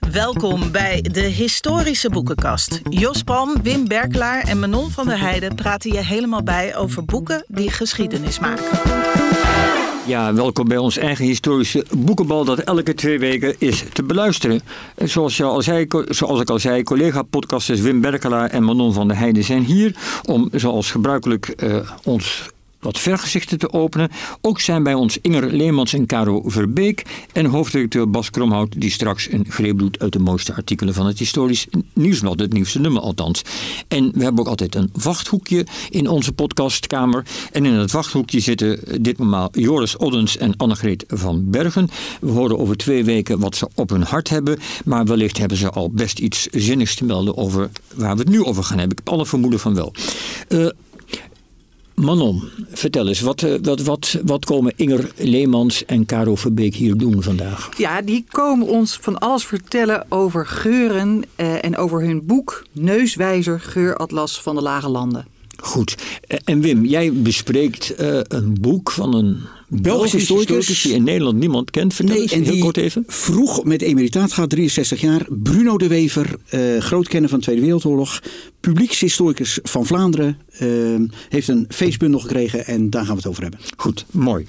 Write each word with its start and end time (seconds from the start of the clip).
Welkom 0.00 0.72
bij 0.72 1.02
de 1.12 1.20
Historische 1.20 2.10
Boekenkast. 2.10 2.80
Jos 2.88 3.22
Palm, 3.22 3.62
Wim 3.62 3.88
Berkelaar 3.88 4.42
en 4.42 4.58
Manon 4.58 4.90
van 4.90 5.06
der 5.06 5.18
Heijden 5.18 5.54
praten 5.54 5.92
je 5.92 6.04
helemaal 6.04 6.42
bij 6.42 6.76
over 6.76 7.04
boeken 7.04 7.44
die 7.48 7.70
geschiedenis 7.70 8.38
maken. 8.38 8.64
Ja, 10.06 10.34
welkom 10.34 10.68
bij 10.68 10.76
ons 10.76 10.96
eigen 10.96 11.24
historische 11.24 11.84
boekenbal 11.96 12.44
dat 12.44 12.58
elke 12.58 12.94
twee 12.94 13.18
weken 13.18 13.54
is 13.58 13.84
te 13.92 14.02
beluisteren. 14.02 14.60
Zoals, 14.96 15.36
je 15.36 15.44
al 15.44 15.62
zei, 15.62 15.86
zoals 16.08 16.40
ik 16.40 16.50
al 16.50 16.58
zei, 16.58 16.82
collega-podcasters 16.82 17.80
Wim 17.80 18.00
Berkelaar 18.00 18.50
en 18.50 18.64
Manon 18.64 18.92
van 18.92 19.08
der 19.08 19.16
Heijden 19.16 19.44
zijn 19.44 19.64
hier 19.64 19.94
om 20.24 20.48
zoals 20.52 20.90
gebruikelijk 20.90 21.54
uh, 21.56 21.90
ons 22.04 22.50
wat 22.80 22.98
vergezichten 22.98 23.58
te 23.58 23.72
openen. 23.72 24.10
Ook 24.40 24.60
zijn 24.60 24.82
bij 24.82 24.94
ons 24.94 25.18
Inger 25.22 25.52
Leemans 25.52 25.92
en 25.92 26.06
Caro 26.06 26.42
Verbeek 26.46 27.26
en 27.32 27.46
hoofdredacteur 27.46 28.10
Bas 28.10 28.30
Kromhout, 28.30 28.80
die 28.80 28.90
straks 28.90 29.32
een 29.32 29.46
greep 29.48 29.78
doet 29.78 29.98
uit 29.98 30.12
de 30.12 30.18
mooiste 30.18 30.54
artikelen 30.54 30.94
van 30.94 31.06
het 31.06 31.18
historisch 31.18 31.66
nieuwsblad, 31.92 32.40
het 32.40 32.52
nieuwste 32.52 32.80
nummer 32.80 33.02
althans. 33.02 33.42
En 33.88 34.10
we 34.14 34.22
hebben 34.22 34.40
ook 34.40 34.48
altijd 34.48 34.74
een 34.74 34.90
wachthoekje 34.92 35.66
in 35.90 36.08
onze 36.08 36.32
podcastkamer. 36.32 37.24
En 37.52 37.64
in 37.64 37.72
het 37.72 37.90
wachthoekje 37.90 38.40
zitten 38.40 39.02
ditmaal 39.02 39.48
Joris 39.52 39.96
Oddens 39.96 40.36
en 40.36 40.56
Annegreet 40.56 41.04
van 41.08 41.50
Bergen. 41.50 41.88
We 42.20 42.30
horen 42.30 42.58
over 42.58 42.76
twee 42.76 43.04
weken 43.04 43.38
wat 43.38 43.56
ze 43.56 43.68
op 43.74 43.90
hun 43.90 44.02
hart 44.02 44.28
hebben, 44.28 44.58
maar 44.84 45.04
wellicht 45.04 45.38
hebben 45.38 45.56
ze 45.56 45.70
al 45.70 45.90
best 45.90 46.18
iets 46.18 46.46
zinnigs 46.46 46.94
te 46.94 47.04
melden 47.04 47.36
over 47.36 47.70
waar 47.94 48.14
we 48.14 48.20
het 48.20 48.30
nu 48.30 48.44
over 48.44 48.64
gaan 48.64 48.78
hebben. 48.78 48.96
Ik 48.98 49.04
heb 49.04 49.14
alle 49.14 49.26
vermoeden 49.26 49.60
van 49.60 49.74
wel. 49.74 49.92
Uh, 50.48 50.68
Manon, 51.94 52.42
vertel 52.70 53.08
eens, 53.08 53.20
wat, 53.20 53.42
eh, 53.42 53.54
wat, 53.62 53.82
wat, 53.82 54.20
wat 54.24 54.44
komen 54.44 54.72
Inger 54.76 55.10
Leemans 55.16 55.84
en 55.84 56.06
Caro 56.06 56.34
Verbeek 56.34 56.74
hier 56.74 56.96
doen 56.96 57.22
vandaag? 57.22 57.68
Ja, 57.76 58.02
die 58.02 58.24
komen 58.28 58.66
ons 58.66 58.98
van 59.00 59.18
alles 59.18 59.44
vertellen 59.44 60.06
over 60.08 60.46
geuren 60.46 61.22
eh, 61.36 61.64
en 61.64 61.76
over 61.76 62.02
hun 62.02 62.26
boek 62.26 62.66
Neuswijzer 62.72 63.60
Geuratlas 63.60 64.42
van 64.42 64.54
de 64.54 64.62
Lage 64.62 64.88
Landen. 64.88 65.26
Goed. 65.62 65.94
Eh, 66.26 66.38
en 66.44 66.60
Wim, 66.60 66.84
jij 66.84 67.12
bespreekt 67.12 68.00
uh, 68.00 68.20
een 68.28 68.56
boek 68.60 68.90
van 68.90 69.14
een 69.14 69.38
Belgische 69.68 70.16
historicus 70.16 70.82
die 70.82 70.94
in 70.94 71.02
Nederland 71.02 71.38
niemand 71.38 71.70
kent. 71.70 71.94
Vertel 71.94 72.14
nee, 72.14 72.22
eens, 72.22 72.32
en 72.32 72.42
heel 72.42 72.58
kort 72.58 72.76
even. 72.76 73.04
vroeg 73.06 73.64
met 73.64 73.82
emeritaat 73.82 74.32
gaat, 74.32 74.50
63 74.50 75.00
jaar. 75.00 75.26
Bruno 75.28 75.78
de 75.78 75.86
Wever, 75.86 76.36
uh, 76.50 76.80
groot 76.80 77.08
kenner 77.08 77.30
van 77.30 77.38
de 77.38 77.44
Tweede 77.44 77.62
Wereldoorlog. 77.62 78.22
Publiekshistoricus 78.60 79.58
van 79.62 79.86
Vlaanderen. 79.86 80.38
Uh, 80.60 81.00
heeft 81.28 81.48
een 81.48 81.66
feestbundel 81.68 82.20
gekregen 82.20 82.66
en 82.66 82.90
daar 82.90 83.04
gaan 83.04 83.14
we 83.14 83.20
het 83.20 83.30
over 83.30 83.42
hebben. 83.42 83.60
Goed, 83.76 84.04
mooi. 84.10 84.44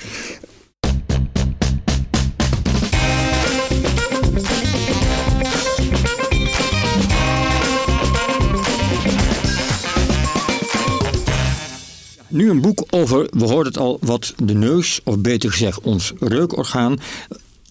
Nu 12.32 12.50
een 12.50 12.62
boek 12.62 12.84
over, 12.90 13.28
we 13.32 13.44
hoorden 13.44 13.74
het 13.74 13.82
al, 13.82 13.98
wat 14.02 14.34
de 14.44 14.54
neus, 14.54 15.02
of 15.04 15.20
beter 15.20 15.52
gezegd 15.52 15.82
ons 15.82 16.14
reukorgaan, 16.20 17.00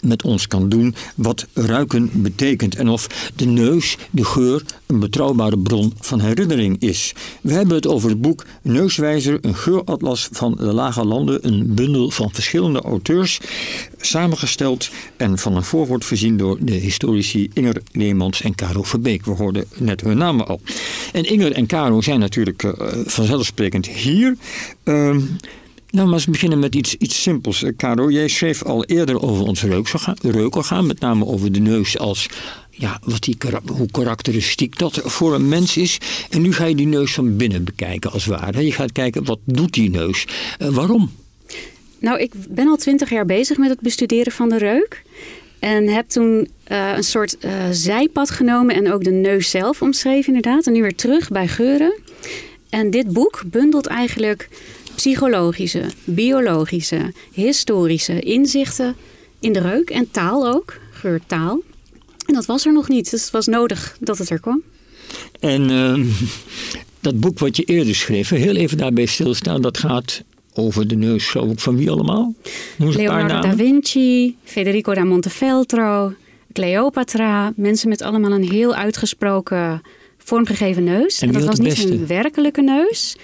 met 0.03 0.23
ons 0.23 0.47
kan 0.47 0.69
doen 0.69 0.95
wat 1.15 1.47
ruiken 1.53 2.11
betekent 2.13 2.77
en 2.77 2.89
of 2.89 3.33
de 3.37 3.47
neus, 3.47 3.97
de 4.11 4.25
geur, 4.25 4.63
een 4.87 4.99
betrouwbare 4.99 5.59
bron 5.59 5.93
van 6.01 6.21
herinnering 6.21 6.83
is. 6.83 7.15
We 7.41 7.53
hebben 7.53 7.75
het 7.75 7.87
over 7.87 8.09
het 8.09 8.21
boek 8.21 8.47
Neuswijzer, 8.63 9.39
een 9.41 9.57
geuratlas 9.57 10.29
van 10.33 10.55
de 10.55 10.73
Lage 10.75 11.05
Landen, 11.05 11.47
een 11.47 11.75
bundel 11.75 12.11
van 12.11 12.31
verschillende 12.33 12.81
auteurs, 12.81 13.41
samengesteld 14.01 14.91
en 15.17 15.39
van 15.39 15.57
een 15.57 15.65
voorwoord 15.65 16.05
voorzien 16.05 16.37
door 16.37 16.57
de 16.61 16.73
historici 16.73 17.51
Inger 17.53 17.83
Leemans 17.93 18.43
en 18.43 18.55
Caro 18.55 18.83
Verbeek. 18.83 19.25
We 19.25 19.31
hoorden 19.31 19.65
net 19.77 20.01
hun 20.01 20.19
namen 20.19 20.47
al. 20.47 20.61
En 21.13 21.25
Inger 21.25 21.53
en 21.53 21.67
Caro 21.67 22.01
zijn 22.01 22.21
natuurlijk 22.21 22.63
uh, 22.63 22.73
vanzelfsprekend 23.05 23.89
hier. 23.89 24.37
Uh, 24.85 25.17
nou, 25.91 26.07
maar 26.07 26.15
eens 26.15 26.27
beginnen 26.27 26.59
met 26.59 26.75
iets, 26.75 26.95
iets 26.95 27.23
simpels. 27.23 27.63
Eh, 27.63 27.73
Caro, 27.77 28.11
jij 28.11 28.29
schreef 28.29 28.63
al 28.63 28.85
eerder 28.85 29.23
over 29.23 29.45
ons 29.45 29.63
reukorgaan, 30.23 30.87
met 30.87 31.01
name 31.01 31.27
over 31.27 31.53
de 31.53 31.61
neus 31.61 31.99
als 31.99 32.29
ja, 32.71 33.01
wat 33.05 33.23
die, 33.23 33.37
hoe 33.67 33.91
karakteristiek 33.91 34.79
dat 34.79 35.01
voor 35.05 35.35
een 35.35 35.49
mens 35.49 35.77
is. 35.77 35.99
En 36.31 36.43
nu 36.43 36.53
ga 36.53 36.65
je 36.65 36.75
die 36.75 36.87
neus 36.87 37.13
van 37.13 37.37
binnen 37.37 37.65
bekijken, 37.65 38.11
als 38.11 38.25
het 38.25 38.35
ware. 38.35 38.65
Je 38.65 38.73
gaat 38.73 38.93
kijken, 38.93 39.25
wat 39.25 39.39
doet 39.45 39.73
die 39.73 39.91
neus? 39.91 40.27
Uh, 40.59 40.69
waarom? 40.69 41.11
Nou, 41.99 42.19
ik 42.21 42.33
ben 42.49 42.69
al 42.69 42.77
twintig 42.77 43.11
jaar 43.11 43.27
bezig 43.27 43.57
met 43.57 43.69
het 43.69 43.81
bestuderen 43.81 44.33
van 44.33 44.49
de 44.49 44.59
reuk. 44.59 45.03
En 45.59 45.89
heb 45.89 46.09
toen 46.09 46.49
uh, 46.69 46.93
een 46.97 47.03
soort 47.03 47.37
zijpad 47.71 48.31
genomen 48.31 48.75
en 48.75 48.93
ook 48.93 49.05
de 49.05 49.11
neus 49.11 49.51
zelf 49.51 49.83
omschreven, 49.83 50.35
inderdaad. 50.35 50.67
En 50.67 50.73
nu 50.73 50.83
weer 50.83 50.95
terug 50.95 51.29
bij 51.29 51.49
geuren. 51.49 51.99
En 52.71 52.91
dit 52.91 53.13
boek 53.13 53.43
bundelt 53.47 53.87
eigenlijk 53.87 54.49
psychologische, 55.01 55.83
biologische, 56.05 57.13
historische 57.33 58.21
inzichten 58.21 58.97
in 59.39 59.53
de 59.53 59.61
reuk 59.61 59.91
en 59.91 60.11
taal 60.11 60.49
ook, 60.55 60.79
geurtaal. 60.91 61.61
En 62.27 62.35
dat 62.35 62.47
was 62.47 62.67
er 62.67 62.73
nog 62.73 62.89
niet, 62.89 63.11
dus 63.11 63.23
het 63.23 63.31
was 63.31 63.47
nodig 63.47 63.97
dat 64.01 64.19
het 64.19 64.31
er 64.31 64.41
kwam. 64.41 64.63
En 65.41 65.71
uh, 65.71 66.05
dat 67.07 67.21
boek 67.21 67.39
wat 67.39 67.57
je 67.57 67.65
eerder 67.65 67.95
schreef, 67.95 68.29
heel 68.29 68.57
even 68.57 68.77
daarbij 68.77 69.07
stilstaan, 69.07 69.63
dat 69.63 69.79
gaat 69.79 70.23
over 70.55 70.89
de 70.89 70.97
neus 70.97 71.37
van 71.55 71.77
wie 71.77 71.91
allemaal? 71.91 72.35
Leonardo 72.77 73.41
da 73.41 73.57
Vinci, 73.57 74.37
Federico 74.45 74.95
da 74.95 75.05
Montefeltro, 75.05 76.15
Cleopatra. 76.53 77.53
Mensen 77.57 77.89
met 77.89 78.03
allemaal 78.03 78.33
een 78.33 78.51
heel 78.51 78.75
uitgesproken 78.75 79.83
vormgegeven 80.19 80.85
neus. 80.85 81.21
En, 81.21 81.29
en 81.29 81.35
dat 81.35 81.45
was 81.45 81.59
niet 81.59 81.91
een 81.91 82.07
werkelijke 82.07 82.63
neus. 82.63 83.17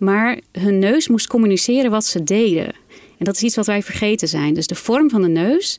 Maar 0.00 0.40
hun 0.52 0.78
neus 0.78 1.08
moest 1.08 1.26
communiceren 1.26 1.90
wat 1.90 2.04
ze 2.04 2.22
deden. 2.22 2.66
En 3.18 3.24
dat 3.24 3.34
is 3.34 3.42
iets 3.42 3.56
wat 3.56 3.66
wij 3.66 3.82
vergeten 3.82 4.28
zijn. 4.28 4.54
Dus 4.54 4.66
de 4.66 4.74
vorm 4.74 5.10
van 5.10 5.22
de 5.22 5.28
neus, 5.28 5.78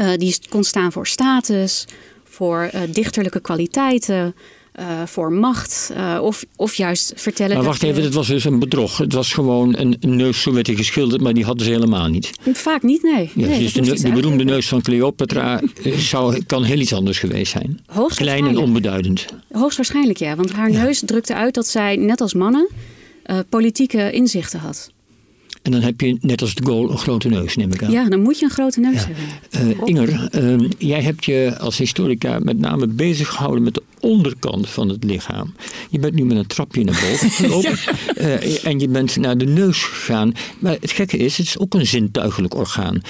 uh, 0.00 0.10
die 0.16 0.36
kon 0.48 0.64
staan 0.64 0.92
voor 0.92 1.06
status, 1.06 1.84
voor 2.24 2.70
uh, 2.74 2.80
dichterlijke 2.90 3.40
kwaliteiten, 3.40 4.34
uh, 4.80 5.02
voor 5.06 5.32
macht 5.32 5.92
uh, 5.96 6.18
of, 6.22 6.44
of 6.56 6.74
juist 6.74 7.12
vertellen. 7.16 7.56
Maar 7.56 7.64
wacht 7.64 7.82
even, 7.82 8.02
het 8.02 8.14
was 8.14 8.26
dus 8.26 8.44
een 8.44 8.58
bedrog. 8.58 8.98
Het 8.98 9.12
was 9.12 9.32
gewoon 9.32 9.78
een, 9.78 9.96
een 10.00 10.16
neus, 10.16 10.42
zo 10.42 10.52
werd 10.52 10.66
hij 10.66 10.76
geschilderd, 10.76 11.22
maar 11.22 11.34
die 11.34 11.44
hadden 11.44 11.66
ze 11.66 11.72
helemaal 11.72 12.08
niet. 12.08 12.30
Vaak 12.52 12.82
niet, 12.82 13.02
nee. 13.02 13.30
Ja, 13.34 13.46
nee 13.46 13.58
dus 13.58 13.72
de, 13.72 14.02
de 14.02 14.12
beroemde 14.12 14.44
neus 14.44 14.68
van 14.68 14.82
Cleopatra 14.82 15.60
zou, 15.96 16.42
kan 16.46 16.62
heel 16.62 16.78
iets 16.78 16.92
anders 16.92 17.18
geweest 17.18 17.52
zijn. 17.52 17.80
Klein 18.14 18.46
en 18.46 18.56
onbeduidend. 18.56 19.26
Hoogstwaarschijnlijk 19.52 20.18
ja, 20.18 20.36
want 20.36 20.52
haar 20.52 20.70
ja. 20.70 20.82
neus 20.82 21.02
drukte 21.04 21.34
uit 21.34 21.54
dat 21.54 21.66
zij, 21.66 21.96
net 21.96 22.20
als 22.20 22.34
mannen, 22.34 22.68
uh, 23.26 23.38
politieke 23.48 24.10
inzichten 24.10 24.60
had. 24.60 24.92
En 25.64 25.70
dan 25.70 25.80
heb 25.80 26.00
je 26.00 26.16
net 26.20 26.40
als 26.40 26.54
de 26.54 26.64
goal 26.64 26.90
een 26.90 26.98
grote 26.98 27.28
neus, 27.28 27.56
neem 27.56 27.72
ik 27.72 27.82
aan. 27.82 27.90
Ja, 27.90 28.08
dan 28.08 28.20
moet 28.20 28.38
je 28.38 28.44
een 28.44 28.50
grote 28.50 28.80
neus 28.80 29.04
ja. 29.04 29.08
hebben. 29.10 29.78
Uh, 29.78 29.88
Inger, 29.88 30.28
uh, 30.42 30.70
jij 30.78 31.02
hebt 31.02 31.24
je 31.24 31.56
als 31.58 31.78
historica 31.78 32.38
met 32.38 32.58
name 32.58 32.86
bezig 32.86 33.28
gehouden 33.28 33.62
met 33.62 33.74
de 33.74 33.82
onderkant 34.00 34.68
van 34.68 34.88
het 34.88 35.04
lichaam. 35.04 35.54
Je 35.90 35.98
bent 35.98 36.14
nu 36.14 36.24
met 36.24 36.36
een 36.36 36.46
trapje 36.46 36.84
naar 36.84 37.06
boven 37.10 37.30
gelopen 37.40 37.78
ja. 38.14 38.42
uh, 38.42 38.66
en 38.66 38.80
je 38.80 38.88
bent 38.88 39.16
naar 39.16 39.38
de 39.38 39.46
neus 39.46 39.82
gegaan. 39.82 40.32
Maar 40.58 40.76
het 40.80 40.90
gekke 40.90 41.16
is, 41.16 41.36
het 41.36 41.46
is 41.46 41.58
ook 41.58 41.74
een 41.74 41.86
zintuigelijk 41.86 42.54
orgaan. 42.54 43.00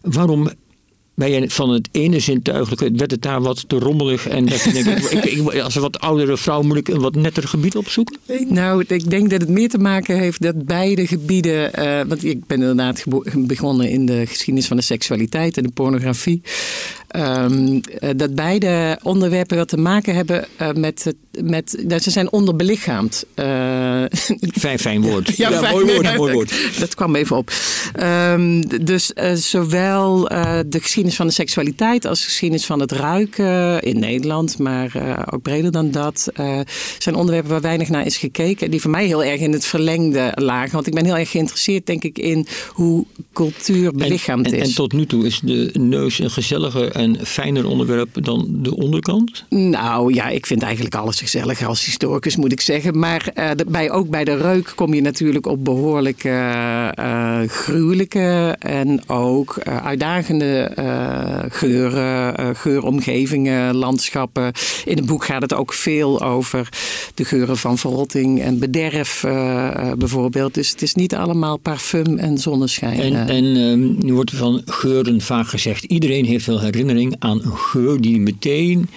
waarom 0.00 0.50
ben 1.20 1.30
je 1.30 1.50
van 1.50 1.70
het 1.70 1.88
ene 1.92 2.18
zintuigelijke, 2.18 2.90
werd 2.92 3.10
het 3.10 3.22
daar 3.22 3.40
wat 3.40 3.68
te 3.68 3.78
rommelig 3.78 4.28
en 4.28 4.46
dat 4.46 4.62
je 4.62 4.72
denkt, 4.72 5.12
ik, 5.12 5.24
ik, 5.24 5.60
als 5.60 5.74
een 5.74 5.80
wat 5.82 6.00
oudere 6.00 6.36
vrouw 6.36 6.62
moet 6.62 6.76
ik 6.76 6.88
een 6.88 7.00
wat 7.00 7.14
netter 7.14 7.48
gebied 7.48 7.76
opzoeken? 7.76 8.16
Nou, 8.48 8.84
ik 8.86 9.10
denk 9.10 9.30
dat 9.30 9.40
het 9.40 9.50
meer 9.50 9.68
te 9.68 9.78
maken 9.78 10.18
heeft 10.18 10.42
dat 10.42 10.64
beide 10.64 11.06
gebieden, 11.06 11.70
uh, 11.78 12.00
want 12.08 12.24
ik 12.24 12.46
ben 12.46 12.60
inderdaad 12.60 13.04
begonnen 13.34 13.90
in 13.90 14.06
de 14.06 14.26
geschiedenis 14.26 14.66
van 14.66 14.76
de 14.76 14.82
seksualiteit 14.82 15.56
en 15.56 15.62
de 15.62 15.70
pornografie. 15.70 16.42
Um, 17.16 17.80
dat 18.16 18.34
beide 18.34 18.98
onderwerpen 19.02 19.56
wat 19.56 19.68
te 19.68 19.76
maken 19.76 20.14
hebben 20.14 20.46
uh, 20.60 20.72
met, 20.72 21.14
met 21.42 21.84
dat 21.86 22.02
ze 22.02 22.10
zijn 22.10 22.32
onderbelichaamd. 22.32 23.24
Uh, 23.34 23.44
fijn, 24.58 24.78
fijn 24.78 25.02
woord. 25.02 25.36
ja, 25.36 25.50
ja 25.50 25.58
fijn, 25.58 25.72
mooi 25.72 25.84
woord, 25.84 26.16
mooi 26.16 26.32
woord. 26.32 26.78
Dat 26.78 26.94
kwam 26.94 27.14
even 27.14 27.36
op. 27.36 27.52
Um, 28.02 28.84
dus 28.84 29.12
zowel 29.34 30.22
de 30.66 30.80
geschiedenis 30.80 31.16
van 31.16 31.26
de 31.26 31.32
seksualiteit 31.32 32.04
als 32.04 32.18
de 32.18 32.24
geschiedenis 32.24 32.66
van 32.66 32.80
het 32.80 32.92
ruiken 32.92 33.82
in 33.82 33.98
Nederland, 33.98 34.58
maar 34.58 34.92
ook 35.30 35.42
breder 35.42 35.72
dan 35.72 35.90
dat, 35.90 36.32
zijn 36.98 37.14
onderwerpen 37.14 37.50
waar 37.50 37.60
weinig 37.60 37.88
naar 37.88 38.06
is 38.06 38.16
gekeken. 38.16 38.70
Die 38.70 38.80
voor 38.80 38.90
mij 38.90 39.06
heel 39.06 39.24
erg 39.24 39.40
in 39.40 39.52
het 39.52 39.64
verlengde 39.66 40.32
lagen. 40.34 40.72
Want 40.72 40.86
ik 40.86 40.94
ben 40.94 41.04
heel 41.04 41.16
erg 41.16 41.30
geïnteresseerd, 41.30 41.86
denk 41.86 42.02
ik, 42.02 42.18
in 42.18 42.46
hoe 42.68 43.06
cultuur 43.32 43.92
belichaamd 43.92 44.46
en, 44.46 44.52
en, 44.52 44.58
is. 44.60 44.68
En 44.68 44.74
tot 44.74 44.92
nu 44.92 45.06
toe 45.06 45.26
is 45.26 45.40
de 45.44 45.70
neus 45.78 46.18
een 46.18 46.30
gezellige 46.30 46.92
een 47.02 47.18
fijner 47.26 47.66
onderwerp 47.66 48.24
dan 48.24 48.46
de 48.50 48.76
onderkant? 48.76 49.44
Nou 49.48 50.14
ja, 50.14 50.28
ik 50.28 50.46
vind 50.46 50.62
eigenlijk 50.62 50.94
alles 50.94 51.20
gezellig 51.20 51.62
als 51.66 51.84
historicus, 51.84 52.36
moet 52.36 52.52
ik 52.52 52.60
zeggen. 52.60 52.98
Maar 52.98 53.30
uh, 53.34 53.50
bij, 53.66 53.90
ook 53.90 54.08
bij 54.08 54.24
de 54.24 54.36
reuk 54.36 54.72
kom 54.74 54.94
je 54.94 55.00
natuurlijk 55.00 55.46
op 55.46 55.64
behoorlijk 55.64 56.24
uh, 56.24 56.88
gruwelijke 57.46 58.56
en 58.58 59.08
ook 59.08 59.58
uh, 59.68 59.86
uitdagende 59.86 60.48
geuren, 61.48 62.56
geuromgevingen, 62.56 63.74
landschappen. 63.74 64.52
In 64.84 64.96
het 64.96 65.06
boek 65.06 65.24
gaat 65.24 65.42
het 65.42 65.54
ook 65.54 65.72
veel 65.72 66.22
over 66.22 66.68
de 67.14 67.24
geuren 67.24 67.56
van 67.56 67.78
verrotting 67.78 68.42
en 68.42 68.58
bederf 68.58 69.24
bijvoorbeeld. 69.98 70.54
Dus 70.54 70.70
het 70.70 70.82
is 70.82 70.94
niet 70.94 71.14
allemaal 71.14 71.56
parfum 71.56 72.18
en 72.18 72.38
zonneschijn. 72.38 73.00
En, 73.00 73.28
en 73.28 73.44
ehm, 73.44 74.06
nu 74.06 74.14
wordt 74.14 74.30
er 74.30 74.36
van 74.36 74.62
geuren 74.66 75.20
vaak 75.20 75.48
gezegd. 75.48 75.84
Iedereen 75.84 76.24
heeft 76.24 76.46
wel 76.46 76.58
herinnering 76.90 77.22
aan 77.22 77.42
een 77.44 77.56
geur 77.56 78.00
die 78.00 78.20
meteen 78.20 78.88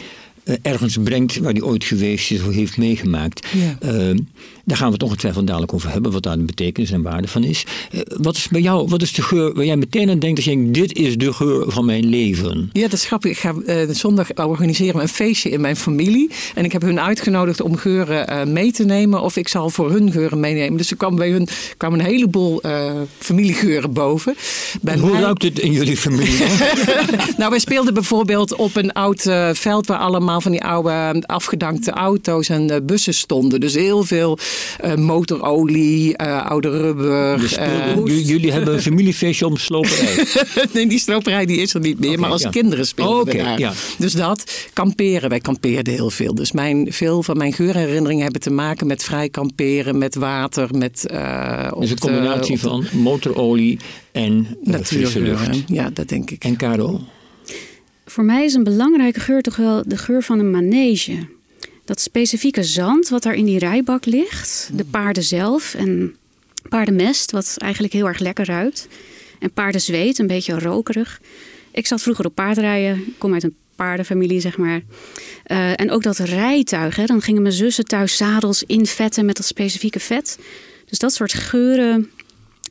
uh, 0.46 0.56
ergens 0.62 0.98
brengt 1.04 1.38
waar 1.38 1.52
hij 1.52 1.62
ooit 1.62 1.84
geweest 1.84 2.32
is 2.32 2.42
of 2.44 2.54
heeft 2.54 2.78
meegemaakt. 2.78 3.48
Ja. 3.54 3.78
Uh, 3.92 4.18
daar 4.66 4.78
gaan 4.78 4.88
we 4.88 4.94
het 4.94 5.04
ongetwijfeld 5.04 5.48
dadelijk 5.48 5.74
over 5.74 5.92
hebben, 5.92 6.12
wat 6.12 6.24
daar 6.24 6.38
de 6.38 6.44
betekenis 6.44 6.92
en 6.92 7.02
waarde 7.02 7.28
van 7.28 7.44
is. 7.44 7.66
Uh, 7.92 8.02
wat 8.06 8.36
is 8.36 8.48
bij 8.48 8.62
jou, 8.62 8.88
wat 8.88 9.02
is 9.02 9.14
de 9.14 9.22
geur 9.22 9.54
waar 9.54 9.66
jij 9.66 9.76
meteen 9.76 10.10
aan 10.10 10.20
denkt 10.20 10.36
als 10.36 10.46
je 10.46 10.52
denkt, 10.52 10.74
dit 10.74 10.98
is 10.98 11.18
de 11.18 11.34
geur 11.34 11.72
van 11.72 11.86
mijn 11.86 12.06
leven? 12.06 12.70
Ja, 12.74 12.82
dat 12.82 12.94
is 12.94 13.06
grappig. 13.06 13.32
Ik 13.32 13.38
ga 13.38 13.54
zondag 13.94 14.34
organiseren 14.36 14.96
we 14.96 15.02
een 15.02 15.08
feestje 15.08 15.50
in 15.50 15.62
mijn 15.62 15.76
familie. 15.76 16.30
En 16.56 16.66
ik 16.66 16.72
heb 16.72 16.82
hun 16.82 17.00
uitgenodigd 17.00 17.62
om 17.62 17.76
geuren 17.76 18.54
mee 18.54 18.72
te 18.72 18.84
nemen 18.84 19.22
of 19.22 19.38
ik 19.38 19.48
zal 19.48 19.70
voor 19.70 19.92
hun 19.92 20.12
geuren 20.12 20.40
meenemen. 20.40 20.78
Dus 20.78 20.92
er 20.92 20.98
kwam 20.98 21.16
bij 21.16 21.30
hun 21.30 21.48
kwam 21.78 21.94
een 21.94 22.02
heleboel 22.02 22.62
familiegeuren 23.18 23.94
boven. 23.94 24.36
Bij 24.82 24.98
Hoe 24.98 25.12
mij... 25.12 25.22
ruikt 25.22 25.44
het 25.44 25.60
in 25.60 25.72
jullie 25.72 25.98
familie? 25.98 26.40
nou, 27.38 27.50
wij 27.50 27.60
speelden 27.60 27.94
bijvoorbeeld 27.94 28.56
op 28.56 28.76
een 28.76 28.92
oud 28.94 29.22
veld 29.54 29.88
waar 29.88 30.00
allemaal 30.00 30.42
van 30.42 30.52
die 30.52 30.64
oude 30.64 31.24
afgedankte 31.26 31.92
auto's 31.92 32.50
en 32.50 32.72
uh, 32.72 32.78
bussen 32.84 33.14
stonden. 33.14 33.60
Dus 33.60 33.74
heel 33.74 34.04
veel 34.04 34.38
uh, 34.40 34.46
motorolie, 34.96 36.14
uh, 36.22 36.46
oude 36.46 36.70
rubber. 36.70 37.40
Dus 37.40 37.58
jullie 38.28 38.52
hebben 38.52 38.74
een 38.74 38.82
familiefeestje 38.92 39.46
om 39.46 39.58
sloperij? 39.58 40.26
nee, 40.74 40.88
die 40.88 41.00
sloperij 41.00 41.46
die 41.46 41.58
is 41.58 41.74
er 41.74 41.80
niet 41.80 42.00
meer. 42.00 42.10
Okay, 42.10 42.22
maar 42.22 42.32
als 42.32 42.42
ja. 42.42 42.50
kinderen 42.50 42.88
speelden 42.88 43.36
oh, 43.36 43.42
okay, 43.42 43.58
ja. 43.58 43.74
Dus 43.98 44.14
dat, 44.14 44.70
kamperen. 44.74 45.30
Wij 45.30 45.40
kampeerden 45.40 45.94
heel 45.94 46.10
veel. 46.10 46.36
Dus 46.36 46.52
mijn, 46.52 46.94
veel 46.94 47.24
van 47.24 47.38
mijn 47.38 47.54
geurherinneringen 47.54 48.24
hebben 48.24 48.42
te 48.42 48.52
maken 48.52 48.88
met 48.88 49.04
vrij 49.04 49.30
kamperen, 49.30 49.98
met 49.98 50.16
water, 50.16 50.70
met... 50.78 51.02
dus 51.80 51.90
een 51.90 52.00
combinatie 52.00 52.60
van 52.60 52.86
motorolie 52.92 53.80
en 54.12 54.58
natuurgeur. 54.64 55.64
Ja, 55.68 55.90
dat 55.90 56.08
denk 56.08 56.32
ik. 56.32 56.44
En 56.44 56.58
Caro? 56.58 57.02
Voor 58.06 58.24
mij 58.24 58.46
is 58.46 58.54
een 58.54 58.64
belangrijke 58.64 59.20
geur 59.20 59.42
toch 59.42 59.56
wel 59.56 59.84
de 59.86 59.98
geur 59.98 60.24
van 60.24 60.40
een 60.40 60.52
manege. 60.52 61.18
Dat 61.86 62.02
specifieke 62.02 62.64
zand 62.64 63.10
wat 63.10 63.24
daar 63.24 63.34
in 63.34 63.46
die 63.46 63.60
rijbak 63.60 64.06
ligt, 64.06 64.70
de 64.74 64.86
paarden 64.86 65.24
zelf 65.24 65.74
en 65.74 66.16
paardenmest, 66.70 67.32
wat 67.32 67.56
eigenlijk 67.58 67.94
heel 67.94 68.08
erg 68.08 68.20
lekker 68.20 68.46
ruikt. 68.46 68.88
En 69.40 69.52
paardenzweet, 69.52 70.20
een 70.20 70.28
beetje 70.28 70.60
rokerig. 70.60 71.22
Ik 71.72 71.88
zat 71.88 72.02
vroeger 72.02 72.26
op 72.26 72.36
paardrijden, 72.36 72.98
ik 73.08 73.14
kom 73.18 73.34
uit 73.34 73.44
een 73.44 73.56
paardenfamilie, 73.76 74.40
zeg 74.40 74.58
maar. 74.58 74.82
Uh, 75.48 75.80
en 75.80 75.92
ook 75.92 76.04
dat 76.04 76.18
rijtuig, 76.18 76.96
hè. 76.96 77.06
dan 77.06 77.22
gingen 77.22 77.42
mijn 77.42 77.54
zussen 77.54 77.86
thuis 77.86 78.18
zadels 78.18 78.64
invetten 78.64 79.26
met 79.26 79.36
dat 79.36 79.46
specifieke 79.46 80.00
vet. 80.00 80.40
Dus 80.86 81.00
dat 81.00 81.14
soort 81.14 81.34
geuren, 81.34 82.12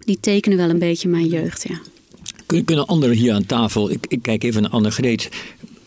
die 0.05 0.19
tekenen 0.20 0.59
wel 0.59 0.70
een 0.70 0.79
beetje 0.79 1.09
mijn 1.09 1.26
jeugd, 1.26 1.69
ja. 1.69 1.81
Kunnen 2.64 2.87
anderen 2.87 3.17
hier 3.17 3.32
aan 3.32 3.47
tafel, 3.47 3.91
ik, 3.91 4.05
ik 4.09 4.23
kijk 4.23 4.44
even 4.44 4.62
naar 4.62 4.70
Anne 4.70 4.91
Greet, 4.91 5.29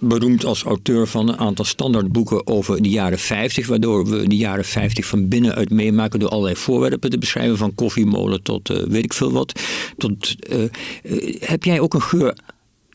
beroemd 0.07 0.45
als 0.45 0.63
auteur 0.63 1.07
van 1.07 1.29
een 1.29 1.37
aantal 1.37 1.65
standaardboeken 1.65 2.47
over 2.47 2.81
de 2.81 2.89
jaren 2.89 3.19
50, 3.19 3.67
waardoor 3.67 4.09
we 4.09 4.27
de 4.27 4.37
jaren 4.37 4.65
50 4.65 5.05
van 5.05 5.27
binnenuit 5.27 5.69
meemaken 5.69 6.19
door 6.19 6.29
allerlei 6.29 6.55
voorwerpen 6.55 7.09
te 7.09 7.17
beschrijven, 7.17 7.57
van 7.57 7.75
koffiemolen 7.75 8.41
tot 8.41 8.69
uh, 8.69 8.77
weet 8.77 9.03
ik 9.03 9.13
veel 9.13 9.31
wat. 9.31 9.61
Tot, 9.97 10.35
uh, 10.49 10.63
uh, 11.03 11.35
heb 11.39 11.63
jij 11.63 11.79
ook 11.79 11.93
een 11.93 12.01
geur 12.01 12.35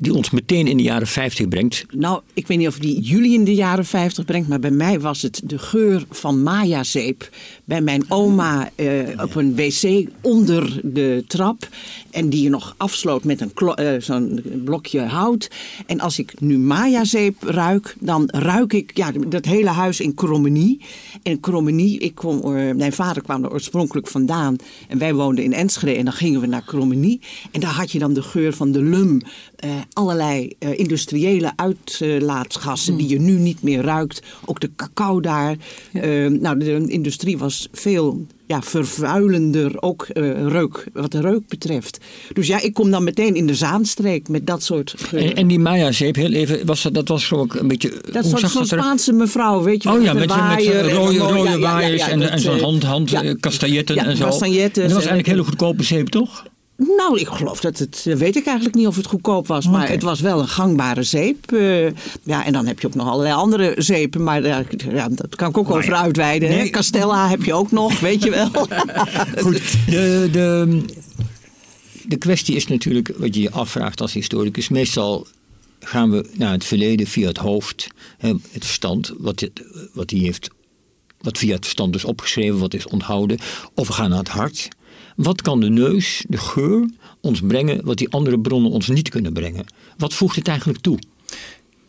die 0.01 0.15
ons 0.15 0.31
meteen 0.31 0.67
in 0.67 0.77
de 0.77 0.83
jaren 0.83 1.07
50 1.07 1.49
brengt? 1.49 1.85
Nou, 1.91 2.21
ik 2.35 2.47
weet 2.47 2.59
niet 2.59 2.69
of 2.69 2.79
die 2.79 3.01
jullie 3.01 3.35
in 3.35 3.45
de 3.45 3.55
jaren 3.55 3.85
50 3.85 4.25
brengt, 4.25 4.49
maar 4.49 4.61
bij 4.61 4.71
mij 4.71 5.01
was 5.01 5.23
het 5.23 5.41
de 5.45 5.59
geur 5.59 6.05
van 6.11 6.43
Maya-zeep. 6.43 7.29
Bij 7.71 7.81
mijn 7.81 8.05
oma 8.09 8.71
uh, 8.77 9.09
op 9.23 9.35
een 9.35 9.55
wc 9.55 10.09
onder 10.21 10.81
de 10.85 11.25
trap. 11.27 11.69
En 12.11 12.29
die 12.29 12.43
je 12.43 12.49
nog 12.49 12.75
afsloot 12.77 13.25
met 13.25 13.41
een 13.41 13.53
uh, 13.79 14.01
zo'n 14.01 14.43
blokje 14.65 15.01
hout. 15.01 15.51
En 15.87 16.01
als 16.01 16.19
ik 16.19 16.41
nu 16.41 16.59
Maya-zeep 16.59 17.43
ruik, 17.43 17.97
dan 18.01 18.29
ruik 18.33 18.73
ik 18.73 18.97
ja, 18.97 19.13
dat 19.29 19.45
hele 19.45 19.69
huis 19.69 20.01
in 20.01 20.15
Krommenie. 20.15 20.81
En 21.23 21.41
Krommenie, 21.41 21.99
ik 21.99 22.15
kom, 22.15 22.57
uh, 22.57 22.75
mijn 22.75 22.93
vader 22.93 23.23
kwam 23.23 23.45
er 23.45 23.53
oorspronkelijk 23.53 24.07
vandaan. 24.07 24.57
En 24.89 24.99
wij 24.99 25.15
woonden 25.15 25.45
in 25.45 25.53
Enschede 25.53 25.99
en 25.99 26.05
dan 26.05 26.15
gingen 26.15 26.41
we 26.41 26.47
naar 26.47 26.65
Krommenie. 26.65 27.21
En 27.51 27.61
daar 27.61 27.75
had 27.75 27.93
je 27.93 27.99
dan 27.99 28.13
de 28.13 28.23
geur 28.23 28.53
van 28.53 28.73
de 28.73 28.83
lum 28.83 29.21
allerlei 29.93 30.53
industriële 30.59 31.53
uitlaatgassen 31.57 32.97
die 32.97 33.09
je 33.09 33.21
nu 33.21 33.33
niet 33.33 33.63
meer 33.63 33.83
ruikt. 33.83 34.23
Ook 34.45 34.61
de 34.61 34.71
cacao 34.77 35.21
daar. 35.21 35.57
Nou, 36.29 36.59
de 36.59 36.87
industrie 36.87 37.39
was 37.39 37.60
veel 37.73 38.27
ja, 38.47 38.63
vervuilender, 38.63 39.83
ook 39.83 40.07
uh, 40.13 40.47
reuk, 40.47 40.87
wat 40.93 41.13
de 41.13 41.21
reuk 41.21 41.49
betreft. 41.49 41.99
Dus 42.33 42.47
ja, 42.47 42.61
ik 42.61 42.75
kom 42.75 42.91
dan 42.91 43.05
meteen 43.05 43.35
in 43.35 43.47
de 43.47 43.55
Zaanstreek 43.55 44.29
met 44.29 44.47
dat 44.47 44.63
soort 44.63 44.95
En, 45.13 45.37
en 45.37 45.47
die 45.47 45.59
Maya-zeep, 45.59 46.15
heel 46.15 46.33
even, 46.33 46.67
was 46.67 46.83
dat, 46.83 46.95
dat 46.95 47.09
was 47.09 47.33
ook 47.33 47.55
een 47.55 47.69
beetje... 47.69 47.93
Dat 48.13 48.31
was 48.31 48.53
zo'n 48.53 48.67
Spaanse 48.67 49.13
mevrouw, 49.13 49.63
weet 49.63 49.83
je 49.83 49.91
Oh 49.91 50.03
ja, 50.03 50.13
met, 50.13 50.29
met, 50.29 50.57
met 50.57 50.93
rode, 50.93 51.19
rode 51.19 51.59
waaiers 51.59 52.09
en, 52.09 52.31
en 52.31 52.41
zo'n 52.41 52.61
hand, 52.61 52.83
hand 52.83 53.11
ja, 53.11 53.35
kastanjetten 53.41 53.97
en 53.97 54.17
zo. 54.17 54.25
Kastanjetten. 54.25 54.83
dat 54.83 54.93
was 54.93 55.07
eigenlijk 55.07 55.29
hele 55.29 55.45
goedkope 55.45 55.83
zeep, 55.83 56.09
toch? 56.09 56.45
Nou, 56.87 57.19
ik 57.19 57.29
geloof 57.29 57.61
dat 57.61 57.79
het. 57.79 58.03
Weet 58.05 58.37
ik 58.37 58.47
eigenlijk 58.47 58.77
niet 58.77 58.87
of 58.87 58.97
het 58.97 59.07
goedkoop 59.07 59.47
was. 59.47 59.69
Maar 59.69 59.89
het 59.89 60.03
was 60.03 60.21
wel 60.21 60.41
een 60.41 60.49
gangbare 60.49 61.03
zeep. 61.03 61.53
Uh, 61.53 61.91
ja, 62.23 62.45
en 62.45 62.53
dan 62.53 62.67
heb 62.67 62.81
je 62.81 62.87
ook 62.87 62.95
nog 62.95 63.09
allerlei 63.09 63.35
andere 63.35 63.75
zeepen. 63.77 64.23
Maar 64.23 64.43
uh, 64.43 64.59
ja, 64.93 65.09
dat 65.09 65.37
kan 65.37 65.49
ik 65.49 65.59
ook 65.59 65.71
over 65.71 65.95
uitweiden. 65.95 66.49
Nee. 66.49 66.71
Castella 66.71 67.29
heb 67.29 67.43
je 67.43 67.55
ook 67.55 67.71
nog, 67.71 68.01
weet 68.09 68.23
je 68.23 68.31
wel. 68.31 68.51
Goed, 69.45 69.87
de, 69.87 70.29
de, 70.33 70.83
de 72.07 72.17
kwestie 72.17 72.57
is 72.57 72.67
natuurlijk 72.67 73.13
wat 73.17 73.35
je 73.35 73.43
je 73.43 73.51
afvraagt 73.51 74.01
als 74.01 74.13
historicus. 74.13 74.69
Meestal 74.69 75.27
gaan 75.81 76.11
we 76.11 76.29
naar 76.33 76.53
het 76.53 76.65
verleden 76.65 77.07
via 77.07 77.29
het 77.29 77.39
hoofd, 77.39 77.87
het 78.19 78.41
verstand, 78.65 79.13
wat, 79.19 79.41
het, 79.41 79.63
wat, 79.93 80.09
die 80.09 80.25
heeft, 80.25 80.51
wat 81.21 81.39
via 81.39 81.55
het 81.55 81.65
verstand 81.65 81.95
is 81.95 82.05
opgeschreven, 82.05 82.59
wat 82.59 82.75
is 82.75 82.87
onthouden. 82.87 83.39
Of 83.75 83.87
we 83.87 83.93
gaan 83.93 84.11
naar 84.11 84.19
het 84.19 84.29
hart. 84.29 84.69
Wat 85.21 85.43
kan 85.43 85.61
de 85.61 85.71
neus, 85.71 86.25
de 86.29 86.37
geur, 86.37 86.89
ons 87.21 87.41
brengen 87.41 87.85
wat 87.85 87.99
die 87.99 88.09
andere 88.09 88.41
bronnen 88.41 88.71
ons 88.71 88.89
niet 88.89 89.09
kunnen 89.09 89.33
brengen? 89.33 89.67
Wat 89.97 90.15
voegt 90.15 90.37
het 90.37 90.49
eigenlijk 90.49 90.79
toe? 90.79 90.99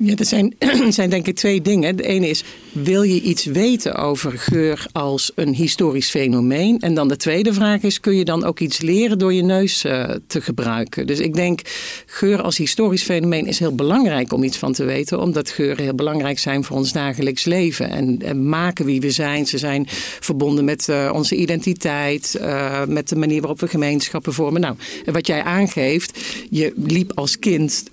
Ja, 0.03 0.15
er 0.15 0.25
zijn, 0.25 0.53
zijn 0.89 1.09
denk 1.09 1.27
ik 1.27 1.35
twee 1.35 1.61
dingen. 1.61 1.95
De 1.95 2.03
ene 2.03 2.29
is, 2.29 2.43
wil 2.71 3.01
je 3.01 3.21
iets 3.21 3.45
weten 3.45 3.95
over 3.95 4.31
geur 4.31 4.85
als 4.91 5.31
een 5.35 5.53
historisch 5.53 6.09
fenomeen? 6.09 6.79
En 6.79 6.93
dan 6.93 7.07
de 7.07 7.17
tweede 7.17 7.53
vraag 7.53 7.81
is, 7.81 7.99
kun 7.99 8.15
je 8.15 8.25
dan 8.25 8.43
ook 8.43 8.59
iets 8.59 8.81
leren 8.81 9.19
door 9.19 9.33
je 9.33 9.43
neus 9.43 9.85
uh, 9.85 10.09
te 10.27 10.41
gebruiken? 10.41 11.07
Dus 11.07 11.19
ik 11.19 11.33
denk, 11.33 11.61
geur 12.05 12.41
als 12.41 12.57
historisch 12.57 13.03
fenomeen 13.03 13.45
is 13.45 13.59
heel 13.59 13.75
belangrijk 13.75 14.33
om 14.33 14.43
iets 14.43 14.57
van 14.57 14.73
te 14.73 14.83
weten. 14.83 15.19
Omdat 15.19 15.49
geuren 15.49 15.83
heel 15.83 15.95
belangrijk 15.95 16.39
zijn 16.39 16.63
voor 16.63 16.77
ons 16.77 16.91
dagelijks 16.91 17.45
leven. 17.45 17.89
En, 17.89 18.21
en 18.21 18.49
maken 18.49 18.85
wie 18.85 19.01
we 19.01 19.11
zijn. 19.11 19.45
Ze 19.45 19.57
zijn 19.57 19.85
verbonden 20.19 20.65
met 20.65 20.87
uh, 20.87 21.11
onze 21.13 21.35
identiteit. 21.35 22.37
Uh, 22.41 22.85
met 22.85 23.09
de 23.09 23.15
manier 23.15 23.39
waarop 23.39 23.59
we 23.59 23.67
gemeenschappen 23.67 24.33
vormen. 24.33 24.61
Nou, 24.61 24.75
wat 25.05 25.27
jij 25.27 25.43
aangeeft, 25.43 26.19
je 26.49 26.73
liep 26.75 27.11
als 27.15 27.39
kind 27.39 27.83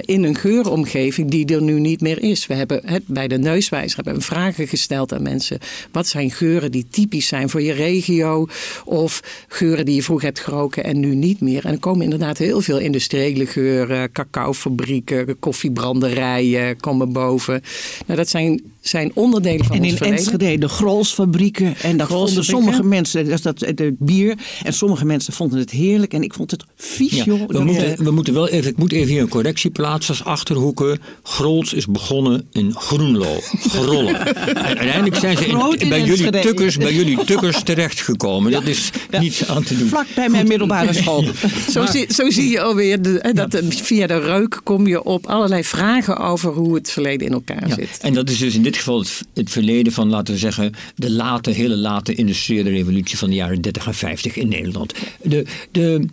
in 0.00 0.24
een 0.24 0.36
geuromgeving 0.36 1.30
die 1.30 1.46
er 1.54 1.62
nu 1.62 1.80
niet 1.80 2.00
meer 2.00 2.22
is. 2.22 2.46
We 2.46 2.54
hebben 2.54 2.80
het, 2.84 3.02
bij 3.06 3.28
de 3.28 3.38
neuswijzer 3.38 3.96
hebben 3.96 4.14
we 4.14 4.20
vragen 4.20 4.68
gesteld 4.68 5.12
aan 5.12 5.22
mensen. 5.22 5.58
Wat 5.92 6.06
zijn 6.06 6.30
geuren 6.30 6.70
die 6.70 6.86
typisch 6.90 7.26
zijn 7.26 7.48
voor 7.48 7.62
je 7.62 7.72
regio? 7.72 8.46
Of 8.84 9.44
geuren 9.48 9.84
die 9.84 9.94
je 9.94 10.02
vroeger 10.02 10.26
hebt 10.26 10.40
geroken 10.40 10.84
en 10.84 11.00
nu 11.00 11.14
niet 11.14 11.40
meer? 11.40 11.64
En 11.64 11.72
er 11.72 11.78
komen 11.78 12.02
inderdaad 12.02 12.38
heel 12.38 12.60
veel 12.60 12.78
industriële 12.78 13.46
geuren. 13.46 14.12
Cacaofabrieken, 14.12 15.38
koffiebranderijen 15.38 16.80
komen 16.80 17.12
boven. 17.12 17.62
Nou, 18.06 18.18
dat 18.18 18.28
zijn, 18.28 18.62
zijn 18.88 19.10
onderdelen 19.14 19.64
van 19.66 19.76
en 19.76 19.82
ons 19.82 20.00
En 20.00 20.06
in 20.06 20.12
Enschede 20.12 20.58
de 20.58 20.68
grolsfabrieken. 20.68 21.76
En 21.82 21.96
dat 21.96 22.08
vonden 22.08 22.44
sommige 22.44 22.82
mensen, 22.82 23.28
dat 23.28 23.42
dat, 23.42 23.60
het 23.60 23.98
bier. 23.98 24.38
En 24.62 24.72
sommige 24.72 25.04
mensen 25.04 25.32
vonden 25.32 25.58
het 25.58 25.70
heerlijk. 25.70 26.12
En 26.14 26.22
ik 26.22 26.34
vond 26.34 26.50
het 26.50 26.64
vies, 26.76 27.14
ja, 27.14 27.24
joh. 27.24 27.48
We, 27.48 27.64
moeten, 27.64 28.04
we 28.04 28.10
moeten 28.10 28.34
wel 28.34 28.48
even, 28.48 28.70
ik 28.70 28.76
moet 28.76 28.92
even 28.92 29.08
hier 29.08 29.20
een 29.20 29.28
correctie 29.28 29.70
plaatsen 29.70 30.14
als 30.14 30.24
achterhoeken. 30.24 30.98
Grols 31.22 31.72
is 31.72 31.86
begonnen 31.86 32.46
in 32.52 32.74
Groenlo. 32.74 33.36
Grollen. 33.68 34.18
uiteindelijk 34.70 35.16
zijn 35.16 35.36
ze 35.36 35.46
in, 35.46 35.88
bij, 35.88 36.02
jullie 36.02 36.30
tukkers, 36.30 36.76
bij 36.76 36.94
jullie 36.94 37.24
tukkers 37.24 37.62
terechtgekomen. 37.62 38.52
Dat 38.52 38.66
is 38.66 38.90
ja. 39.10 39.20
niet 39.20 39.44
aan 39.48 39.62
te 39.62 39.78
doen. 39.78 39.88
Vlak 39.88 40.06
bij 40.14 40.28
mijn 40.28 40.48
middelbare 40.48 40.92
school. 41.02 41.24
zo, 41.70 41.86
zie, 41.86 42.12
zo 42.12 42.30
zie 42.30 42.50
je 42.50 42.60
alweer, 42.60 43.02
de, 43.02 43.30
dat 43.34 43.60
via 43.68 44.06
de 44.06 44.18
reuk 44.18 44.60
kom 44.64 44.86
je 44.86 45.02
op 45.02 45.26
allerlei 45.26 45.64
vragen 45.64 46.16
over 46.16 46.52
hoe 46.52 46.74
het 46.74 46.90
verleden 46.90 47.26
in 47.26 47.32
elkaar 47.32 47.70
zit. 47.76 47.98
En 48.00 48.14
dat 48.14 48.30
is 48.30 48.38
dus 48.38 48.54
in 48.54 48.62
dit 48.62 48.77
geval 48.78 48.98
het, 48.98 49.22
het, 49.34 49.50
verleden 49.50 49.92
van, 49.92 50.08
laten 50.08 50.34
we 50.34 50.40
zeggen, 50.40 50.74
de 50.94 51.10
late, 51.10 51.50
hele 51.50 51.76
late 51.76 52.14
industriële 52.14 52.70
revolutie 52.70 53.18
van 53.18 53.28
de 53.28 53.34
jaren 53.34 53.60
30 53.60 53.86
en 53.86 53.94
50 53.94 54.36
in 54.36 54.48
Nederland. 54.48 54.94
De, 55.22 55.46
de, 55.70 56.06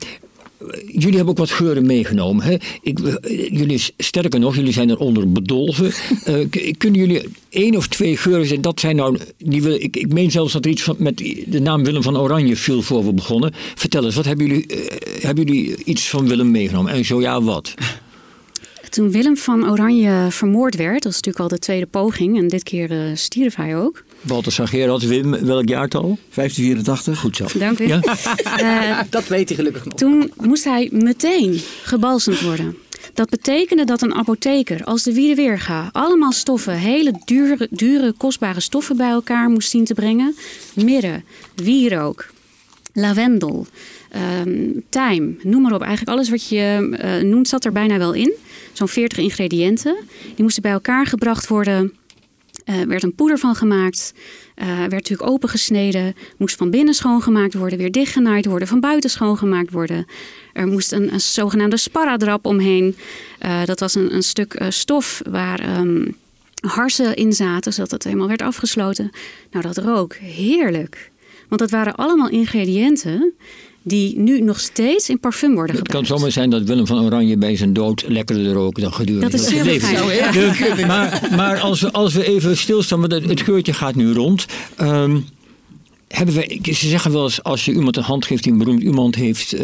jullie 0.88 1.16
hebben 1.16 1.28
ook 1.28 1.38
wat 1.38 1.50
geuren 1.52 1.86
meegenomen. 1.86 2.46
Hè? 2.46 2.56
Ik, 2.82 3.00
eh, 3.00 3.50
jullie, 3.52 3.82
sterker 3.98 4.40
nog, 4.40 4.56
jullie 4.56 4.74
zijn 4.74 4.90
eronder 4.90 5.32
bedolven. 5.32 5.94
Uh, 6.30 6.46
kunnen 6.78 7.00
jullie 7.00 7.22
één 7.50 7.76
of 7.76 7.88
twee 7.88 8.18
geuren 8.18 8.46
zijn? 8.46 8.62
Dat 8.62 8.80
zijn 8.80 8.96
nou. 8.96 9.18
Die 9.38 9.62
wil, 9.62 9.74
ik, 9.74 9.96
ik 9.96 10.14
meen 10.14 10.32
zelfs 10.32 10.54
dat 10.54 10.66
er 10.66 10.72
iets 10.72 10.82
van, 10.82 10.96
met 11.00 11.18
de 11.46 11.60
naam 11.60 11.84
Willem 11.84 12.04
van 12.04 12.18
Oranje 12.18 12.56
viel 12.56 12.82
voor 12.82 13.06
we 13.06 13.14
begonnen. 13.14 13.54
Vertel 13.76 14.06
eens, 14.06 14.16
wat 14.16 14.26
hebben 14.26 14.48
jullie, 14.48 14.66
uh, 14.68 14.86
hebben 15.22 15.46
jullie 15.46 15.76
iets 15.84 16.10
van 16.10 16.28
Willem 16.28 16.52
meegenomen? 16.52 16.92
En 16.92 17.06
zo 17.06 17.22
ja, 17.22 17.42
wat? 17.42 17.74
Toen 18.90 19.12
Willem 19.12 19.38
van 19.38 19.70
Oranje 19.70 20.28
vermoord 20.30 20.76
werd, 20.76 21.04
dat 21.04 21.12
is 21.12 21.16
natuurlijk 21.16 21.44
al 21.44 21.48
de 21.48 21.60
tweede 21.60 21.86
poging, 21.86 22.38
en 22.38 22.48
dit 22.48 22.64
keer 22.64 22.92
uh, 22.92 23.16
stierf 23.16 23.56
hij 23.56 23.78
ook. 23.78 24.04
Walter 24.22 24.52
Sagerat, 24.52 25.04
Wim, 25.04 25.32
welk 25.46 25.70
jaartal? 25.70 26.18
1584. 26.34 27.20
Goed 27.20 27.36
zo. 27.36 27.60
Dank 27.60 27.80
u. 27.80 27.88
Ja? 27.88 28.02
Uh, 28.62 29.00
dat 29.10 29.28
weet 29.28 29.48
hij 29.48 29.58
gelukkig 29.58 29.86
nog. 29.86 29.94
Toen 29.94 30.32
moest 30.38 30.64
hij 30.64 30.90
meteen 30.92 31.62
gebalsemd 31.84 32.42
worden. 32.42 32.78
Dat 33.14 33.30
betekende 33.30 33.84
dat 33.84 34.02
een 34.02 34.14
apotheker 34.14 34.84
als 34.84 35.04
de 35.04 35.14
Wiedeweerga 35.14 35.90
allemaal 35.92 36.32
stoffen, 36.32 36.74
hele 36.74 37.22
dure, 37.26 37.68
dure, 37.72 38.14
kostbare 38.18 38.60
stoffen 38.60 38.98
bij 38.98 39.10
elkaar 39.10 39.50
moest 39.50 39.70
zien 39.70 39.86
te 39.86 39.94
brengen. 39.94 40.36
Mirre, 40.74 41.22
wierook, 41.56 42.30
lavendel, 42.94 43.68
um, 44.16 44.84
tijm, 44.90 45.40
noem 45.44 45.62
maar 45.62 45.74
op. 45.74 45.82
Eigenlijk 45.82 46.18
alles 46.18 46.30
wat 46.30 46.50
je 46.50 46.98
uh, 47.04 47.30
noemt 47.30 47.48
zat 47.48 47.66
er 47.66 47.72
bijna 47.72 47.98
wel 47.98 48.14
in. 48.14 48.34
Zo'n 48.74 48.88
40 48.88 49.18
ingrediënten. 49.18 49.96
Die 50.36 50.44
moesten 50.44 50.62
bij 50.62 50.72
elkaar 50.72 51.06
gebracht 51.06 51.48
worden. 51.48 51.94
Er 52.66 52.80
uh, 52.80 52.86
werd 52.86 53.04
een 53.04 53.16
poeder 53.16 53.38
van 53.38 53.56
gemaakt. 53.56 54.14
Uh, 54.56 54.78
werd 54.78 54.92
natuurlijk 54.92 55.30
opengesneden. 55.30 56.16
Moest 56.38 56.56
van 56.56 56.70
binnen 56.70 56.94
schoongemaakt 56.94 57.54
worden. 57.54 57.78
Weer 57.78 57.92
dichtgenaaid 57.92 58.46
worden. 58.46 58.68
Van 58.68 58.80
buiten 58.80 59.10
schoongemaakt 59.10 59.72
worden. 59.72 60.06
Er 60.54 60.68
moest 60.68 60.92
een, 60.92 61.14
een 61.14 61.22
zogenaamde 61.22 61.78
sparadrap 61.78 62.46
omheen. 62.46 62.96
Dat 63.66 63.80
was 63.80 63.96
een, 63.96 64.16
een 64.16 64.24
stuk 64.24 64.62
stof 64.70 65.22
waar 65.30 65.80
um, 65.80 66.16
harsen 66.60 67.16
in 67.16 67.34
zaten. 67.34 67.74
Zodat 67.74 67.92
het 67.92 68.04
helemaal 68.04 68.28
werd 68.28 68.42
afgesloten. 68.42 69.12
Nou, 69.52 69.66
dat 69.66 69.78
rook 69.78 70.14
heerlijk. 70.16 71.12
Want 71.48 71.62
dat 71.62 71.70
waren 71.72 71.96
allemaal 71.96 72.30
ingrediënten 72.30 73.34
die 73.88 74.20
nu 74.20 74.42
nog 74.42 74.60
steeds 74.60 75.10
in 75.10 75.20
parfum 75.20 75.54
worden 75.54 75.76
gebruikt. 75.76 75.98
Het 75.98 76.08
kan 76.08 76.18
zomaar 76.18 76.32
zijn 76.32 76.50
dat 76.50 76.64
Willem 76.64 76.88
van 76.88 77.00
Oranje 77.00 77.38
bij 77.38 77.56
zijn 77.56 77.74
dood 77.74 78.06
lekkerder 78.08 78.54
rookt 78.54 78.82
dan 78.82 78.94
gedurende 78.94 79.30
dat 79.30 79.40
is 79.40 79.48
zijn 79.48 79.66
leven. 79.66 80.16
Ja. 80.16 80.32
Dus, 80.32 80.86
maar 80.86 81.30
maar 81.36 81.60
als, 81.60 81.82
we, 81.82 81.92
als 81.92 82.14
we 82.14 82.28
even 82.28 82.58
stilstaan, 82.58 83.00
want 83.00 83.12
het, 83.12 83.26
het 83.26 83.42
geurtje 83.42 83.74
gaat 83.74 83.96
nu 83.96 84.14
rond. 84.14 84.46
Um, 84.82 85.26
hebben 86.08 86.36
we, 86.36 86.60
ze 86.64 86.88
zeggen 86.88 87.12
wel 87.12 87.24
eens, 87.24 87.44
als 87.44 87.66
je 87.66 87.74
iemand 87.74 87.98
een 87.98 88.04
hand 88.04 88.26
geeft 88.26 88.44
die 88.44 88.52
een 88.52 88.58
beroemd 88.58 88.82
iemand 88.82 89.16
heeft 89.16 89.54
uh, 89.54 89.62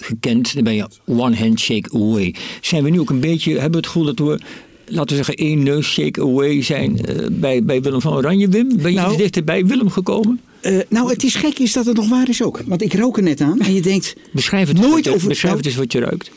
gekend, 0.00 0.54
dan 0.54 0.64
ben 0.64 0.74
je 0.74 0.86
one 1.06 1.36
handshake 1.36 1.90
away. 1.92 2.34
Zijn 2.60 2.84
we 2.84 2.90
nu 2.90 3.00
ook 3.00 3.10
een 3.10 3.20
beetje, 3.20 3.52
hebben 3.52 3.70
we 3.70 3.76
het 3.76 3.86
gevoel 3.86 4.04
dat 4.04 4.18
we 4.18 4.40
laten 4.86 5.16
we 5.16 5.24
zeggen, 5.24 5.34
één 5.34 5.62
neus 5.62 5.86
shake 5.86 6.20
away 6.20 6.62
zijn 6.62 6.98
uh, 7.08 7.26
bij, 7.30 7.64
bij 7.64 7.82
Willem 7.82 8.00
van 8.00 8.12
Oranje, 8.12 8.48
Wim? 8.48 8.68
Ben 8.82 8.92
je 8.92 8.98
nou, 8.98 9.16
dichter 9.16 9.44
bij 9.44 9.66
Willem 9.66 9.90
gekomen? 9.90 10.40
Uh, 10.62 10.78
nou, 10.88 11.10
het 11.10 11.24
is 11.24 11.34
gek 11.34 11.58
is 11.58 11.72
dat 11.72 11.86
het 11.86 11.96
nog 11.96 12.08
waar 12.08 12.28
is 12.28 12.42
ook. 12.42 12.60
Want 12.66 12.82
ik 12.82 12.94
rook 12.94 13.16
er 13.16 13.22
net 13.22 13.40
aan 13.40 13.60
en 13.60 13.74
je 13.74 13.82
denkt... 13.82 14.14
Beschrijf 14.32 14.68
het, 14.68 14.78
nooit 14.80 15.08
over, 15.08 15.28
beschrijf 15.28 15.56
het 15.56 15.66
eens 15.66 15.74
wat 15.74 15.92
je 15.92 15.98
ruikt. 15.98 16.30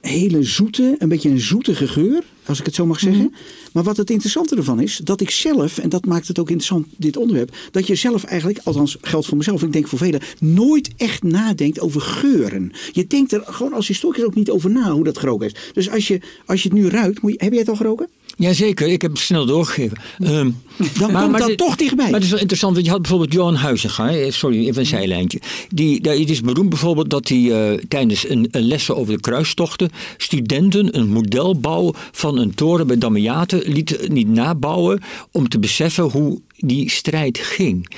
Hele 0.00 0.42
zoete, 0.42 0.94
een 0.98 1.08
beetje 1.08 1.28
een 1.28 1.40
zoetige 1.40 1.88
geur, 1.88 2.24
als 2.46 2.58
ik 2.58 2.66
het 2.66 2.74
zo 2.74 2.86
mag 2.86 3.00
zeggen. 3.00 3.22
Mm 3.22 3.32
-hmm. 3.34 3.70
Maar 3.72 3.82
wat 3.82 3.96
het 3.96 4.10
interessante 4.10 4.56
ervan 4.56 4.80
is, 4.80 5.00
dat 5.04 5.20
ik 5.20 5.30
zelf, 5.30 5.78
en 5.78 5.88
dat 5.88 6.06
maakt 6.06 6.28
het 6.28 6.38
ook 6.38 6.50
interessant, 6.50 6.86
dit 6.96 7.16
onderwerp, 7.16 7.56
dat 7.70 7.86
je 7.86 7.94
zelf 7.94 8.24
eigenlijk, 8.24 8.60
althans 8.64 8.96
geldt 9.00 9.26
voor 9.26 9.36
mezelf, 9.36 9.62
ik 9.62 9.72
denk 9.72 9.88
voor 9.88 9.98
velen, 9.98 10.20
nooit 10.40 10.90
echt 10.96 11.22
nadenkt 11.22 11.80
over 11.80 12.00
geuren. 12.00 12.72
Je 12.92 13.06
denkt 13.06 13.32
er 13.32 13.42
gewoon 13.44 13.72
als 13.72 13.88
historicus 13.88 14.24
ook 14.24 14.34
niet 14.34 14.50
over 14.50 14.70
na 14.70 14.90
hoe 14.90 15.04
dat 15.04 15.18
geroken 15.18 15.46
is. 15.46 15.54
Dus 15.72 15.90
als 15.90 16.08
je, 16.08 16.20
als 16.46 16.62
je 16.62 16.68
het 16.68 16.78
nu 16.78 16.88
ruikt, 16.88 17.22
moet 17.22 17.32
je, 17.32 17.38
heb 17.40 17.50
jij 17.50 17.60
het 17.60 17.68
al 17.68 17.76
geroken? 17.76 18.08
Jazeker, 18.36 18.88
ik 18.88 19.02
heb 19.02 19.10
het 19.10 19.20
snel 19.20 19.46
doorgegeven. 19.46 19.98
Um, 20.22 20.62
dan 20.98 21.12
maar, 21.12 21.22
komt 21.22 21.38
dat 21.38 21.56
toch 21.56 21.76
dichtbij. 21.76 22.04
Maar 22.04 22.14
het 22.14 22.22
is 22.22 22.30
wel 22.30 22.38
interessant, 22.38 22.74
want 22.74 22.84
je 22.84 22.92
had 22.92 23.00
bijvoorbeeld 23.00 23.32
Johan 23.32 23.54
Huizinga, 23.54 24.30
sorry, 24.30 24.66
even 24.66 24.80
een 24.80 24.86
zijlijntje. 24.86 25.40
Die, 25.68 26.00
die, 26.00 26.20
het 26.20 26.30
is 26.30 26.40
beroemd 26.40 26.68
bijvoorbeeld 26.68 27.10
dat 27.10 27.28
hij 27.28 27.38
uh, 27.38 27.78
tijdens 27.88 28.28
een, 28.28 28.48
een 28.50 28.66
lessen 28.66 28.96
over 28.96 29.14
de 29.14 29.20
kruistochten 29.20 29.90
studenten 30.16 30.98
een 30.98 31.08
modelbouw 31.08 31.92
van 32.12 32.38
een 32.38 32.54
toren 32.54 32.86
bij 32.86 32.98
Damiate 32.98 33.62
liet 33.66 34.08
niet 34.08 34.28
nabouwen 34.28 35.00
om 35.30 35.48
te 35.48 35.58
beseffen 35.58 36.04
hoe 36.04 36.40
die 36.56 36.90
strijd 36.90 37.38
ging. 37.38 37.88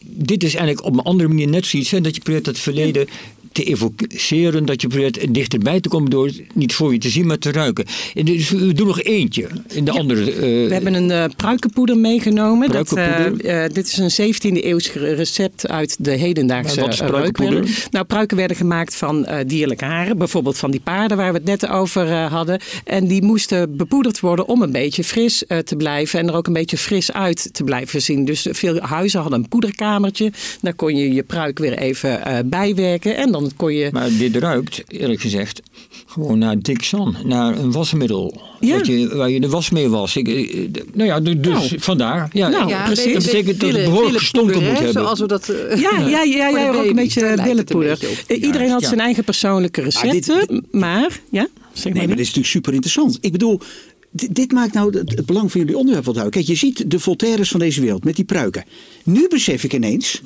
Dit 0.00 0.44
is 0.44 0.54
eigenlijk 0.54 0.86
op 0.86 0.92
een 0.92 1.04
andere 1.04 1.28
manier 1.28 1.48
net 1.48 1.66
zoiets, 1.66 1.90
hè, 1.90 2.00
dat 2.00 2.14
je 2.14 2.20
probeert 2.20 2.46
het 2.46 2.58
verleden 2.58 3.06
te 3.56 3.64
evoceren, 3.64 4.64
dat 4.64 4.80
je 4.80 4.88
probeert 4.88 5.34
dichterbij 5.34 5.80
te 5.80 5.88
komen 5.88 6.10
door 6.10 6.26
het 6.26 6.42
niet 6.54 6.74
voor 6.74 6.92
je 6.92 6.98
te 6.98 7.08
zien, 7.08 7.26
maar 7.26 7.38
te 7.38 7.52
ruiken. 7.52 7.84
En 8.14 8.24
dus 8.24 8.50
we 8.50 8.72
doen 8.72 8.86
nog 8.86 9.02
eentje. 9.02 9.48
In 9.68 9.84
de 9.84 9.92
ja, 9.92 9.98
andere, 9.98 10.34
uh, 10.34 10.40
we 10.68 10.72
hebben 10.72 10.94
een 10.94 11.10
uh, 11.10 11.24
pruikenpoeder 11.36 11.98
meegenomen. 11.98 12.68
Pruikenpoeder. 12.68 13.30
Dat, 13.30 13.46
uh, 13.46 13.62
dit 13.72 13.86
is 13.86 14.18
een 14.18 14.34
17e 14.34 14.64
eeuws 14.64 14.92
recept 14.92 15.68
uit 15.68 16.04
de 16.04 16.10
hedendaagse 16.10 16.80
wat 16.80 16.92
is 16.92 16.98
pruikenpoeder? 16.98 17.86
Nou, 17.90 18.04
pruiken 18.04 18.36
werden 18.36 18.56
gemaakt 18.56 18.96
van 18.96 19.28
dierlijke 19.46 19.84
haren, 19.84 20.18
bijvoorbeeld 20.18 20.58
van 20.58 20.70
die 20.70 20.80
paarden 20.80 21.16
waar 21.16 21.32
we 21.32 21.38
het 21.38 21.46
net 21.46 21.68
over 21.68 22.12
hadden. 22.12 22.60
En 22.84 23.06
die 23.06 23.22
moesten 23.22 23.76
bepoederd 23.76 24.20
worden 24.20 24.48
om 24.48 24.62
een 24.62 24.72
beetje 24.72 25.04
fris 25.04 25.44
te 25.64 25.76
blijven 25.76 26.20
en 26.20 26.28
er 26.28 26.34
ook 26.34 26.46
een 26.46 26.52
beetje 26.52 26.76
fris 26.76 27.12
uit 27.12 27.48
te 27.54 27.64
blijven 27.64 28.02
zien. 28.02 28.24
Dus 28.24 28.46
veel 28.50 28.80
huizen 28.80 29.20
hadden 29.20 29.38
een 29.38 29.48
poederkamertje. 29.48 30.32
Daar 30.60 30.74
kon 30.74 30.96
je 30.96 31.12
je 31.12 31.22
pruik 31.22 31.58
weer 31.58 31.78
even 31.78 32.20
bijwerken 32.48 33.16
en 33.16 33.32
dan 33.32 33.45
kon 33.56 33.74
je... 33.74 33.88
Maar 33.92 34.10
dit 34.18 34.36
ruikt, 34.36 34.82
eerlijk 34.88 35.20
gezegd, 35.20 35.62
gewoon 36.06 36.38
naar 36.38 36.58
Dixon, 36.58 37.16
naar 37.24 37.58
een 37.58 37.72
wasmiddel. 37.72 38.40
Ja. 38.60 38.80
Je, 38.82 39.16
waar 39.16 39.30
je 39.30 39.40
de 39.40 39.48
was 39.48 39.70
mee 39.70 39.88
was. 39.88 40.16
Ik, 40.16 40.26
nou 40.92 41.08
ja, 41.08 41.20
dus 41.20 41.34
nou. 41.40 41.80
vandaar. 41.80 42.28
Ja, 42.32 42.48
nou, 42.48 42.68
ja, 42.68 42.84
precies. 42.84 43.12
Dat 43.12 43.22
betekent 43.22 43.60
dat 43.60 43.72
het 43.72 43.84
behoorlijk 43.84 44.18
gestonken 44.18 44.62
moet 44.62 44.72
hebben. 44.72 44.92
Zoals 44.92 45.20
we 45.20 45.26
dat, 45.26 45.48
uh, 45.48 45.80
ja, 45.80 45.98
ja, 45.98 46.22
ja, 46.22 46.48
ja, 46.48 46.72
ook 46.72 46.84
een 46.84 46.94
beetje 46.94 47.40
billenpoeder. 47.44 47.98
Iedereen 48.28 48.70
had 48.70 48.84
zijn 48.84 49.00
eigen 49.00 49.24
persoonlijke 49.24 49.82
recepten, 49.82 50.64
maar... 50.70 51.20
Ja, 51.30 51.48
zeg 51.72 51.84
maar 51.84 51.92
nee, 51.92 52.06
maar 52.06 52.16
dit 52.16 52.26
is 52.26 52.26
natuurlijk 52.26 52.54
super 52.54 52.72
interessant. 52.72 53.18
Ik 53.20 53.32
bedoel, 53.32 53.60
dit 54.10 54.52
maakt 54.52 54.72
nou 54.72 54.98
het, 54.98 55.26
belang 55.26 55.52
van 55.52 55.60
jullie 55.60 55.76
onderwerp 55.76 56.04
wat 56.04 56.14
duidelijk. 56.14 56.46
Kijk, 56.46 56.58
je 56.58 56.66
ziet 56.66 56.90
de 56.90 56.98
Voltaires 56.98 57.50
van 57.50 57.60
deze 57.60 57.80
wereld 57.80 58.04
met 58.04 58.16
die 58.16 58.24
pruiken. 58.24 58.64
Nu 59.04 59.28
besef 59.28 59.64
ik 59.64 59.72
ineens 59.72 60.22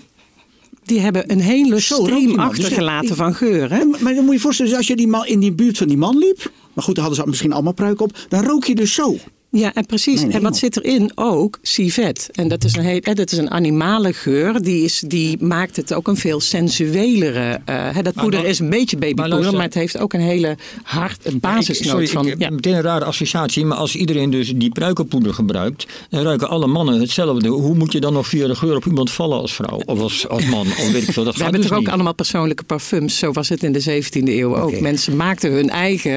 die 0.91 1.01
hebben 1.01 1.31
een 1.33 1.41
hele 1.41 1.81
stream 1.81 2.39
achtergelaten 2.39 3.09
dus, 3.09 3.17
van 3.17 3.35
geur. 3.35 3.71
Hè? 3.73 3.85
Maar, 3.85 4.03
maar 4.03 4.15
dan 4.15 4.25
moet 4.25 4.35
je 4.35 4.41
voorstellen, 4.41 4.77
als 4.77 4.87
je 4.87 4.97
die 4.97 5.09
man, 5.09 5.27
in 5.27 5.41
die 5.41 5.53
buurt 5.53 5.79
van 5.79 5.89
die 5.89 5.97
man 5.97 6.19
liep. 6.19 6.53
Maar 6.73 6.85
goed, 6.85 6.95
dan 6.95 7.05
hadden 7.05 7.23
ze 7.23 7.29
misschien 7.29 7.53
allemaal 7.53 7.73
pruik 7.73 8.01
op. 8.01 8.19
Dan 8.29 8.45
rook 8.45 8.65
je 8.65 8.75
dus 8.75 8.95
zo. 8.95 9.17
Ja, 9.53 9.75
en 9.75 9.87
precies. 9.87 10.23
En 10.23 10.43
wat 10.43 10.57
zit 10.57 10.77
erin? 10.77 11.13
Ook 11.15 11.59
civet. 11.63 12.29
En 12.33 12.49
dat 12.49 12.65
is 12.65 12.77
een, 12.77 12.83
heel, 12.83 13.01
dat 13.01 13.33
is 13.33 13.39
een 13.39 13.51
animale 13.51 14.13
geur. 14.13 14.63
Die, 14.63 14.85
is, 14.85 15.03
die 15.07 15.45
maakt 15.45 15.77
het 15.77 15.95
ook 15.95 16.09
een 16.09 16.17
veel 16.17 16.41
sensuelere. 16.41 17.61
Uh, 17.69 17.97
dat 18.03 18.15
poeder 18.15 18.45
is 18.45 18.59
een 18.59 18.71
beetje 18.71 18.97
babypoeder, 18.97 19.43
maar, 19.43 19.53
maar, 19.53 19.63
het 19.63 19.75
heeft 19.75 19.99
ook 19.99 20.13
een 20.13 20.21
hele 20.21 20.57
hard 20.83 21.41
basisnoot 21.41 22.01
ik, 22.01 22.09
van. 22.09 22.25
Ik 22.25 22.31
heb 22.31 22.41
ja. 22.41 22.51
meteen 22.51 22.75
een 22.75 22.83
rare 22.83 23.05
associatie, 23.05 23.65
maar 23.65 23.79
als 23.79 23.97
iedereen 23.97 24.31
dus 24.31 24.53
die 24.57 24.71
pruikenpoeder 24.71 25.35
gebruikt, 25.35 25.87
dan 26.09 26.23
ruiken 26.23 26.49
alle 26.49 26.67
mannen 26.67 27.01
hetzelfde. 27.01 27.49
Hoe 27.49 27.75
moet 27.75 27.93
je 27.93 28.01
dan 28.01 28.13
nog 28.13 28.27
via 28.27 28.47
de 28.47 28.55
geur 28.55 28.77
op 28.77 28.87
iemand 28.87 29.11
vallen 29.11 29.39
als 29.39 29.55
vrouw 29.55 29.81
of 29.85 30.01
als, 30.01 30.29
als 30.29 30.45
man? 30.45 30.67
Of 30.67 30.93
weet 30.93 31.03
ik 31.03 31.13
veel. 31.13 31.25
Dat 31.25 31.37
We 31.37 31.43
hebben 31.43 31.61
dus 31.61 31.71
toch 31.71 31.79
ook 31.79 31.89
allemaal 31.89 32.15
persoonlijke 32.15 32.65
parfums. 32.65 33.19
Zo 33.19 33.33
was 33.33 33.49
het 33.49 33.63
in 33.63 33.73
de 33.73 34.03
17e 34.03 34.23
eeuw 34.25 34.57
ook. 34.57 34.81
Mensen 34.81 35.17
maakten 35.17 35.53
hun 35.53 35.71
eigen, 35.71 36.13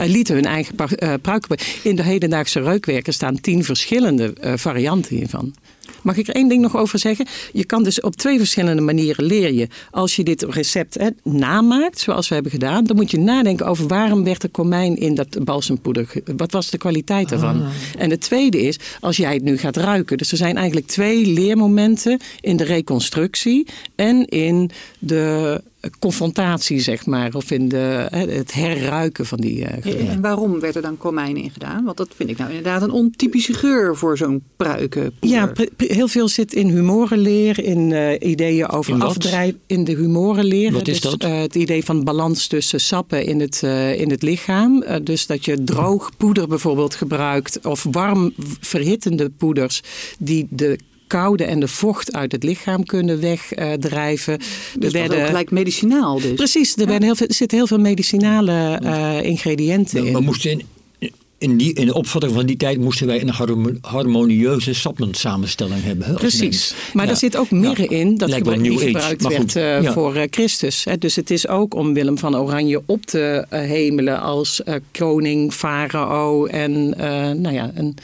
uh, 0.00 0.06
lieten 0.06 0.34
hun 0.34 0.44
eigen 0.44 0.74
uh, 0.78 1.14
pruiken. 1.22 1.58
In 1.82 1.96
de 1.96 2.02
hedendaagse 2.02 2.60
staan 3.02 3.40
tien 3.40 3.64
verschillende 3.64 4.34
uh, 4.40 4.52
varianten 4.56 5.16
hiervan. 5.16 5.54
Mag 6.02 6.16
ik 6.16 6.28
er 6.28 6.34
één 6.34 6.48
ding 6.48 6.62
nog 6.62 6.76
over 6.76 6.98
zeggen? 6.98 7.26
Je 7.52 7.64
kan 7.64 7.82
dus 7.82 8.00
op 8.00 8.16
twee 8.16 8.38
verschillende 8.38 8.82
manieren 8.82 9.24
leer 9.24 9.52
je. 9.52 9.68
Als 9.90 10.16
je 10.16 10.24
dit 10.24 10.42
recept 10.42 10.94
hè, 10.94 11.08
namaakt, 11.22 11.98
zoals 11.98 12.28
we 12.28 12.34
hebben 12.34 12.52
gedaan, 12.52 12.84
dan 12.84 12.96
moet 12.96 13.10
je 13.10 13.18
nadenken 13.18 13.66
over 13.66 13.86
waarom 13.86 14.24
werd 14.24 14.42
er 14.42 14.48
komijn 14.48 14.96
in 14.96 15.14
dat 15.14 15.44
balsempoeder. 15.44 16.08
Wat 16.36 16.52
was 16.52 16.70
de 16.70 16.78
kwaliteit 16.78 17.28
daarvan? 17.28 17.62
Ah. 17.62 17.68
En 17.98 18.10
het 18.10 18.20
tweede 18.20 18.62
is, 18.62 18.78
als 19.00 19.16
jij 19.16 19.34
het 19.34 19.42
nu 19.42 19.58
gaat 19.58 19.76
ruiken. 19.76 20.18
Dus 20.18 20.30
er 20.30 20.36
zijn 20.36 20.56
eigenlijk 20.56 20.86
twee 20.86 21.26
leermomenten 21.26 22.20
in 22.40 22.56
de 22.56 22.64
reconstructie 22.64 23.66
en 23.94 24.26
in 24.26 24.70
de 24.98 25.62
confrontatie, 25.98 26.80
zeg 26.80 27.06
maar, 27.06 27.34
of 27.34 27.50
in 27.50 27.68
de, 27.68 28.06
het 28.10 28.52
herruiken 28.52 29.26
van 29.26 29.38
die 29.38 29.60
uh, 29.60 29.68
geur. 29.80 30.08
En 30.08 30.20
waarom 30.20 30.60
werd 30.60 30.76
er 30.76 30.82
dan 30.82 30.98
komijn 30.98 31.36
in 31.36 31.50
gedaan? 31.50 31.84
Want 31.84 31.96
dat 31.96 32.08
vind 32.16 32.30
ik 32.30 32.38
nou 32.38 32.50
inderdaad 32.50 32.82
een 32.82 32.90
ontypische 32.90 33.54
geur 33.54 33.96
voor 33.96 34.16
zo'n 34.16 34.42
pruikenpoeder. 34.56 35.12
Ja, 35.20 35.52
heel 35.76 36.08
veel 36.08 36.28
zit 36.28 36.52
in 36.52 36.68
humorenleer, 36.68 37.64
in 37.64 37.90
uh, 37.90 38.12
ideeën 38.20 38.68
over 38.68 38.92
in 38.92 39.02
afdrijven, 39.02 39.60
in 39.66 39.84
de 39.84 39.94
humorenleer. 39.94 40.72
Wat 40.72 40.88
is 40.88 41.00
dus, 41.00 41.10
dat? 41.10 41.30
Uh, 41.30 41.40
het 41.40 41.54
idee 41.54 41.84
van 41.84 42.04
balans 42.04 42.46
tussen 42.46 42.80
sappen 42.80 43.24
in 43.24 43.40
het, 43.40 43.62
in 43.96 44.10
het 44.10 44.22
lichaam. 44.22 44.84
dus 45.02 45.26
dat 45.26 45.44
je 45.44 45.64
droog 45.64 46.16
poeder 46.16 46.48
bijvoorbeeld 46.48 46.94
gebruikt, 46.94 47.66
of 47.66 47.86
warm 47.90 48.32
verhittende 48.60 49.30
poeders 49.30 49.82
die 50.18 50.46
de 50.50 50.78
koude 51.06 51.44
en 51.44 51.60
de 51.60 51.68
vocht 51.68 52.12
uit 52.12 52.32
het 52.32 52.42
lichaam 52.42 52.84
kunnen 52.84 53.20
wegdrijven. 53.20 54.38
Dus 54.78 54.92
dat 54.92 55.14
ook 55.14 55.26
gelijk 55.26 55.50
medicinaal 55.50 56.20
dus. 56.20 56.34
Precies, 56.34 56.76
er, 56.76 56.86
werden 56.86 57.02
heel 57.02 57.14
veel, 57.16 57.26
er 57.26 57.34
zitten 57.34 57.58
heel 57.58 57.66
veel 57.66 57.78
medicinale 57.78 58.80
uh, 58.82 59.22
ingrediënten 59.22 60.02
we, 60.02 60.06
in. 60.06 60.14
We 60.14 60.20
moesten 60.20 60.50
in, 60.50 60.62
in, 61.38 61.56
die, 61.56 61.72
in 61.72 61.86
de 61.86 61.94
opvatting 61.94 62.32
van 62.32 62.46
die 62.46 62.56
tijd 62.56 62.78
moesten 62.78 63.06
wij 63.06 63.22
een 63.22 63.78
harmonieuze 63.80 64.74
supplement-samenstelling 64.74 65.82
hebben. 65.82 66.14
Precies. 66.14 66.74
Maar 66.92 67.04
ja. 67.04 67.10
daar 67.10 67.20
zit 67.20 67.36
ook 67.36 67.50
mirre 67.50 67.86
in 67.86 68.16
dat 68.16 68.32
gebruik, 68.32 68.62
die 68.62 68.78
gebruikt 68.78 69.22
werd 69.28 69.56
uh, 69.56 69.82
ja. 69.82 69.92
voor 69.92 70.16
uh, 70.16 70.22
Christus. 70.30 70.84
Hè. 70.84 70.98
Dus 70.98 71.16
het 71.16 71.30
is 71.30 71.48
ook 71.48 71.74
om 71.74 71.94
Willem 71.94 72.18
van 72.18 72.36
Oranje 72.36 72.82
op 72.86 73.06
te 73.06 73.46
hemelen 73.48 74.20
als 74.20 74.62
koning, 74.92 75.52
farao 75.52 76.46
en 76.46 76.88
nou 77.40 77.52
ja, 77.52 77.70
een 77.74 77.96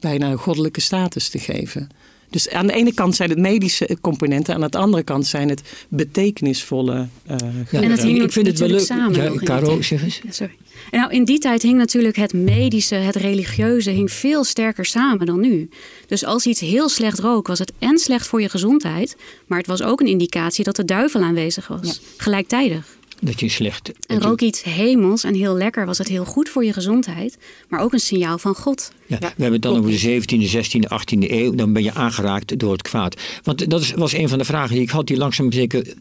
bijna 0.00 0.36
goddelijke 0.36 0.80
status 0.80 1.28
te 1.28 1.38
geven. 1.38 1.88
Dus 2.36 2.50
aan 2.50 2.66
de 2.66 2.72
ene 2.72 2.94
kant 2.94 3.14
zijn 3.14 3.30
het 3.30 3.38
medische 3.38 3.96
componenten, 4.00 4.54
aan 4.54 4.60
de 4.60 4.78
andere 4.78 5.02
kant 5.02 5.26
zijn 5.26 5.48
het 5.48 5.62
betekenisvolle. 5.88 6.94
Uh, 7.30 7.36
ja, 7.70 7.82
en 7.82 7.88
dat 7.88 8.02
hing 8.02 8.22
ik 8.22 8.32
vind 8.32 8.46
het 8.46 8.58
wel 8.58 8.68
leuk. 8.68 8.80
Samen 8.80 9.22
ja, 9.22 9.32
Caro, 9.34 9.82
zeg 9.82 10.02
eens. 10.02 10.20
Ja, 10.24 10.32
sorry. 10.32 10.54
En 10.90 11.00
nou, 11.00 11.12
in 11.12 11.24
die 11.24 11.38
tijd 11.38 11.62
hing 11.62 11.78
natuurlijk 11.78 12.16
het 12.16 12.32
medische, 12.32 12.94
het 12.94 13.16
religieuze, 13.16 13.90
hing 13.90 14.12
veel 14.12 14.44
sterker 14.44 14.84
samen 14.84 15.26
dan 15.26 15.40
nu. 15.40 15.68
Dus 16.06 16.24
als 16.24 16.46
iets 16.46 16.60
heel 16.60 16.88
slecht 16.88 17.18
rook, 17.18 17.46
was 17.46 17.58
het 17.58 17.72
en 17.78 17.98
slecht 17.98 18.26
voor 18.26 18.40
je 18.40 18.48
gezondheid, 18.48 19.16
maar 19.46 19.58
het 19.58 19.66
was 19.66 19.82
ook 19.82 20.00
een 20.00 20.06
indicatie 20.06 20.64
dat 20.64 20.76
de 20.76 20.84
duivel 20.84 21.20
aanwezig 21.20 21.66
was, 21.66 21.86
ja. 21.86 21.92
gelijktijdig. 22.16 22.96
Dat 23.20 23.40
je 23.40 23.48
slecht. 23.48 23.92
En 24.06 24.20
rook 24.20 24.40
iets 24.40 24.62
hemels 24.62 25.24
en 25.24 25.34
heel 25.34 25.56
lekker, 25.56 25.86
was 25.86 25.98
het 25.98 26.08
heel 26.08 26.24
goed 26.24 26.48
voor 26.48 26.64
je 26.64 26.72
gezondheid, 26.72 27.38
maar 27.68 27.80
ook 27.80 27.92
een 27.92 27.98
signaal 27.98 28.38
van 28.38 28.54
God. 28.54 28.92
Ja, 29.06 29.18
we 29.18 29.26
hebben 29.26 29.52
het 29.52 29.62
dan 29.62 29.78
over 29.78 29.90
de 29.90 30.22
17e, 30.22 30.50
16e, 30.54 30.88
18e 30.92 31.30
eeuw. 31.30 31.54
Dan 31.54 31.72
ben 31.72 31.82
je 31.82 31.94
aangeraakt 31.94 32.58
door 32.58 32.72
het 32.72 32.82
kwaad. 32.82 33.20
Want 33.42 33.70
dat 33.70 33.90
was 33.90 34.12
een 34.12 34.28
van 34.28 34.38
de 34.38 34.44
vragen 34.44 34.74
die 34.74 34.82
ik 34.82 34.90
had, 34.90 35.06
die 35.06 35.16
langzaam 35.16 35.52
zeker 35.52 35.94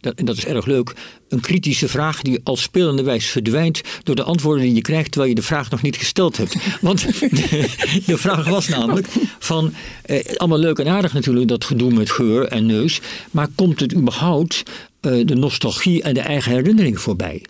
dat, 0.00 0.14
en 0.14 0.24
dat 0.24 0.36
is 0.36 0.44
erg 0.44 0.66
leuk, 0.66 0.92
een 1.28 1.40
kritische 1.40 1.88
vraag 1.88 2.22
die 2.22 2.40
als 2.42 2.62
spelende 2.62 3.02
wijs 3.02 3.26
verdwijnt 3.26 3.80
door 4.02 4.14
de 4.14 4.22
antwoorden 4.22 4.64
die 4.64 4.74
je 4.74 4.80
krijgt 4.80 5.10
terwijl 5.10 5.30
je 5.30 5.40
de 5.40 5.46
vraag 5.46 5.70
nog 5.70 5.82
niet 5.82 5.96
gesteld 5.96 6.36
hebt. 6.36 6.56
Want 6.80 7.00
de, 7.20 7.68
de 8.06 8.16
vraag 8.16 8.48
was 8.48 8.68
namelijk 8.68 9.08
van, 9.38 9.72
eh, 10.02 10.36
allemaal 10.36 10.58
leuk 10.58 10.78
en 10.78 10.88
aardig 10.88 11.12
natuurlijk 11.12 11.48
dat 11.48 11.64
gedoe 11.64 11.92
met 11.92 12.10
geur 12.10 12.46
en 12.46 12.66
neus, 12.66 13.00
maar 13.30 13.48
komt 13.54 13.80
het 13.80 13.94
überhaupt 13.94 14.62
eh, 15.00 15.26
de 15.26 15.34
nostalgie 15.34 16.02
en 16.02 16.14
de 16.14 16.20
eigen 16.20 16.52
herinnering 16.52 17.00
voorbij? 17.00 17.42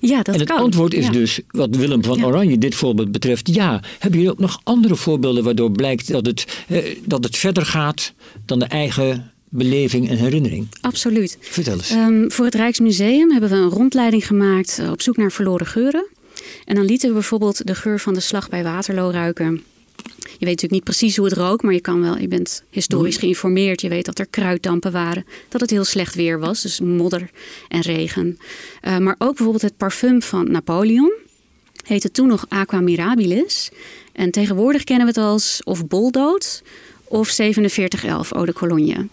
Ja, 0.00 0.22
dat 0.22 0.34
en 0.34 0.40
het 0.40 0.48
kan. 0.48 0.58
antwoord 0.58 0.94
is 0.94 1.04
ja. 1.04 1.12
dus, 1.12 1.40
wat 1.48 1.76
Willem 1.76 2.04
van 2.04 2.18
Ja. 2.18 2.24
Oranje 2.24 2.58
dit 2.58 2.74
voorbeeld 2.74 3.12
betreft, 3.12 3.54
ja. 3.54 3.80
Hebben 3.98 4.20
jullie 4.20 4.34
ook 4.34 4.40
nog 4.40 4.60
andere 4.62 4.96
voorbeelden 4.96 5.44
waardoor 5.44 5.70
blijkt 5.70 6.12
dat 6.12 6.26
het, 6.26 6.64
eh, 6.68 6.96
dat 7.04 7.24
het 7.24 7.36
verder 7.36 7.66
gaat 7.66 8.12
dan 8.44 8.58
de 8.58 8.64
eigen 8.64 9.32
beleving 9.48 10.08
en 10.08 10.16
herinnering? 10.16 10.66
Absoluut. 10.80 11.36
Vertel 11.40 11.74
eens. 11.74 11.90
Ehm, 11.90 12.28
voor 12.28 12.44
het 12.44 12.54
Rijksmuseum 12.54 13.30
hebben 13.30 13.50
we 13.50 13.56
een 13.56 13.68
rondleiding 13.70 14.26
gemaakt 14.26 14.82
op 14.90 15.02
zoek 15.02 15.16
naar 15.16 15.32
verloren 15.32 15.66
geuren. 15.66 16.06
En 16.64 16.74
dan 16.74 16.84
lieten 16.84 17.08
we 17.08 17.14
bijvoorbeeld 17.14 17.66
de 17.66 17.74
geur 17.74 18.00
van 18.00 18.14
de 18.14 18.20
slag 18.20 18.48
bij 18.48 18.62
Waterloo 18.62 19.10
ruiken. 19.10 19.62
Je 20.40 20.46
weet 20.46 20.54
natuurlijk 20.54 20.86
niet 20.86 20.96
precies 20.96 21.16
hoe 21.16 21.26
het 21.26 21.36
rook, 21.36 21.62
maar 21.62 21.72
je, 21.72 21.80
kan 21.80 22.00
wel, 22.00 22.18
je 22.18 22.28
bent 22.28 22.64
historisch 22.70 23.16
geïnformeerd. 23.16 23.80
Je 23.80 23.88
weet 23.88 24.04
dat 24.04 24.18
er 24.18 24.26
kruiddampen 24.26 24.92
waren, 24.92 25.24
dat 25.48 25.60
het 25.60 25.70
heel 25.70 25.84
slecht 25.84 26.14
weer 26.14 26.38
was, 26.38 26.62
dus 26.62 26.80
modder 26.80 27.30
en 27.68 27.80
regen. 27.80 28.38
Uh, 28.82 28.98
maar 28.98 29.14
ook 29.18 29.34
bijvoorbeeld 29.34 29.62
het 29.62 29.76
parfum 29.76 30.22
van 30.22 30.50
Napoleon, 30.50 31.12
heette 31.84 32.10
toen 32.10 32.28
nog 32.28 32.46
Aqua 32.48 32.80
Mirabilis. 32.80 33.70
En 34.12 34.30
tegenwoordig 34.30 34.84
kennen 34.84 35.06
we 35.06 35.12
het 35.12 35.28
als 35.28 35.60
of 35.64 35.86
boldood 35.86 36.62
of 37.10 37.28
4711 37.28 38.32
Eau 38.32 38.46
de 38.46 38.52
Cologne. 38.52 39.08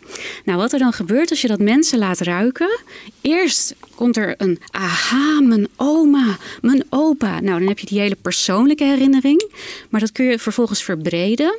Nou, 0.45 0.57
wat 0.57 0.73
er 0.73 0.79
dan 0.79 0.93
gebeurt 0.93 1.29
als 1.29 1.41
je 1.41 1.47
dat 1.47 1.59
mensen 1.59 1.99
laat 1.99 2.19
ruiken. 2.19 2.79
Eerst 3.21 3.75
komt 3.95 4.17
er 4.17 4.35
een 4.37 4.59
aha, 4.71 5.41
mijn 5.41 5.67
oma, 5.75 6.37
mijn 6.61 6.83
opa. 6.89 7.39
Nou, 7.39 7.59
dan 7.59 7.67
heb 7.67 7.79
je 7.79 7.85
die 7.85 7.99
hele 7.99 8.17
persoonlijke 8.21 8.83
herinnering. 8.83 9.51
Maar 9.89 9.99
dat 9.99 10.11
kun 10.11 10.25
je 10.25 10.39
vervolgens 10.39 10.83
verbreden. 10.83 11.57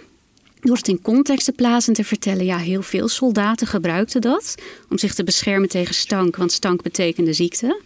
Door 0.60 0.76
het 0.76 0.88
in 0.88 1.02
context 1.02 1.44
te 1.44 1.52
plaatsen 1.52 1.94
en 1.94 2.02
te 2.02 2.08
vertellen, 2.08 2.44
ja, 2.44 2.58
heel 2.58 2.82
veel 2.82 3.08
soldaten 3.08 3.66
gebruikten 3.66 4.20
dat 4.20 4.54
om 4.90 4.98
zich 4.98 5.14
te 5.14 5.24
beschermen 5.24 5.68
tegen 5.68 5.94
stank, 5.94 6.36
want 6.36 6.52
stank 6.52 6.82
betekende 6.82 7.32
ziekte. 7.32 7.80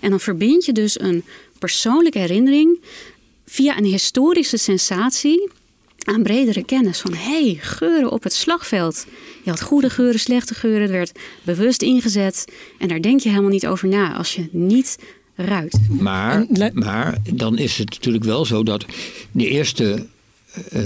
En 0.00 0.10
dan 0.10 0.20
verbind 0.20 0.64
je 0.64 0.72
dus 0.72 1.00
een 1.00 1.24
persoonlijke 1.58 2.18
herinnering 2.18 2.80
via 3.46 3.78
een 3.78 3.84
historische 3.84 4.56
sensatie 4.56 5.50
aan 6.04 6.22
bredere 6.22 6.64
kennis 6.64 7.00
van 7.00 7.14
hé, 7.14 7.44
hey, 7.44 7.58
geuren 7.60 8.10
op 8.10 8.22
het 8.22 8.32
slagveld. 8.32 9.06
Je 9.44 9.50
had 9.50 9.62
goede 9.62 9.90
geuren, 9.90 10.20
slechte 10.20 10.54
geuren, 10.54 10.82
het 10.82 10.90
werd 10.90 11.18
bewust 11.42 11.82
ingezet 11.82 12.44
en 12.78 12.88
daar 12.88 13.00
denk 13.00 13.20
je 13.20 13.28
helemaal 13.28 13.50
niet 13.50 13.66
over 13.66 13.88
na 13.88 14.14
als 14.14 14.34
je 14.34 14.48
niet 14.50 14.98
ruikt. 15.34 15.78
Maar, 15.88 16.46
maar 16.72 17.18
dan 17.34 17.58
is 17.58 17.78
het 17.78 17.90
natuurlijk 17.90 18.24
wel 18.24 18.44
zo 18.44 18.62
dat 18.62 18.84
de 19.32 19.48
eerste 19.48 20.06
uh, 20.72 20.82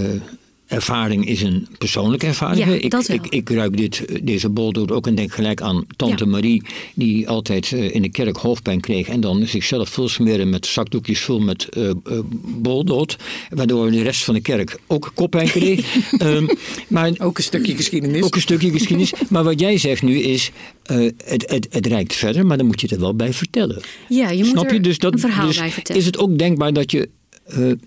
ervaring 0.72 1.26
is 1.26 1.42
een 1.42 1.68
persoonlijke 1.78 2.26
ervaring. 2.26 2.66
Ja, 2.66 2.72
ik, 2.72 2.90
dat 2.90 3.06
wel. 3.06 3.16
ik, 3.16 3.26
ik 3.26 3.50
ruik 3.50 3.76
dit, 3.76 4.04
deze 4.22 4.48
boldood 4.48 4.90
ook 4.92 5.06
en 5.06 5.14
denk 5.14 5.32
gelijk 5.32 5.60
aan 5.60 5.84
tante 5.96 6.24
ja. 6.24 6.30
Marie, 6.30 6.62
die 6.94 7.28
altijd 7.28 7.70
uh, 7.70 7.94
in 7.94 8.02
de 8.02 8.08
kerk 8.08 8.36
hoofdpijn 8.36 8.80
kreeg 8.80 9.08
en 9.08 9.20
dan 9.20 9.46
zichzelf 9.46 9.88
vol 9.88 10.08
smeren 10.08 10.50
met 10.50 10.66
zakdoekjes 10.66 11.20
vol 11.20 11.40
met 11.40 11.68
uh, 11.76 11.84
uh, 11.84 12.18
boldood, 12.44 13.16
waardoor 13.50 13.90
de 13.90 14.02
rest 14.02 14.24
van 14.24 14.34
de 14.34 14.40
kerk 14.40 14.78
ook 14.86 15.12
koppijn 15.14 15.48
kreeg. 15.48 15.96
um, 16.22 16.48
maar, 16.88 17.12
ook 17.18 17.38
een 17.38 17.44
stukje 17.44 17.76
geschiedenis. 17.76 18.22
Ook 18.22 18.34
een 18.34 18.40
stukje 18.40 18.70
geschiedenis. 18.70 19.12
maar 19.28 19.44
wat 19.44 19.60
jij 19.60 19.78
zegt 19.78 20.02
nu 20.02 20.18
is, 20.18 20.50
het, 20.82 21.50
het, 21.50 21.66
het 21.70 21.86
reikt 21.86 22.14
verder, 22.14 22.46
maar 22.46 22.56
dan 22.56 22.66
moet 22.66 22.80
je 22.80 22.86
het 22.86 22.96
er 22.96 23.02
wel 23.02 23.14
bij 23.14 23.32
vertellen. 23.32 23.80
Ja, 24.08 24.30
je 24.30 24.38
moet 24.38 24.46
Snap 24.46 24.66
er 24.66 24.74
je? 24.74 24.80
Dus 24.80 24.98
dat, 24.98 25.12
een 25.12 25.18
verhaal 25.18 25.46
dus 25.46 25.58
bij 25.58 25.70
vertellen. 25.70 26.00
Is 26.00 26.06
het 26.06 26.18
ook 26.18 26.38
denkbaar 26.38 26.72
dat 26.72 26.90
je 26.90 27.08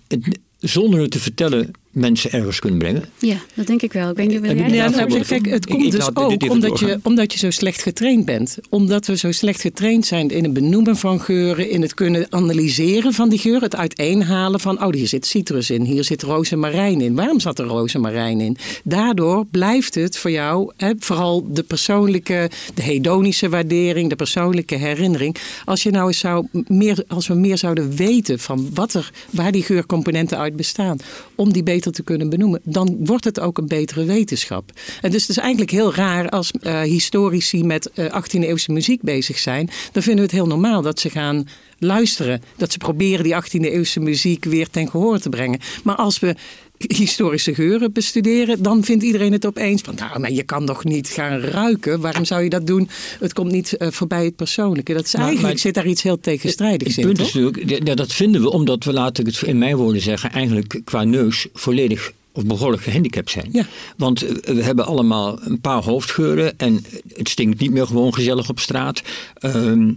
het, 0.08 0.40
zonder 0.58 1.00
het 1.00 1.10
te 1.10 1.18
vertellen 1.18 1.70
mensen 1.96 2.32
ergens 2.32 2.58
kunnen 2.58 2.78
brengen. 2.78 3.04
Ja, 3.18 3.36
dat 3.54 3.66
denk 3.66 3.82
ik 3.82 3.92
wel. 3.92 4.10
Ik 4.10 4.28
niet, 4.28 4.44
ja, 4.44 4.66
ja, 4.66 4.88
nou, 4.88 5.22
kijk, 5.22 5.46
het 5.46 5.66
komt 5.66 5.80
ik, 5.80 5.86
ik 5.86 5.90
dus 5.90 6.16
ook 6.16 6.50
omdat 6.50 6.78
je, 6.78 6.98
omdat 7.02 7.32
je 7.32 7.38
zo 7.38 7.50
slecht 7.50 7.82
getraind 7.82 8.24
bent. 8.24 8.58
Omdat 8.68 9.06
we 9.06 9.16
zo 9.16 9.32
slecht 9.32 9.60
getraind 9.60 10.06
zijn 10.06 10.30
in 10.30 10.44
het 10.44 10.52
benoemen 10.52 10.96
van 10.96 11.20
geuren, 11.20 11.70
in 11.70 11.82
het 11.82 11.94
kunnen 11.94 12.26
analyseren 12.32 13.12
van 13.12 13.28
die 13.28 13.38
geur, 13.38 13.60
het 13.60 13.76
uiteenhalen 13.76 14.60
van, 14.60 14.84
oh, 14.84 14.92
hier 14.92 15.06
zit 15.06 15.26
citrus 15.26 15.70
in, 15.70 15.82
hier 15.82 16.04
zit 16.04 16.22
rozemarijn 16.22 17.00
in. 17.00 17.14
Waarom 17.14 17.40
zat 17.40 17.58
er 17.58 17.66
rozemarijn 17.66 18.40
in? 18.40 18.56
Daardoor 18.84 19.46
blijft 19.50 19.94
het 19.94 20.18
voor 20.18 20.30
jou, 20.30 20.72
hè, 20.76 20.92
vooral 20.98 21.46
de 21.52 21.62
persoonlijke, 21.62 22.50
de 22.74 22.82
hedonische 22.82 23.48
waardering, 23.48 24.08
de 24.08 24.16
persoonlijke 24.16 24.74
herinnering. 24.74 25.36
Als 25.64 25.82
je 25.82 25.90
nou 25.90 26.06
eens 26.06 26.18
zou 26.18 26.46
meer, 26.66 27.04
als 27.08 27.26
we 27.26 27.34
meer 27.34 27.58
zouden 27.58 27.96
weten 27.96 28.38
van 28.38 28.70
wat 28.74 28.94
er, 28.94 29.10
waar 29.30 29.52
die 29.52 29.62
geurcomponenten 29.62 30.38
uit 30.38 30.56
bestaan, 30.56 30.98
om 31.34 31.52
die 31.52 31.62
beter 31.62 31.85
te 31.92 32.02
kunnen 32.02 32.28
benoemen, 32.28 32.60
dan 32.64 32.96
wordt 33.00 33.24
het 33.24 33.40
ook 33.40 33.58
een 33.58 33.66
betere 33.66 34.04
wetenschap. 34.04 34.72
En 35.00 35.10
dus 35.10 35.20
het 35.20 35.30
is 35.30 35.36
eigenlijk 35.36 35.70
heel 35.70 35.94
raar 35.94 36.28
als 36.28 36.50
uh, 36.62 36.80
historici 36.80 37.64
met 37.64 37.90
uh, 37.94 38.06
18e-eeuwse 38.06 38.72
muziek 38.72 39.02
bezig 39.02 39.38
zijn. 39.38 39.70
Dan 39.92 40.02
vinden 40.02 40.24
we 40.24 40.30
het 40.30 40.40
heel 40.40 40.46
normaal 40.46 40.82
dat 40.82 41.00
ze 41.00 41.10
gaan 41.10 41.48
luisteren. 41.78 42.42
Dat 42.56 42.72
ze 42.72 42.78
proberen 42.78 43.24
die 43.24 43.34
18e-eeuwse 43.34 44.00
muziek 44.00 44.44
weer 44.44 44.70
ten 44.70 44.90
gehoor 44.90 45.18
te 45.18 45.28
brengen. 45.28 45.60
Maar 45.84 45.96
als 45.96 46.18
we 46.18 46.34
historische 46.78 47.54
geuren 47.54 47.92
bestuderen, 47.92 48.62
dan 48.62 48.84
vindt 48.84 49.04
iedereen 49.04 49.32
het 49.32 49.46
opeens 49.46 49.82
van, 49.82 49.94
nou, 49.94 50.20
maar 50.20 50.32
je 50.32 50.42
kan 50.42 50.66
toch 50.66 50.84
niet 50.84 51.08
gaan 51.08 51.38
ruiken? 51.40 52.00
Waarom 52.00 52.24
zou 52.24 52.42
je 52.42 52.50
dat 52.50 52.66
doen? 52.66 52.88
Het 53.20 53.32
komt 53.32 53.52
niet 53.52 53.74
uh, 53.78 53.88
voorbij 53.90 54.24
het 54.24 54.36
persoonlijke. 54.36 54.92
Dat 54.92 55.04
is 55.04 55.14
eigenlijk, 55.14 55.46
maar- 55.46 55.58
zit 55.58 55.74
daar 55.74 55.86
iets 55.86 56.02
heel 56.02 56.20
tegenstrijdigs 56.20 56.96
Het 56.96 57.04
in, 57.04 57.12
punt 57.14 57.26
is 57.26 57.34
natuurlijk, 57.34 57.86
ja, 57.86 57.94
dat 57.94 58.12
vinden 58.12 58.40
we 58.40 58.50
omdat 58.50 58.84
we, 58.84 58.92
laat 58.92 59.18
ik 59.18 59.26
het 59.26 59.42
in 59.42 59.58
mijn 59.58 59.76
woorden 59.76 60.02
zeggen, 60.02 60.30
eigenlijk 60.30 60.80
qua 60.84 61.04
neus 61.04 61.46
volledig 61.52 62.12
of 62.32 62.44
behoorlijk 62.46 62.82
gehandicapt 62.82 63.30
zijn. 63.30 63.48
Ja. 63.52 63.66
Want 63.96 64.22
eh, 64.40 64.54
we 64.54 64.62
hebben 64.62 64.86
allemaal 64.86 65.38
een 65.42 65.60
paar 65.60 65.82
hoofdgeuren 65.82 66.58
en 66.58 66.84
het 67.14 67.28
stinkt 67.28 67.60
niet 67.60 67.70
meer 67.70 67.86
gewoon 67.86 68.14
gezellig 68.14 68.48
op 68.48 68.58
straat. 68.60 69.02
Ehm, 69.34 69.92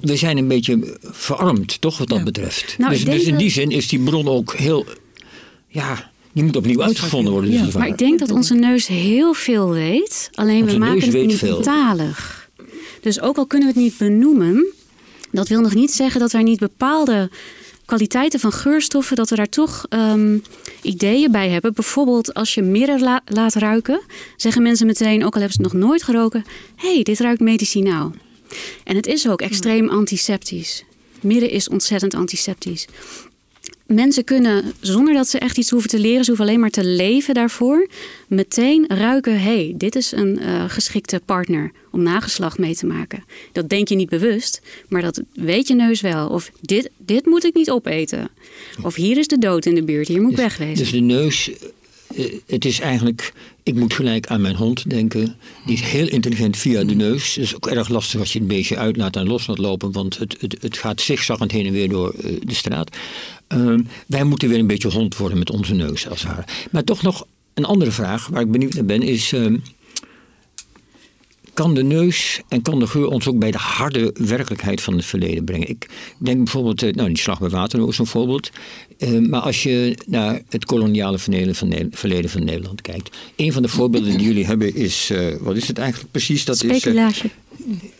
we- 0.00 0.16
zijn 0.16 0.36
een 0.38 0.48
beetje 0.48 0.98
verarmd, 1.02 1.80
toch, 1.80 1.98
wat 1.98 2.08
dat 2.08 2.18
Ja. 2.18 2.24
betreft. 2.24 2.74
Nou, 2.78 2.90
dus, 2.92 3.04
dus 3.04 3.22
in 3.24 3.30
dat- 3.30 3.38
die 3.40 3.50
zin 3.50 3.70
is 3.70 3.88
die 3.88 3.98
bron 4.00 4.28
ook 4.28 4.54
heel, 4.54 4.86
ja, 5.68 6.10
die 6.32 6.44
moet 6.44 6.56
opnieuw 6.56 6.82
uitgevonden 6.82 7.32
worden. 7.32 7.50
Dus 7.50 7.60
Ja. 7.72 7.78
Maar 7.78 7.88
ik 7.88 7.98
denk 7.98 8.18
dat 8.18 8.30
onze 8.30 8.54
neus 8.54 8.86
heel 8.86 9.32
veel 9.34 9.70
weet. 9.70 10.30
Alleen 10.34 10.62
Onze 10.62 10.72
we 10.74 10.78
maken 10.78 11.00
het 11.00 11.26
niet 11.26 11.38
veel. 11.38 11.60
talig. 11.60 12.50
Dus 13.00 13.20
ook 13.20 13.36
al 13.36 13.46
kunnen 13.46 13.68
we 13.68 13.74
het 13.74 13.82
niet 13.82 13.98
benoemen, 13.98 14.66
dat 15.30 15.48
wil 15.48 15.60
nog 15.60 15.74
niet 15.74 15.90
zeggen 15.92 16.20
dat 16.20 16.32
wij 16.32 16.42
niet 16.42 16.58
bepaalde 16.58 17.30
kwaliteiten 17.84 18.40
van 18.40 18.52
geurstoffen, 18.52 19.16
dat 19.16 19.30
we 19.30 19.36
daar 19.36 19.48
toch 19.48 19.86
ehm, 19.88 20.38
ideeën 20.82 21.30
bij 21.32 21.48
hebben. 21.48 21.74
Bijvoorbeeld 21.74 22.34
als 22.34 22.54
je 22.54 22.62
mirre 22.62 22.98
la- 22.98 23.20
laat 23.26 23.54
ruiken, 23.54 24.00
zeggen 24.36 24.62
mensen 24.62 24.86
meteen, 24.86 25.24
ook 25.24 25.34
al 25.34 25.40
hebben 25.40 25.56
ze 25.56 25.62
het 25.62 25.72
nog 25.72 25.82
nooit 25.82 26.02
geroken, 26.02 26.44
hé, 26.76 26.94
hey, 26.94 27.02
dit 27.02 27.20
ruikt 27.20 27.40
medicinaal. 27.40 28.12
En 28.84 28.96
het 28.96 29.06
is 29.06 29.28
ook 29.28 29.40
extreem 29.40 29.88
antiseptisch. 29.88 30.84
Mirre 31.20 31.48
is 31.50 31.68
ontzettend 31.68 32.14
antiseptisch. 32.14 32.86
Mensen 33.86 34.24
kunnen, 34.24 34.72
zonder 34.80 35.14
dat 35.14 35.28
ze 35.28 35.38
echt 35.38 35.58
iets 35.58 35.70
hoeven 35.70 35.90
te 35.90 35.98
leren, 35.98 36.24
ze 36.24 36.30
hoeven 36.30 36.46
alleen 36.46 36.60
maar 36.60 36.70
te 36.70 36.84
leven 36.84 37.34
daarvoor, 37.34 37.88
meteen 38.26 38.84
ruiken: 38.88 39.40
hey, 39.40 39.74
dit 39.76 39.96
is 39.96 40.12
een 40.12 40.38
uh, 40.42 40.64
geschikte 40.68 41.20
partner 41.24 41.72
om 41.90 42.02
nageslacht 42.02 42.58
mee 42.58 42.76
te 42.76 42.86
maken. 42.86 43.24
Dat 43.52 43.68
denk 43.68 43.88
je 43.88 43.94
niet 43.94 44.08
bewust, 44.08 44.60
maar 44.88 45.02
dat 45.02 45.22
weet 45.32 45.68
je 45.68 45.74
neus 45.74 46.00
wel. 46.00 46.28
Of 46.28 46.50
dit, 46.60 46.90
dit 46.96 47.26
moet 47.26 47.44
ik 47.44 47.54
niet 47.54 47.70
opeten. 47.70 48.28
Of 48.82 48.94
hier 48.94 49.18
is 49.18 49.26
de 49.26 49.38
dood 49.38 49.66
in 49.66 49.74
de 49.74 49.84
buurt, 49.84 50.08
hier 50.08 50.20
moet 50.20 50.30
ik 50.30 50.36
dus, 50.36 50.44
wegwezen. 50.44 50.76
Dus 50.76 50.90
de 50.90 51.00
neus 51.00 51.50
eh, 52.16 52.24
het 52.46 52.64
is 52.64 52.80
eigenlijk, 52.80 53.32
ik 53.66 53.74
moet 53.74 53.94
gelijk 53.94 54.26
aan 54.26 54.40
mijn 54.40 54.56
hond 54.56 54.90
denken. 54.90 55.36
Die 55.64 55.74
is 55.74 55.80
heel 55.80 56.08
intelligent 56.08 56.56
via 56.56 56.84
de 56.84 56.94
neus. 56.94 57.34
Het 57.34 57.44
is 57.44 57.54
ook 57.56 57.66
erg 57.66 57.88
lastig 57.88 58.20
als 58.20 58.32
je 58.32 58.38
het 58.38 58.48
beestje 58.48 58.76
uitlaat 58.76 59.16
en 59.16 59.26
los 59.26 59.46
laat 59.46 59.58
lopen, 59.58 59.92
want 59.92 60.18
het, 60.18 60.36
het, 60.40 60.56
het 60.60 60.76
gaat 60.76 61.00
zigzaggend 61.00 61.50
heen 61.50 61.66
en 61.66 61.72
weer 61.72 61.88
door 61.88 62.14
eh, 62.14 62.40
de 62.40 62.54
straat. 62.54 62.96
Ehm, 63.46 63.82
wij 64.06 64.24
moeten 64.24 64.48
weer 64.48 64.58
een 64.58 64.66
beetje 64.66 64.90
hond 64.90 65.16
worden 65.16 65.38
met 65.38 65.50
onze 65.50 65.74
neus, 65.74 66.08
als 66.08 66.22
het 66.22 66.30
ware. 66.30 66.44
Maar 66.70 66.84
toch 66.84 67.02
nog 67.02 67.26
een 67.54 67.64
andere 67.64 67.90
vraag 67.90 68.26
waar 68.26 68.40
ik 68.40 68.50
benieuwd 68.50 68.74
naar 68.74 68.84
ben, 68.84 69.02
is. 69.02 69.32
Ehm, 69.32 69.56
kan 71.56 71.74
de 71.74 71.82
neus 71.82 72.40
en 72.48 72.62
kan 72.62 72.78
de 72.78 72.86
geur 72.86 73.08
ons 73.08 73.28
ook 73.28 73.38
bij 73.38 73.50
de 73.50 73.58
harde 73.58 74.14
werkelijkheid 74.14 74.82
van 74.82 74.94
het 74.96 75.04
verleden 75.04 75.44
brengen. 75.44 75.68
Ik 75.68 75.88
denk 76.18 76.36
bijvoorbeeld, 76.36 76.82
eh, 76.82 76.92
nou 76.92 77.08
die 77.08 77.18
slag 77.18 77.38
bij 77.38 77.48
Waterloo 77.48 77.88
is 77.88 77.98
een 77.98 78.06
voorbeeld. 78.06 78.50
Uh, 78.98 79.28
maar 79.28 79.40
als 79.40 79.62
je 79.62 79.98
naar 80.06 80.40
het 80.48 80.64
koloniale 80.64 81.18
verleden 81.18 81.54
van, 81.54 81.74
verleden 81.90 82.30
van 82.30 82.44
Nederland 82.44 82.80
kijkt. 82.80 83.16
Een 83.36 83.52
van 83.52 83.62
de 83.62 83.68
voorbeelden 83.68 84.16
die 84.16 84.26
jullie 84.26 84.46
hebben 84.46 84.74
is, 84.74 85.10
uh, 85.12 85.36
wat 85.40 85.56
is 85.56 85.68
het 85.68 85.78
eigenlijk 85.78 86.10
precies? 86.10 86.44
Dat. 86.44 86.64
Is, 86.64 86.82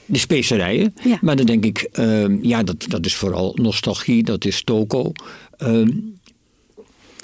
de 0.07 0.19
specerijen. 0.19 0.95
Ja. 1.05 1.19
Maar 1.21 1.37
dan 1.37 1.47
denk 1.47 1.65
ik, 1.65 1.89
uh, 1.93 2.43
ja 2.43 2.63
dat, 2.63 2.85
dat 2.89 3.07
is 3.07 3.15
vooral 3.15 3.57
nostalgie, 3.61 4.23
dat 4.23 4.45
is 4.45 4.63
toko. 4.65 5.13
Ehm, 5.57 5.91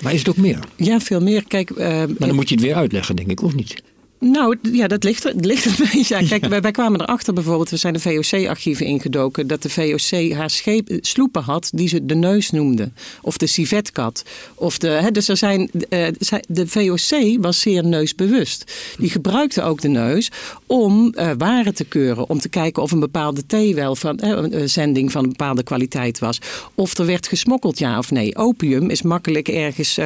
maar 0.03 0.13
is 0.13 0.19
het 0.19 0.29
ook 0.29 0.37
meer? 0.37 0.59
Ja, 0.77 1.01
veel 1.01 1.21
meer. 1.21 1.45
Kijk, 1.47 1.77
maar 1.77 2.07
dan 2.19 2.35
moet 2.35 2.49
je 2.49 2.55
het 2.55 2.65
weer 2.65 2.75
uitleggen, 2.75 3.17
denk 3.17 3.31
ik, 3.31 3.43
of 3.43 3.55
niet? 3.55 3.83
Nou 4.25 4.57
ja, 4.73 4.87
dat 4.87 5.05
ligt 5.05 5.25
er, 5.25 5.33
ligt 5.37 5.65
er 5.65 5.71
een 5.81 5.89
beetje 5.93 6.27
Kijk, 6.27 6.47
wij, 6.47 6.61
wij, 6.61 6.71
kwamen 6.71 7.01
erachter 7.01 7.35
bijvoorbeeld, 7.35 7.71
we 7.71 7.77
zijn 7.77 7.93
de 7.93 8.01
VOC-archieven 8.01 8.87
ingedoken, 8.87 9.47
dat 9.47 9.63
de 9.63 9.71
VOC 9.71 10.33
haar 10.33 10.51
scheep, 10.51 10.99
sloepen 11.01 11.43
had 11.43 11.71
die 11.75 11.89
ze 11.89 12.07
de 12.07 12.15
neus 12.15 12.51
noemde. 12.51 12.91
Of 13.23 13.37
de 13.37 13.47
civetkat. 13.47 14.25
Of 14.55 14.79
de, 14.79 14.89
hè, 14.89 15.11
dus 15.11 15.29
er 15.29 15.37
zijn, 15.37 15.71
uh, 15.73 16.07
de 16.49 16.67
VOC 16.67 17.37
was 17.41 17.61
zeer 17.61 17.85
neusbewust. 17.85 18.73
Die 18.99 19.11
gebruikte 19.11 19.63
ook 19.63 19.81
de 19.81 19.89
neus 19.89 20.31
om 20.67 21.15
uh, 21.17 21.31
waren 21.39 21.75
te 21.75 21.85
keuren. 21.85 22.29
Om 22.29 22.39
te 22.39 22.49
kijken 22.49 22.83
of 22.83 22.93
een 22.93 23.01
bepaalde 23.01 23.47
thee 23.47 23.75
wel 23.75 23.97
van 23.97 24.21
uh, 24.25 24.31
een 24.31 24.71
zending 24.71 25.13
van 25.13 25.23
een 25.23 25.29
bepaalde 25.29 25.63
kwaliteit 25.63 26.19
was. 26.19 26.41
Of 26.75 26.99
er 26.99 27.07
werd 27.07 27.29
gesmokkeld, 27.29 27.79
ja 27.79 27.99
of 27.99 28.11
nee. 28.11 28.37
Opium 28.37 28.91
is 28.91 29.03
makkelijk 29.03 29.49
ergens 29.49 29.99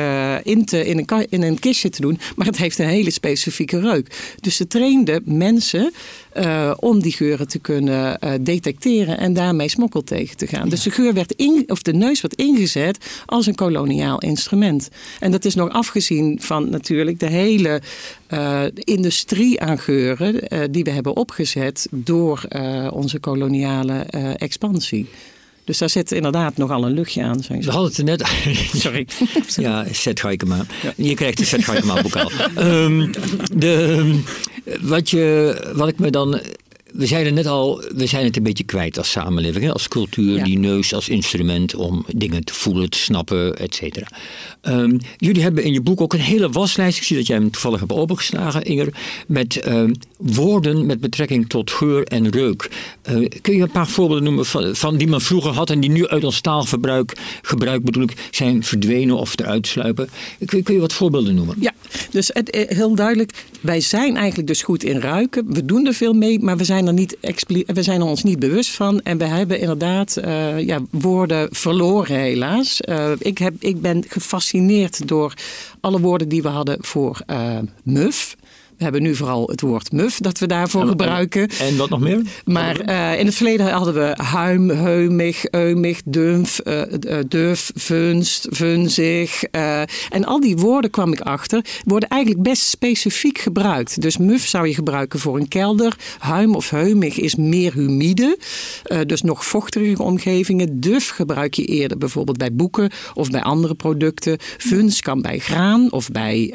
in, 0.42 0.64
te, 0.64 0.87
in, 0.87 0.98
een, 0.98 1.26
in 1.29 1.42
een 1.42 1.59
kistje 1.59 1.90
te 1.90 2.00
doen, 2.00 2.18
maar 2.37 2.46
het 2.46 2.57
heeft 2.57 2.79
een 2.79 2.88
hele 2.88 3.11
specifieke 3.11 3.81
reuk. 3.81 4.06
Dus 4.40 4.57
ze 4.57 4.66
trainden 4.66 5.23
mensen 5.25 5.92
uh, 6.37 6.73
om 6.81 7.01
die 7.01 7.12
geuren 7.12 7.49
te 7.49 7.59
kunnen 7.59 8.19
uh, 8.25 8.31
detecteren 8.40 9.19
en 9.19 9.33
daarmee 9.33 9.69
smokkel 9.69 10.03
tegen 10.03 10.37
te 10.37 10.47
gaan. 10.47 10.69
Dus 10.69 10.83
de 10.83 10.90
geur 10.90 11.14
werd 11.14 11.33
in, 11.33 11.64
of 11.66 11.83
de 11.83 11.92
neus 11.92 12.21
werd 12.21 12.35
ingezet 12.35 12.99
als 13.27 13.47
een 13.47 13.55
koloniaal 13.55 14.19
instrument. 14.19 14.88
En 15.21 15.31
dat 15.31 15.45
is 15.45 15.55
nog 15.55 15.71
afgezien 15.71 16.38
van 16.40 16.71
natuurlijk 16.71 17.21
de 17.21 17.31
hele 17.31 17.81
uh, 18.31 18.62
industrie 18.75 19.61
aan 19.61 19.79
geuren 19.79 20.73
die 20.73 20.85
we 20.85 20.90
hebben 20.90 21.16
opgezet 21.16 21.88
door 21.90 22.49
onze 22.90 23.19
koloniale 23.19 23.99
expansie. 24.37 25.07
Dus 25.66 25.79
daar 25.79 25.90
zit 25.90 26.12
inderdaad 26.12 26.57
nogal 26.57 26.85
een 26.85 26.92
luchtje 26.92 27.22
aan. 27.22 27.42
We 27.48 27.70
hadden 27.70 27.88
het 27.88 27.98
er 27.98 28.05
net... 28.05 28.22
Sorry. 28.83 29.07
ja, 29.66 29.85
Zet 29.92 30.20
Gaikema. 30.20 30.66
Ja. 30.83 30.92
Je 30.96 31.14
krijgt 31.14 31.38
de 31.38 31.44
Zet 31.44 31.64
Gaikema 31.64 32.02
bokaal. 32.02 32.31
um, 32.59 33.11
de, 33.55 34.20
wat, 34.81 35.11
je, 35.11 35.57
wat 35.74 35.88
ik 35.88 35.98
me 35.98 36.11
dan 36.11 36.40
we 36.97 37.07
zeiden 37.07 37.35
net 37.35 37.47
al, 37.47 37.83
we 37.95 38.07
zijn 38.07 38.25
het 38.25 38.37
een 38.37 38.43
beetje 38.43 38.65
kwijt 38.65 38.99
als 38.99 39.11
samenleving. 39.11 39.65
Hè? 39.65 39.73
Als 39.73 39.89
cultuur, 39.89 40.45
die 40.45 40.59
neus 40.59 40.95
als 40.95 41.09
instrument 41.09 41.75
om 41.75 42.05
dingen 42.15 42.45
te 42.45 42.55
voelen, 42.55 42.91
te 42.91 42.99
snappen, 42.99 43.57
et 43.57 43.75
cetera. 43.75 44.07
Um, 44.63 45.01
jullie 45.17 45.43
hebben 45.43 45.65
in 45.65 45.73
je 45.73 45.81
boek 45.81 46.01
ook 46.01 46.13
een 46.13 46.21
hele 46.21 46.51
waslijst. 46.51 46.99
Ik 46.99 47.05
zie 47.05 47.17
dat 47.17 47.27
jij 47.27 47.37
hem 47.37 47.51
toevallig 47.51 47.81
hebt 47.81 47.93
opengeslagen, 47.93 48.63
Inger. 48.63 48.89
Met 49.27 49.67
um, 49.69 49.95
woorden 50.17 50.87
met 50.87 51.01
betrekking 51.01 51.49
tot 51.49 51.71
geur 51.71 52.05
en 52.05 52.31
reuk. 52.31 52.71
Uh, 53.11 53.29
kun 53.41 53.57
je 53.57 53.63
een 53.63 53.71
paar 53.71 53.89
voorbeelden 53.89 54.25
noemen 54.25 54.47
van, 54.47 54.77
van, 54.77 54.97
die 54.97 55.09
men 55.09 55.21
vroeger 55.21 55.51
had 55.51 55.71
en 55.71 55.81
die 55.81 55.91
nu 55.91 56.09
uit 56.09 56.25
ons 56.25 56.41
taalverbruik, 56.41 57.13
gebruik 57.43 57.85
bedoel 57.85 58.03
ik, 58.03 58.29
zijn 58.31 58.65
verdwenen 58.65 59.17
of 59.17 59.39
eruit 59.39 59.67
sluipen? 59.67 60.09
Kun, 60.45 60.63
kun 60.63 60.75
je 60.75 60.81
wat 60.81 60.93
voorbeelden 60.93 61.35
noemen? 61.35 61.57
Ja, 61.61 61.73
dus 62.11 62.31
het, 62.33 62.51
eh, 62.51 62.77
heel 62.77 62.95
duidelijk. 62.95 63.45
Wij 63.61 63.81
zijn 63.81 64.17
eigenlijk 64.17 64.49
dus 64.49 64.63
goed 64.63 64.85
in 64.85 65.01
ruiken. 65.01 65.53
We 65.53 65.65
doen 65.65 65.87
er 65.87 65.95
veel 65.95 66.13
mee, 66.13 66.41
maar 66.41 66.57
we 66.57 66.65
zijn 66.65 66.86
we 67.66 67.83
zijn 67.83 68.01
er 68.01 68.07
ons 68.07 68.22
niet 68.22 68.38
bewust 68.38 68.70
van. 68.70 69.01
En 69.01 69.18
we 69.18 69.25
hebben 69.25 69.61
inderdaad 69.61 70.18
uh, 70.25 70.61
ja, 70.61 70.81
woorden 70.90 71.49
verloren, 71.51 72.16
helaas. 72.16 72.81
Uh, 72.88 73.11
ik, 73.18 73.38
heb, 73.38 73.55
ik 73.59 73.81
ben 73.81 74.05
gefascineerd 74.09 75.09
door 75.09 75.35
alle 75.81 76.01
woorden 76.01 76.29
die 76.29 76.42
we 76.42 76.49
hadden 76.49 76.77
voor 76.81 77.20
uh, 77.27 77.59
muf. 77.83 78.37
We 78.77 78.83
hebben 78.83 79.03
nu 79.03 79.15
vooral 79.15 79.47
het 79.47 79.61
woord 79.61 79.93
muf 79.93 80.19
dat 80.19 80.39
we 80.39 80.47
daarvoor 80.47 80.87
gebruiken. 80.87 81.49
En 81.61 81.77
wat 81.77 81.89
nog 81.89 82.01
meer? 82.01 82.23
Maar 82.45 82.89
uh, 82.89 83.19
in 83.19 83.27
het 83.27 83.35
verleden 83.35 83.71
hadden 83.71 83.95
we 83.95 84.23
huim, 84.23 84.71
heumig, 84.71 85.45
eumig, 85.51 86.01
dumf, 86.05 86.61
uh, 86.65 86.83
duf, 87.29 87.71
vunst, 87.75 88.47
vunzig. 88.51 89.45
Uh, 89.53 89.81
en 90.09 90.25
al 90.25 90.41
die 90.41 90.57
woorden 90.57 90.91
kwam 90.91 91.12
ik 91.12 91.21
achter, 91.21 91.65
worden 91.85 92.09
eigenlijk 92.09 92.43
best 92.43 92.62
specifiek 92.62 93.39
gebruikt. 93.39 94.01
Dus 94.01 94.17
muf 94.17 94.47
zou 94.47 94.67
je 94.67 94.75
gebruiken 94.75 95.19
voor 95.19 95.37
een 95.37 95.49
kelder. 95.49 95.97
Huim 96.19 96.55
of 96.55 96.71
heumig 96.71 97.19
is 97.19 97.35
meer 97.35 97.73
humide, 97.73 98.39
dus 99.07 99.23
nog 99.23 99.47
vochtige 99.47 100.03
omgevingen. 100.03 100.81
Duf 100.81 101.09
gebruik 101.09 101.55
je 101.55 101.65
eerder 101.65 101.99
bijvoorbeeld 101.99 102.39
bij 102.39 102.53
boeken 102.53 102.91
of 103.15 103.31
bij 103.31 103.43
andere 103.43 103.75
producten. 103.75 104.37
Vuns 104.41 105.01
kan 105.01 105.23
bij 105.23 105.39
graan 105.39 105.93
of 105.93 106.11
bij, 106.11 106.55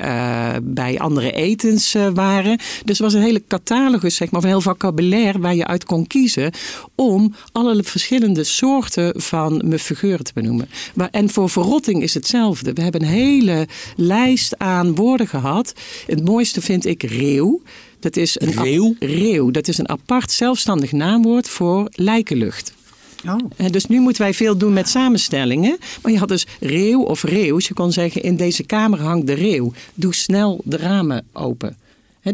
bij 0.64 1.00
andere 1.00 1.32
etens 1.32 1.96
waren. 2.14 2.60
Dus 2.86 2.98
er 2.98 3.04
was 3.04 3.14
een 3.14 3.22
hele 3.22 3.44
catalogus, 3.48 4.16
zeg 4.16 4.32
maar, 4.32 4.42
van 4.42 4.50
heel 4.50 4.62
vocabulaire 4.62 5.40
waar 5.40 5.56
je 5.56 5.68
uit 5.68 5.86
kon 5.86 6.08
kiezen 6.08 6.52
om 6.96 7.36
alle 7.52 7.84
verschillende 7.84 8.44
soorten 8.44 9.22
van 9.22 9.62
muffiguren 9.66 10.24
te 10.24 10.32
benoemen. 10.34 10.70
Maar, 10.94 11.10
en 11.12 11.30
voor 11.30 11.50
verrotting 11.50 12.02
is 12.04 12.14
hetzelfde. 12.14 12.74
We 12.74 12.82
hebben 12.82 13.02
een 13.02 13.08
hele 13.08 13.68
lijst 13.96 14.58
aan 14.58 14.96
woorden 14.96 15.28
gehad. 15.28 15.74
Het 16.08 16.26
mooiste 16.26 16.62
vind 16.62 16.86
ik 16.86 17.04
reeuw. 17.04 17.62
Dat 18.00 18.16
is 18.16 18.40
een 18.40 18.52
reeuw? 18.52 18.96
reeuw. 19.00 19.52
Dat 19.52 19.68
is 19.68 19.78
een 19.78 19.90
apart 19.90 20.32
zelfstandig 20.32 20.92
naamwoord 20.92 21.50
voor 21.50 21.88
lijkenlucht. 21.92 22.74
Oh. 23.26 23.36
En 23.56 23.72
dus 23.72 23.86
nu 23.86 24.00
moeten 24.00 24.22
wij 24.22 24.34
veel 24.34 24.58
doen 24.58 24.74
met 24.74 24.90
samenstellingen. 24.90 25.78
Maar 26.02 26.12
je 26.12 26.18
had 26.18 26.28
dus 26.28 26.48
reeuw 26.60 27.02
of 27.02 27.24
reeuws. 27.24 27.68
Je 27.68 27.74
kon 27.74 27.92
zeggen, 27.92 28.22
in 28.22 28.36
deze 28.36 28.64
kamer 28.64 29.00
hangt 29.00 29.28
de 29.28 29.34
reeuw. 29.34 29.74
Doe 29.94 30.16
snel 30.16 30.62
de 30.64 30.78
ramen 30.78 31.26
open 31.34 31.78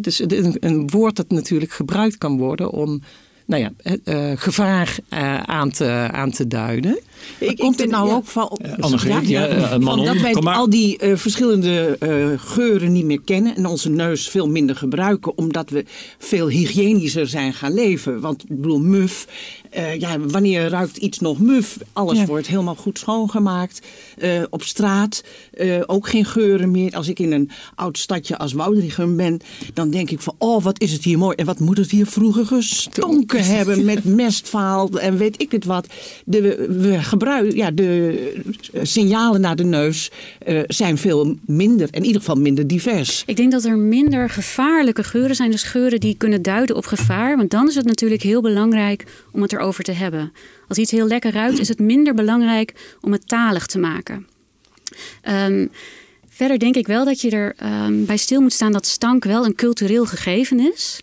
dus 0.02 0.20
een, 0.20 0.58
een, 0.60 0.90
woord 0.90 1.16
dat 1.16 1.30
natuurlijk 1.30 1.72
gebruikt 1.72 2.18
kan 2.18 2.38
worden 2.38 2.72
om 2.72 3.02
nou 3.46 3.62
ja, 3.62 3.72
uh, 4.06 4.32
gevaar 4.36 4.98
uh, 5.10 5.40
aan, 5.40 5.72
te, 5.72 6.10
aan 6.12 6.32
te 6.32 6.48
duiden. 6.48 7.00
Ik, 7.40 7.58
komt 7.58 7.80
het 7.80 7.90
nou 7.90 8.12
ook 8.12 8.26
van, 8.26 8.60
ja, 9.04 9.20
ja, 9.24 9.46
ja, 9.46 9.80
van 9.80 10.06
dat 10.06 10.18
wij 10.18 10.34
al 10.34 10.70
die 10.70 11.04
uh, 11.04 11.16
verschillende 11.16 11.98
geuren 12.38 12.92
niet 12.92 13.06
meer 13.06 13.22
kennen 13.22 13.56
en 13.56 13.66
onze 13.66 13.90
neus 13.90 14.30
veel 14.30 14.50
minder 14.50 14.76
gebruiken, 14.76 15.38
omdat 15.38 15.70
we 15.70 15.86
veel 16.18 16.48
hygiënischer 16.50 17.28
zijn 17.28 17.54
gaan 17.54 17.74
leven. 17.74 18.20
Want 18.20 18.44
ik 18.44 18.62
bedoel, 18.62 18.80
muf 18.80 19.28
uh, 19.78 20.00
ja, 20.00 20.20
wanneer 20.20 20.70
ruikt 20.70 20.98
iets 20.98 21.20
nog 21.20 21.40
muf? 21.40 21.78
Alles 21.94 22.26
wordt 22.26 22.48
helemaal 22.48 22.76
goed 22.76 23.00
schoongemaakt. 23.00 23.88
Uh, 24.18 24.44
op 24.50 24.64
straat 24.64 25.24
uh, 25.54 25.82
ook 25.86 26.08
geen 26.08 26.26
geuren 26.26 26.72
meer. 26.72 26.96
Als 26.96 27.08
ik 27.08 27.20
in 27.20 27.32
een 27.32 27.50
oud 27.76 27.98
stadje 27.98 28.38
als 28.38 28.54
Woudrichem 28.54 29.16
ben, 29.16 29.40
dan 29.74 29.90
denk 29.90 30.10
ik 30.10 30.20
van, 30.20 30.36
oh, 30.38 30.64
wat 30.64 30.82
is 30.82 30.92
het 30.92 31.04
hier 31.04 31.18
mooi. 31.18 31.36
En 31.36 31.46
wat 31.46 31.60
moet 31.60 31.78
het 31.78 31.92
hier 31.92 32.06
vroeger 32.06 32.46
gestonken 32.46 33.46
hebben 33.46 33.86
met 33.86 34.04
mestvaal 34.24 34.90
en 34.90 35.18
weet 35.18 35.42
ik 35.42 35.52
het 35.52 35.66
wat. 35.66 35.88
De, 36.26 36.42
we 36.82 37.04
gebruiken, 37.04 37.56
ja, 37.56 37.72
de 37.72 38.42
signalen 38.82 39.42
naar 39.42 39.56
de 39.56 39.64
neus 39.64 40.12
zijn 40.68 40.98
veel 40.98 41.36
minder, 41.46 41.88
in 41.92 42.06
ieder 42.06 42.20
geval 42.22 42.36
minder 42.36 42.68
divers. 42.68 43.24
Ik 43.26 43.36
denk 43.36 43.52
dat 43.52 43.64
er 43.64 43.78
minder 43.78 44.30
gevaarlijke 44.30 45.04
geuren 45.04 45.36
zijn. 45.36 45.52
Dus 45.52 45.64
geuren 45.64 46.00
die 46.00 46.18
kunnen 46.18 46.42
duiden 46.42 46.76
op 46.76 46.86
gevaar. 46.86 47.38
Want 47.38 47.52
dan 47.52 47.68
is 47.68 47.76
het 47.76 47.86
natuurlijk 47.86 48.22
heel 48.22 48.42
belangrijk 48.42 49.06
om 49.32 49.42
het 49.42 49.54
erover 49.54 49.67
te 49.76 49.92
hebben. 49.92 50.34
Als 50.68 50.78
iets 50.78 50.92
heel 50.92 51.08
lekker 51.08 51.32
ruikt, 51.32 51.60
is 51.60 51.68
het 51.68 51.80
minder 51.80 52.14
belangrijk 52.14 52.96
om 53.02 53.12
het 53.12 53.28
talig 53.28 53.66
te 53.66 53.80
maken. 53.80 54.28
Um, 55.30 55.72
verder 56.30 56.60
denk 56.60 56.76
ik 56.76 56.88
wel 56.88 57.06
dat 57.06 57.22
je 57.22 57.30
er 57.30 57.56
um, 57.64 58.06
bij 58.06 58.18
stil 58.18 58.42
moet 58.42 58.54
staan 58.54 58.72
dat 58.72 58.86
stank 58.86 59.24
wel 59.24 59.46
een 59.46 59.56
cultureel 59.56 60.06
gegeven 60.06 60.60
is. 60.74 61.02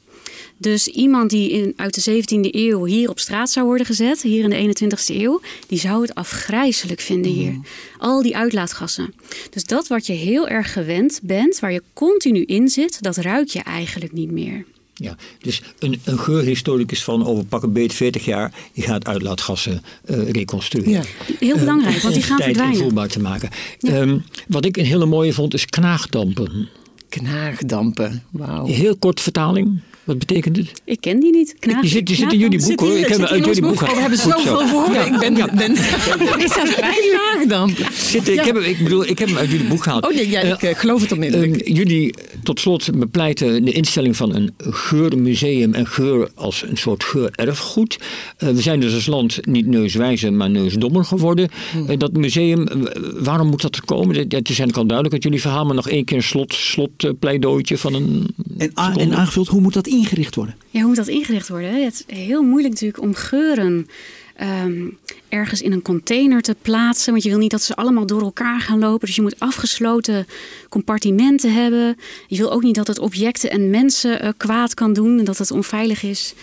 Dus 0.56 0.86
iemand 0.86 1.30
die 1.30 1.50
in, 1.50 1.72
uit 1.76 2.04
de 2.04 2.22
17e 2.22 2.50
eeuw 2.50 2.84
hier 2.84 3.10
op 3.10 3.18
straat 3.18 3.50
zou 3.50 3.66
worden 3.66 3.86
gezet, 3.86 4.22
hier 4.22 4.52
in 4.52 4.72
de 4.72 4.86
21e 4.86 5.14
eeuw, 5.14 5.40
die 5.66 5.78
zou 5.78 6.02
het 6.02 6.14
afgrijzelijk 6.14 7.00
vinden 7.00 7.32
hier. 7.32 7.50
Mm. 7.50 7.64
Al 7.98 8.22
die 8.22 8.36
uitlaatgassen. 8.36 9.14
Dus 9.50 9.64
dat 9.64 9.86
wat 9.86 10.06
je 10.06 10.12
heel 10.12 10.48
erg 10.48 10.72
gewend 10.72 11.20
bent, 11.22 11.58
waar 11.58 11.72
je 11.72 11.82
continu 11.92 12.42
in 12.42 12.68
zit, 12.68 13.02
dat 13.02 13.16
ruik 13.16 13.48
je 13.48 13.62
eigenlijk 13.62 14.12
niet 14.12 14.30
meer. 14.30 14.64
Ja, 14.94 15.16
dus 15.40 15.62
een, 15.78 16.00
een 16.04 16.18
geurhistoricus 16.18 17.04
van 17.04 17.26
over 17.26 17.44
pakken 17.44 17.72
beet 17.72 17.92
40 17.94 18.24
jaar, 18.24 18.52
die 18.72 18.84
gaat 18.84 19.06
uitlaatgassen 19.06 19.82
eh, 20.04 20.30
reconstrueren. 20.30 20.92
Ja. 20.92 21.02
Heel 21.40 21.58
belangrijk, 21.58 21.96
Eh, 21.96 22.02
want 22.02 22.14
die 22.14 22.22
gaan 22.22 22.36
tijd 22.36 22.48
verdwijnen. 22.48 22.76
invoelbaar 22.76 23.08
te 23.08 23.20
maken. 23.20 23.48
Ehm, 23.80 24.18
wat 24.48 24.64
ik 24.64 24.76
een 24.76 24.84
hele 24.84 25.06
mooie 25.06 25.32
vond 25.32 25.54
is 25.54 25.66
knaagdampen. 25.66 26.68
Knaagdampen, 27.08 28.22
wauw. 28.30 28.66
Heel 28.66 28.96
kort 28.96 29.20
vertaling. 29.20 29.80
Wat 30.04 30.18
betekent 30.18 30.56
het? 30.56 30.72
Ik 30.84 31.00
ken 31.00 31.20
die 31.20 31.32
niet. 31.32 31.54
Knaag, 31.58 31.80
Die 31.80 31.90
zit, 31.90 32.06
die 32.06 32.16
zit 32.16 32.32
in 32.32 32.38
jullie 32.38 32.66
boek 32.66 32.80
hoor. 32.80 32.96
Ik 32.96 33.06
heb 33.06 33.18
hem 33.18 33.26
uit 33.26 33.44
jullie 33.44 33.62
boek 33.62 33.82
Oh, 33.82 33.88
we 33.94 34.00
hebben 34.00 34.18
zoveel 34.18 34.68
woorden. 34.70 35.06
Ik 35.14 35.18
ben... 35.18 35.36
Ja. 35.36 35.48
ben 35.54 35.72
is 36.44 36.54
dat 36.54 36.74
knaagdampen? 36.74 37.86
Zit, 37.92 38.28
ik, 38.28 38.40
heb, 38.40 38.54
hem- 38.54 38.64
ik 38.64 38.78
bedoel, 38.82 39.06
ik 39.06 39.18
heb 39.18 39.28
hem 39.28 39.36
uit 39.38 39.50
jullie 39.50 39.66
boek 39.66 39.82
gehaald. 39.82 40.04
Oh 40.06 40.14
nee, 40.14 40.30
ja, 40.30 40.40
ik 40.40 40.62
eh, 40.62 40.74
geloof 40.78 41.00
het 41.02 41.12
onmiddellijk. 41.12 41.56
Ehm, 41.56 41.72
jullie 41.74 42.14
tot 42.42 42.60
slot 42.60 42.98
bepleiten 42.98 43.64
de 43.64 43.72
instelling 43.72 44.16
van 44.16 44.34
een 44.34 44.52
geurmuseum 44.58 45.74
en 45.74 45.86
geur 45.86 46.28
als 46.34 46.62
een 46.68 46.76
soort 46.76 47.04
geurerfgoed. 47.04 47.98
Eh, 48.36 48.48
we 48.48 48.60
zijn 48.60 48.80
dus 48.80 48.94
als 48.94 49.06
land 49.06 49.46
niet 49.46 49.66
neuswijzer, 49.66 50.32
maar 50.32 50.50
neusdommer 50.50 51.04
geworden. 51.04 51.48
Hmm. 51.72 51.88
Eh, 51.88 51.98
dat 51.98 52.12
museum, 52.12 52.66
eh, 52.68 52.76
waarom 53.18 53.48
moet 53.48 53.62
dat 53.62 53.76
er 53.76 53.84
komen? 53.84 54.16
Het 54.16 54.32
is 54.32 54.38
eigenlijk 54.46 54.76
al 54.76 54.84
duidelijk 54.86 55.14
uit 55.14 55.22
jullie 55.22 55.40
verhaal, 55.40 55.64
maar 55.64 55.74
nog 55.74 55.88
één 55.88 56.04
keer 56.04 56.16
een 56.16 56.22
slot, 56.22 56.54
slotpleidooitje 56.54 57.78
van 57.78 57.94
een. 57.94 58.26
En, 58.58 58.70
a- 58.78 58.94
en 58.96 59.14
aangevuld, 59.14 59.48
hoe 59.48 59.60
moet 59.60 59.72
dat 59.74 59.86
ingericht 59.94 60.34
worden? 60.34 60.56
Ja, 60.70 60.78
hoe 60.78 60.88
moet 60.88 60.96
dat 60.96 61.08
ingericht 61.08 61.48
worden? 61.48 61.84
Het 61.84 62.04
is 62.06 62.16
heel 62.16 62.42
moeilijk 62.42 62.72
natuurlijk 62.72 63.02
om 63.02 63.14
geuren 63.14 63.88
ehm, 64.36 64.88
ergens 65.28 65.62
in 65.62 65.72
een 65.72 65.82
container 65.82 66.42
te 66.42 66.56
plaatsen. 66.62 67.12
Want 67.12 67.24
je 67.24 67.30
wil 67.30 67.38
niet 67.38 67.50
dat 67.50 67.62
ze 67.62 67.74
allemaal 67.74 68.06
door 68.06 68.22
elkaar 68.22 68.60
gaan 68.60 68.78
lopen. 68.78 69.06
Dus 69.06 69.16
je 69.16 69.22
moet 69.22 69.40
afgesloten 69.40 70.26
compartimenten 70.68 71.52
hebben. 71.52 71.96
Je 72.26 72.36
wil 72.36 72.52
ook 72.52 72.62
niet 72.62 72.74
dat 72.74 72.86
het 72.86 72.98
objecten 72.98 73.50
en 73.50 73.70
mensen 73.70 74.20
eh, 74.20 74.28
kwaad 74.36 74.74
kan 74.74 74.92
doen 74.92 75.18
en 75.18 75.24
dat 75.24 75.38
het 75.38 75.50
onveilig 75.50 76.02
is. 76.02 76.34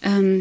Ehm, 0.00 0.40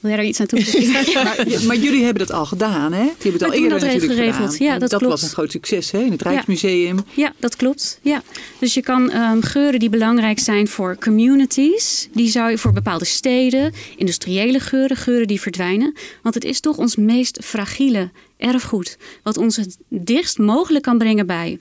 wil 0.00 0.10
jij 0.10 0.16
daar 0.16 0.28
iets 0.28 0.40
aan 0.40 0.46
toevoegen? 0.46 0.96
Maar, 1.24 1.46
maar 1.66 1.76
jullie 1.76 2.04
hebben 2.04 2.26
dat 2.26 2.36
al 2.36 2.46
gedaan, 2.46 2.92
hè? 2.92 3.02
Die 3.02 3.30
hebben 3.30 3.32
het 3.32 3.42
al 3.42 3.52
eerder 3.52 3.70
dat 3.70 3.80
natuurlijk 3.80 4.12
geregeld. 4.12 4.52
gedaan. 4.52 4.66
Ja, 4.66 4.78
dat 4.78 4.90
dat 4.90 4.98
klopt. 4.98 5.14
was 5.14 5.22
een 5.22 5.28
groot 5.28 5.50
succes, 5.50 5.90
hè? 5.90 5.98
In 5.98 6.12
het 6.12 6.22
Rijksmuseum. 6.22 6.98
Ja, 7.14 7.32
dat 7.38 7.56
klopt. 7.56 7.98
Ja. 8.02 8.22
Dus 8.58 8.74
je 8.74 8.82
kan 8.82 9.10
ehm, 9.10 9.40
geuren 9.40 9.78
die 9.78 9.88
belangrijk 9.88 10.38
zijn 10.38 10.68
voor 10.68 10.96
communities, 10.98 12.08
die 12.12 12.28
zou 12.28 12.50
je 12.50 12.58
voor 12.58 12.72
bepaalde 12.72 13.04
steden, 13.04 13.72
industriële 13.96 14.60
geuren, 14.60 14.96
geuren 14.96 15.26
die 15.26 15.40
verdwijnen. 15.40 15.96
Want 16.22 16.34
het 16.34 16.44
is 16.44 16.60
toch 16.60 16.76
ons 16.76 16.96
meest 16.96 17.38
fragiele 17.44 18.10
erfgoed, 18.36 18.96
wat 19.22 19.36
ons 19.36 19.56
het 19.56 19.76
dichtst 19.88 20.38
mogelijk 20.38 20.84
kan 20.84 20.98
brengen 20.98 21.26
bij 21.26 21.58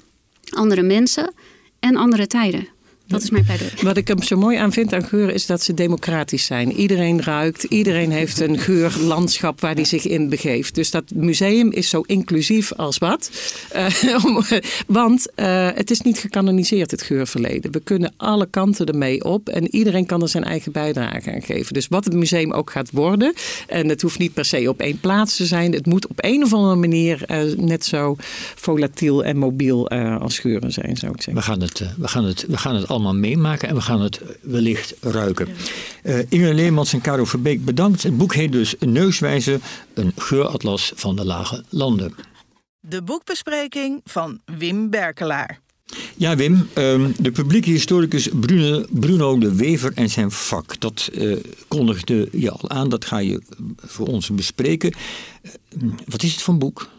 andere 0.50 0.82
mensen 0.82 1.34
en 1.80 1.96
andere 1.96 2.28
tijden. 2.28 2.68
Dat 3.08 3.22
is 3.24 3.30
mijn 3.30 3.44
pleidooi. 3.46 3.72
Wat 3.82 3.98
ik 3.98 4.10
er 4.10 4.24
zo 4.24 4.38
mooi 4.38 4.58
aan 4.58 4.72
vind 4.72 4.94
aan 4.94 5.04
geuren 5.06 5.34
is 5.34 5.46
dat 5.46 5.64
ze 5.64 5.74
democratisch 5.74 6.46
zijn. 6.46 6.72
Iedereen 6.74 7.22
ruikt, 7.24 7.64
iedereen 7.64 8.12
heeft 8.12 8.40
een 8.40 8.58
geurlandschap 8.60 9.62
waar 9.62 9.74
hij 9.76 9.84
zich 9.86 10.06
in 10.08 10.30
begeeft. 10.30 10.76
Dus 10.76 10.92
dat 10.92 11.04
museum 11.16 11.72
is 11.72 11.90
zo 11.90 12.02
inclusief 12.06 12.74
als 12.74 12.98
wat. 12.98 13.32
Eh, 13.70 13.86
om- 14.26 14.44
want 14.88 15.36
eh, 15.36 15.70
het 15.74 15.92
is 15.92 16.02
niet 16.02 16.18
gecanoniseerd, 16.18 16.92
het 16.92 17.02
geurverleden. 17.02 17.72
We 17.72 17.80
kunnen 17.80 18.14
alle 18.18 18.46
kanten 18.50 18.86
ermee 18.86 19.24
op 19.24 19.50
en 19.50 19.76
iedereen 19.76 20.06
kan 20.06 20.22
er 20.22 20.30
zijn 20.30 20.44
eigen 20.44 20.72
bijdrage 20.72 21.34
aan 21.34 21.42
geven. 21.42 21.74
Dus 21.74 21.88
wat 21.88 22.06
het 22.06 22.14
museum 22.14 22.52
ook 22.54 22.72
gaat 22.72 22.92
worden, 22.92 23.34
en 23.68 23.90
het 23.90 24.02
hoeft 24.02 24.20
niet 24.20 24.34
per 24.34 24.46
se 24.46 24.70
op 24.70 24.80
één 24.80 25.00
plaats 25.00 25.36
te 25.36 25.46
zijn. 25.46 25.74
Het 25.74 25.86
moet 25.86 26.08
op 26.08 26.18
een 26.24 26.44
of 26.44 26.54
andere 26.54 26.76
manier 26.76 27.24
eh, 27.26 27.40
net 27.58 27.86
zo 27.86 28.16
volatiel 28.56 29.24
en 29.24 29.38
mobiel 29.38 29.90
eh, 29.90 30.22
als 30.22 30.40
geuren 30.40 30.72
zijn, 30.72 30.98
zou 30.98 31.12
ik 31.12 31.22
zeggen. 31.22 31.34
We 31.34 31.42
gaan, 31.42 31.62
het, 31.62 31.80
we, 31.98 32.08
gaan 32.08 32.24
het, 32.26 32.46
we 32.48 32.58
gaan 32.58 32.76
het 32.76 32.88
allemaal 32.98 33.22
meemaken 33.22 33.70
en 33.70 33.76
we 33.76 33.82
gaan 33.82 34.02
het 34.02 34.22
wellicht 34.42 34.96
ruiken. 35.02 35.48
Inge 36.30 36.54
Leemans 36.54 36.94
en 36.94 37.02
Caro 37.02 37.26
Verbeek 37.26 37.66
bedankt. 37.66 38.04
Het 38.04 38.18
boek 38.18 38.34
heet 38.34 38.52
dus 38.52 38.76
Neuswijze, 38.80 39.60
een 39.94 40.12
geuratlas 40.16 40.92
van 40.96 41.16
de 41.16 41.26
lage 41.26 41.64
landen. 41.70 42.16
De 42.80 43.02
boekbespreking 43.02 44.02
van 44.04 44.40
Wim 44.46 44.90
Berkelaar. 44.90 45.60
Ja, 46.16 46.36
Wim, 46.36 46.70
ehm, 46.74 47.12
de 47.18 47.32
publieke 47.32 47.70
historicus 47.70 48.30
Bruno, 48.34 48.86
Bruno 48.90 49.38
de 49.38 49.56
Wever 49.56 49.92
en 49.96 50.10
zijn 50.10 50.32
vak. 50.32 50.80
Dat 50.80 51.10
eh, 51.14 51.38
kondigde 51.68 52.30
je 52.32 52.52
al 52.52 52.70
aan, 52.70 52.90
dat 52.90 53.06
ga 53.06 53.18
je 53.18 53.42
voor 53.78 54.08
ons 54.08 54.30
bespreken. 54.30 54.92
Eh, 55.42 55.52
wat 56.06 56.24
is 56.24 56.32
het 56.32 56.42
voor 56.42 56.54
een 56.54 56.60
boek? 56.60 56.90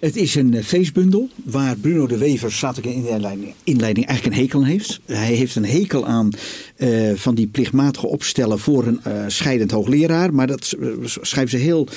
Het 0.00 0.16
is 0.16 0.34
een 0.34 0.54
eh, 0.54 0.64
feestbundel 0.64 1.28
waar 1.44 1.76
Bruno 1.76 2.06
de 2.06 2.18
Wever, 2.18 2.52
staat 2.52 2.78
ook 2.78 2.84
in 2.84 3.02
de 3.02 3.08
inleiding, 3.08 3.54
inleiding 3.64 4.06
eigenlijk 4.06 4.36
een 4.36 4.42
hekel 4.42 4.60
aan 4.60 4.66
heeft. 4.66 5.00
Hij 5.04 5.34
heeft 5.34 5.56
een 5.56 5.64
hekel 5.64 6.06
aan 6.06 6.30
eh, 6.76 7.12
van 7.14 7.34
die 7.34 7.46
plichtmatige 7.46 8.06
opstellen 8.06 8.58
voor 8.58 8.86
een 8.86 9.00
eh, 9.02 9.24
scheidend 9.26 9.70
hoogleraar. 9.70 10.34
Maar 10.34 10.46
dat 10.46 10.76
schrijven 11.20 11.58
ze 11.58 11.64
heel 11.64 11.88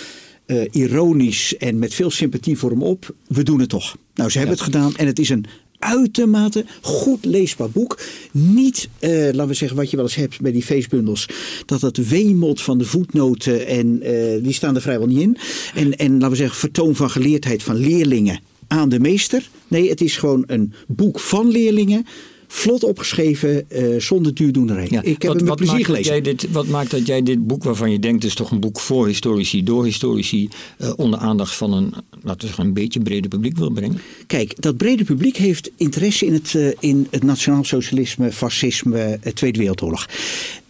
ironisch 0.71 1.57
en 1.57 1.79
met 1.79 1.93
veel 1.93 2.11
sympathie 2.11 2.57
voor 2.57 2.69
hem 2.69 2.83
op. 2.83 3.15
We 3.27 3.43
doen 3.43 3.59
het 3.59 3.69
toch. 3.69 3.97
Nou, 4.13 4.29
ze 4.29 4.37
hebben 4.37 4.55
het 4.55 4.65
gedaan 4.65 4.95
en 4.95 5.07
het 5.07 5.19
is 5.19 5.29
een 5.29 5.45
uitermate 5.81 6.65
goed 6.81 7.25
leesbaar 7.25 7.69
boek. 7.69 7.99
Niet, 8.31 8.89
eh, 8.99 9.11
laten 9.11 9.47
we 9.47 9.53
zeggen, 9.53 9.77
wat 9.77 9.89
je 9.89 9.95
wel 9.95 10.05
eens 10.05 10.15
hebt 10.15 10.41
bij 10.41 10.51
die 10.51 10.63
feestbundels. 10.63 11.27
Dat 11.65 11.81
het 11.81 12.09
wemelt 12.09 12.61
van 12.61 12.77
de 12.77 12.85
voetnoten 12.85 13.67
en 13.67 14.01
eh, 14.01 14.43
die 14.43 14.53
staan 14.53 14.75
er 14.75 14.81
vrijwel 14.81 15.07
niet 15.07 15.19
in. 15.19 15.37
En, 15.75 15.97
en 15.97 16.11
laten 16.13 16.29
we 16.29 16.35
zeggen, 16.35 16.57
vertoon 16.57 16.95
van 16.95 17.09
geleerdheid 17.09 17.63
van 17.63 17.75
leerlingen 17.75 18.39
aan 18.67 18.89
de 18.89 18.99
meester. 18.99 19.49
Nee, 19.67 19.89
het 19.89 20.01
is 20.01 20.17
gewoon 20.17 20.43
een 20.47 20.73
boek 20.87 21.19
van 21.19 21.47
leerlingen. 21.47 22.05
Vlot 22.53 22.83
opgeschreven, 22.83 23.69
eh, 23.69 23.99
zonder 23.99 24.33
duurdoenerij. 24.33 24.87
Ja, 24.89 25.01
Ik 25.01 25.21
heb 25.21 25.31
wat, 25.31 25.35
hem 25.35 25.45
met 25.45 25.55
plezier 25.55 25.73
maakt 25.75 25.87
dat 25.87 25.95
gelezen. 25.95 26.11
jij 26.11 26.21
dit, 26.21 26.51
wat 26.51 26.67
maakt 26.67 26.91
dat 26.91 27.07
jij 27.07 27.23
dit 27.23 27.47
boek, 27.47 27.63
waarvan 27.63 27.91
je 27.91 27.99
denkt, 27.99 28.21
het 28.21 28.31
is 28.31 28.37
toch 28.37 28.51
een 28.51 28.59
boek 28.59 28.79
voor 28.79 29.07
historici, 29.07 29.63
door 29.63 29.85
historici, 29.85 30.49
eh, 30.77 30.93
onder 30.95 31.19
aandacht 31.19 31.55
van 31.55 31.73
een, 31.73 31.93
laten 32.21 32.39
we 32.41 32.45
zeggen, 32.45 32.65
een 32.65 32.73
beetje 32.73 32.99
breder 32.99 33.29
publiek 33.29 33.57
wil 33.57 33.69
brengen? 33.71 34.01
Kijk, 34.27 34.61
dat 34.61 34.77
brede 34.77 35.03
publiek 35.03 35.37
heeft 35.37 35.71
interesse 35.75 36.25
in 36.25 36.33
het, 36.33 36.55
eh, 36.55 36.67
in 36.79 37.07
het 37.09 37.23
nationaal 37.23 37.63
socialisme, 37.63 38.31
fascisme, 38.31 39.19
Tweede 39.33 39.59
Wereldoorlog. 39.59 40.07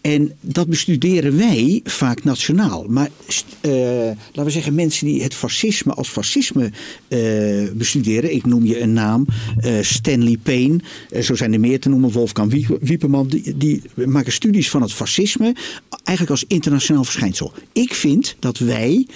En 0.01 0.31
dat 0.41 0.67
bestuderen 0.67 1.37
wij 1.37 1.79
vaak 1.83 2.23
nationaal. 2.23 2.85
Maar 2.87 3.09
eh, 3.61 3.71
laten 4.05 4.43
we 4.43 4.49
zeggen, 4.49 4.75
mensen 4.75 5.07
die 5.07 5.23
het 5.23 5.33
fascisme 5.33 5.93
als 5.93 6.09
fascisme 6.09 6.71
eh, 7.07 7.19
bestuderen. 7.73 8.33
Ik 8.33 8.45
noem 8.45 8.65
je 8.65 8.79
een 8.79 8.93
naam, 8.93 9.25
eh, 9.59 9.73
Stanley 9.81 10.37
Payne. 10.43 10.79
zo 11.21 11.35
zijn 11.35 11.53
er 11.53 11.59
meer 11.59 11.79
te 11.79 11.89
noemen, 11.89 12.11
Wolfgang 12.11 12.51
Wie- 12.51 12.67
Wieperman. 12.79 13.27
Die, 13.27 13.57
die 13.57 13.81
maken 14.05 14.31
studies 14.31 14.69
van 14.69 14.81
het 14.81 14.93
fascisme 14.93 15.55
eigenlijk 16.03 16.29
als 16.39 16.45
internationaal 16.47 17.03
verschijnsel. 17.03 17.53
Ik 17.73 17.93
vind 17.93 18.35
dat 18.39 18.57
wij 18.57 19.07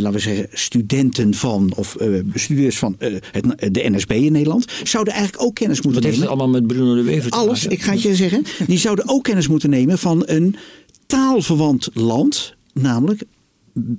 laten 0.00 0.12
we 0.12 0.18
zeggen, 0.18 0.46
studenten 0.52 1.34
van 1.34 1.72
of 1.76 1.96
eh 1.96 2.08
bestuurders 2.24 2.78
van 2.78 2.96
eh, 2.98 3.14
het, 3.32 3.74
de 3.74 3.90
NSB 3.90 4.10
in 4.10 4.32
Nederland, 4.32 4.72
zouden 4.84 5.12
eigenlijk 5.14 5.44
ook 5.44 5.54
kennis 5.54 5.80
moeten 5.82 6.02
Wat 6.02 6.10
heeft 6.10 6.20
het 6.22 6.30
nemen. 6.30 6.44
allemaal 6.44 6.60
met 6.60 6.76
Bruno 6.76 6.94
de 6.94 7.02
Wever 7.02 7.30
te 7.30 7.36
Alles, 7.36 7.60
maken? 7.60 7.76
ik 7.78 7.82
ga 7.82 7.92
het 7.92 8.02
je 8.02 8.14
zeggen. 8.14 8.44
Die 8.66 8.78
zouden 8.78 9.08
ook 9.08 9.24
kennis 9.24 9.48
moeten 9.48 9.70
nemen 9.70 9.98
van 9.98 10.22
een 10.26 10.56
taalverwant 11.06 11.88
land, 11.92 12.54
namelijk 12.72 13.22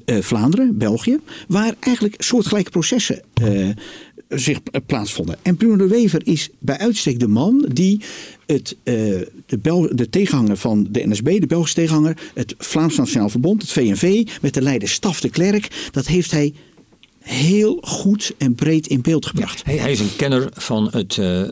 eh, 0.05 0.17
Vlaanderen, 0.21 0.77
België, 0.77 1.19
waar 1.47 1.75
eigenlijk 1.79 2.15
soortgelijke 2.21 2.71
processen 2.71 3.21
eh, 3.33 3.69
zich 4.35 4.59
eh, 4.71 4.81
plaatsvonden. 4.85 5.37
En 5.41 5.57
Bruno 5.57 5.75
de 5.75 5.87
Wever 5.87 6.21
is 6.27 6.49
bij 6.59 6.77
uitstek 6.77 7.19
de 7.19 7.27
man 7.27 7.65
die 7.73 8.01
het, 8.45 8.75
eh, 8.83 8.93
de, 9.45 9.57
Bel 9.61 9.95
de 9.95 10.09
tegenhanger 10.09 10.57
van 10.57 10.87
de 10.89 11.07
NSB, 11.07 11.39
de 11.39 11.47
Belgische 11.47 11.75
tegenhanger, 11.75 12.17
het 12.33 12.55
Vlaams 12.57 12.95
Nationaal 12.95 13.29
Verbond, 13.29 13.61
het 13.61 13.71
VNV, 13.71 14.27
met 14.41 14.53
de 14.53 14.61
leider 14.61 14.89
Staf 14.89 15.21
de 15.21 15.29
Klerk, 15.29 15.89
dat 15.91 16.07
heeft 16.07 16.31
hij 16.31 16.53
heel 17.19 17.77
goed 17.81 18.33
en 18.37 18.55
breed 18.55 18.87
in 18.87 19.01
beeld 19.01 19.25
gebracht. 19.25 19.63
Hij, 19.65 19.77
hij 19.77 19.91
is 19.91 19.99
een 19.99 20.15
kenner 20.15 20.49
van 20.53 20.89
het, 20.91 21.17
eh, 21.17 21.43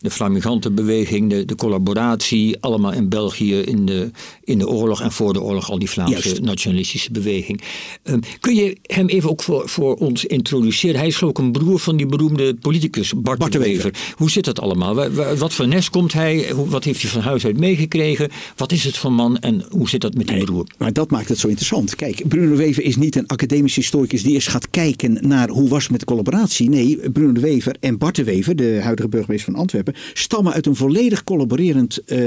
de 0.00 0.10
flamigantenbeweging, 0.10 1.30
de, 1.30 1.44
de 1.44 1.54
collaboratie, 1.54 2.56
allemaal 2.60 2.92
in 2.92 3.08
België 3.08 3.54
in 3.58 3.86
de, 3.86 4.10
in 4.44 4.58
de 4.58 4.68
oorlog 4.68 5.00
en 5.02 5.12
voor 5.12 5.32
de 5.32 5.42
oorlog, 5.42 5.70
al 5.70 5.78
die 5.78 5.90
Vlaamse 5.90 6.12
Juist. 6.28 6.40
nationalistische 6.40 7.12
beweging. 7.12 7.60
Eh, 8.02 8.14
kun 8.40 8.54
je 8.54 8.76
hem 8.82 9.08
even 9.08 9.30
ook 9.30 9.42
voor, 9.42 9.68
voor 9.68 9.94
ons 9.94 10.24
introduceren? 10.24 10.96
Hij 10.98 11.06
is 11.08 11.22
ook 11.22 11.38
een 11.38 11.52
broer 11.52 11.78
van 11.78 11.96
die 11.96 12.06
beroemde 12.06 12.54
politicus 12.54 13.12
Bart, 13.16 13.38
Bart 13.38 13.52
de 13.52 13.58
Wever. 13.58 13.94
Hoe 14.16 14.30
zit 14.30 14.44
dat 14.44 14.60
allemaal? 14.60 14.94
Wa- 14.94 15.10
wa- 15.10 15.34
Wat 15.36 15.52
voor 15.52 15.68
nest 15.68 15.90
komt 15.90 16.12
hij? 16.12 16.50
Hoe, 16.50 16.68
wat 16.68 16.84
heeft 16.84 17.02
hij 17.02 17.10
van 17.10 17.20
huis 17.20 17.44
uit 17.44 17.58
meegekregen? 17.58 18.28
Wat 18.56 18.72
is 18.72 18.84
het 18.84 18.96
voor 18.96 19.12
man 19.12 19.38
en 19.38 19.64
hoe 19.70 19.88
zit 19.88 20.00
dat 20.00 20.14
met 20.14 20.26
die 20.28 20.44
broer? 20.44 20.66
Maar 20.78 20.92
dat 20.92 21.10
maakt 21.10 21.28
het 21.28 21.38
zo 21.38 21.46
interessant. 21.46 21.94
Kijk, 21.96 22.28
Bruno 22.28 22.50
de 22.50 22.56
Wever 22.56 22.82
is 22.82 22.96
niet 22.96 23.16
een 23.16 23.26
academisch 23.26 23.74
historicus 23.76 24.22
die 24.22 24.34
eens 24.34 24.46
gaat 24.46 24.70
kijken 24.70 25.18
naar 25.28 25.48
hoe 25.48 25.68
was 25.68 25.82
het 25.82 25.90
met 25.90 26.00
de 26.00 26.06
collaboratie. 26.06 26.68
Nee, 26.68 27.10
Bruno 27.10 27.32
de 27.32 27.40
Wever 27.40 27.76
en 27.80 27.98
Bart 27.98 28.16
de 28.16 28.24
Wever, 28.24 28.56
de 28.56 28.78
huidige 28.82 29.08
burgemeester 29.08 29.52
van 29.52 29.60
Antwerpen, 29.60 29.89
Stammen 30.12 30.52
uit 30.52 30.66
een 30.66 30.76
volledig 30.76 31.24
collaborerend 31.24 32.04
eh, 32.04 32.18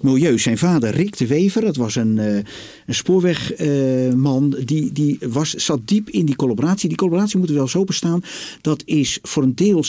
milieu. 0.00 0.38
Zijn 0.38 0.58
vader, 0.58 0.90
Rick 0.90 1.18
de 1.18 1.26
Wever, 1.26 1.60
dat 1.60 1.76
was 1.76 1.94
een, 1.94 2.16
uh, 2.16 2.34
een 2.86 2.94
spoorwegman, 2.94 4.56
die, 4.64 4.92
die 4.92 5.18
was, 5.28 5.54
zat 5.54 5.80
diep 5.84 6.10
in 6.10 6.26
die 6.26 6.36
collaboratie. 6.36 6.88
Die 6.88 6.98
collaboratie 6.98 7.38
moet 7.38 7.50
wel 7.50 7.68
zo 7.68 7.84
bestaan. 7.84 8.22
Dat 8.60 8.82
is 8.84 9.18
voor 9.22 9.42
een 9.42 9.54
deel 9.54 9.82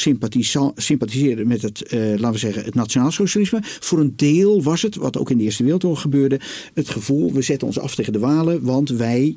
sympathiseren 0.76 1.48
met 1.48 1.62
het, 1.62 1.92
laten 1.92 2.32
we 2.32 2.38
zeggen, 2.38 2.64
het 2.64 2.76
nationaalsocialisme. 2.76 3.60
Voor 3.64 4.00
een 4.00 4.14
deel 4.16 4.64
was 4.64 4.82
het, 4.82 4.96
wat 4.96 5.18
ook 5.18 5.30
in 5.30 5.38
de 5.38 5.44
Eerste 5.44 5.64
Wereldoorlog 5.64 6.02
gebeurde, 6.02 6.40
het 6.74 6.90
gevoel, 6.90 7.34
we 7.34 7.42
zetten 7.42 7.68
ons 7.68 7.80
af 7.80 7.96
tegen 7.96 8.14
de 8.14 8.20
Walen, 8.20 8.64
want 8.64 8.90
wij 8.90 9.36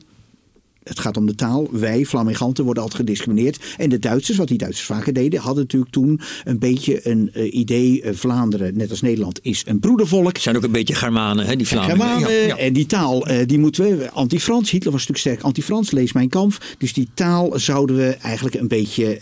het 0.84 0.98
gaat 0.98 1.16
om 1.16 1.26
de 1.26 1.34
taal. 1.34 1.68
Wij, 1.70 2.04
Flamiganten, 2.04 2.64
worden 2.64 2.82
altijd 2.82 3.00
gediscrimineerd. 3.00 3.58
En 3.76 3.88
de 3.88 3.98
Duitsers, 3.98 4.38
wat 4.38 4.48
die 4.48 4.58
Duitsers 4.58 4.86
vaker 4.86 5.12
deden, 5.12 5.40
hadden 5.40 5.62
natuurlijk 5.62 5.92
toen 5.92 6.20
een 6.44 6.58
beetje 6.58 7.08
een 7.08 7.30
uh, 7.36 7.54
idee. 7.54 8.02
Uh, 8.02 8.10
Vlaanderen, 8.14 8.76
net 8.76 8.90
als 8.90 9.00
Nederland, 9.00 9.38
is 9.42 9.62
een 9.66 9.80
broedervolk. 9.80 10.38
Zijn 10.38 10.56
ook 10.56 10.62
een 10.62 10.72
beetje 10.72 10.94
Germanen, 10.94 11.46
hè, 11.46 11.56
die 11.56 11.66
Vlamingen. 11.66 11.96
Germanen, 11.96 12.32
ja, 12.32 12.46
ja. 12.46 12.56
en 12.56 12.72
die 12.72 12.86
taal, 12.86 13.30
uh, 13.30 13.38
die 13.46 13.58
moeten 13.58 13.98
we, 13.98 14.10
anti-Frans. 14.10 14.70
Hitler 14.70 14.92
was 14.92 15.06
natuurlijk 15.06 15.18
sterk 15.18 15.42
anti-Frans, 15.46 15.90
lees 15.90 16.12
mijn 16.12 16.28
kamp. 16.28 16.64
Dus 16.78 16.92
die 16.92 17.08
taal 17.14 17.52
zouden 17.54 17.96
we 17.96 18.08
eigenlijk 18.08 18.56
een 18.56 18.68
beetje 18.68 19.20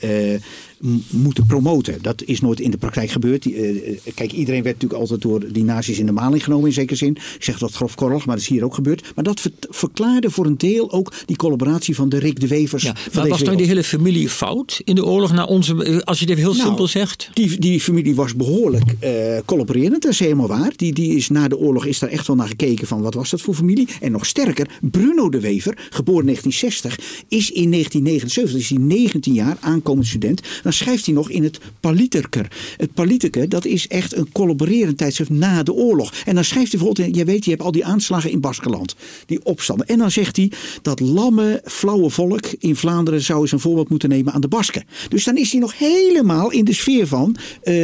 moeten 1.11 1.47
promoten. 1.47 2.03
Dat 2.03 2.23
is 2.25 2.41
nooit 2.41 2.61
in 2.61 2.71
de 2.71 2.77
praktijk 2.77 3.11
gebeurd. 3.11 3.45
Uh, 3.45 3.99
kijk, 4.15 4.33
iedereen 4.33 4.63
werd 4.63 4.75
natuurlijk 4.75 5.01
altijd 5.01 5.23
door 5.23 5.53
die 5.53 5.65
nazi's 5.65 5.99
in 5.99 6.07
de 6.07 6.13
maling 6.13 6.45
genomen 6.45 6.67
in 6.67 6.73
zekere 6.73 6.97
zin. 6.97 7.11
Ik 7.11 7.45
zeg 7.45 7.59
dat 7.59 7.73
grofkorrelig, 7.73 8.27
maar 8.27 8.35
dat 8.35 8.45
is 8.45 8.51
hier 8.51 8.65
ook 8.65 8.75
gebeurd. 8.75 9.13
Maar 9.15 9.25
dat 9.25 9.41
ver 9.41 9.51
verklaarde 9.69 10.31
voor 10.31 10.47
een 10.47 10.59
deel 10.59 10.93
ook 10.93 11.13
die 11.27 11.37
collaboratie 11.37 11.95
van 11.95 12.09
de 12.09 12.19
Rick 12.19 12.41
de 12.41 12.47
Wevers. 12.47 12.83
Ja, 12.83 12.95
maar 13.15 13.29
was 13.29 13.43
dan 13.43 13.57
die 13.57 13.67
hele 13.67 13.85
familie 13.85 14.29
fout 14.29 14.81
in 14.85 14.95
de 14.95 15.05
oorlog 15.05 15.33
naar 15.33 15.47
onze, 15.47 15.85
eh, 15.85 15.99
als 15.99 16.19
je 16.19 16.25
het 16.25 16.35
even 16.35 16.49
heel 16.49 16.55
nou, 16.55 16.67
simpel 16.67 16.87
zegt? 16.87 17.31
Die, 17.35 17.59
die 17.59 17.81
familie 17.81 18.15
was 18.15 18.35
behoorlijk 18.35 18.95
uh, 19.05 19.39
collaborerend, 19.45 20.03
dat 20.03 20.13
is 20.13 20.19
helemaal 20.19 20.49
waar. 20.49 20.73
Die, 20.77 20.93
die 20.93 21.17
is 21.17 21.29
na 21.29 21.49
de 21.49 21.59
oorlog 21.59 21.87
is 21.87 21.99
daar 21.99 22.11
echt 22.11 22.27
wel 22.27 22.37
naar 22.37 22.49
gekeken 22.49 22.87
van 22.87 23.03
wat 23.03 23.15
was 23.15 23.31
dat 23.31 23.41
voor 23.41 23.55
familie. 23.55 23.89
En 24.01 24.13
nog 24.13 24.27
sterker, 24.27 24.69
Bruno 24.81 25.29
de 25.29 25.41
Wever, 25.41 25.79
geboren 25.91 26.25
1960, 26.25 27.25
is 27.29 27.51
in 27.51 27.71
1979, 27.71 28.61
is 28.61 28.69
hij 28.69 28.79
19 28.79 29.35
jaar, 29.35 29.57
aankomend 29.61 30.07
student. 30.07 30.43
Dan 30.63 30.72
dan 30.73 30.81
schrijft 30.81 31.07
hij 31.07 31.15
nog 31.15 31.31
in 31.31 31.45
het 31.45 31.61
Paliterker. 31.81 32.51
Het 32.77 32.95
Paliterker, 32.95 33.49
dat 33.49 33.65
is 33.65 33.89
echt 33.89 34.17
een 34.17 34.33
collaborerend 34.33 34.99
tijdschrift 34.99 35.31
na 35.31 35.63
de 35.63 35.73
oorlog. 35.73 36.13
En 36.25 36.35
dan 36.35 36.45
schrijft 36.45 36.73
hij 36.73 36.81
bijvoorbeeld, 36.81 37.17
je 37.17 37.25
weet, 37.25 37.45
je 37.45 37.51
hebt 37.51 37.63
al 37.63 37.73
die 37.73 37.85
aanslagen 37.85 38.31
in 38.31 38.41
Baskeland. 38.41 38.95
Die 39.27 39.45
opstanden. 39.45 39.87
En 39.87 39.99
dan 39.99 40.11
zegt 40.11 40.37
hij 40.37 40.53
dat 40.83 41.01
lamme, 41.01 41.63
flauwe 41.65 42.11
volk 42.11 42.47
in 42.59 42.77
Vlaanderen 42.77 43.21
zou 43.21 43.41
eens 43.41 43.53
een 43.53 43.61
voorbeeld 43.61 43.89
moeten 43.89 44.09
nemen 44.09 44.33
aan 44.33 44.41
de 44.41 44.49
Basken. 44.49 44.85
Dus 45.09 45.25
dan 45.25 45.37
is 45.37 45.53
hij 45.53 45.61
nog 45.61 45.79
helemaal 45.79 46.51
in 46.51 46.65
de 46.65 46.75
sfeer 46.75 47.07
van, 47.07 47.37
uh, 47.37 47.75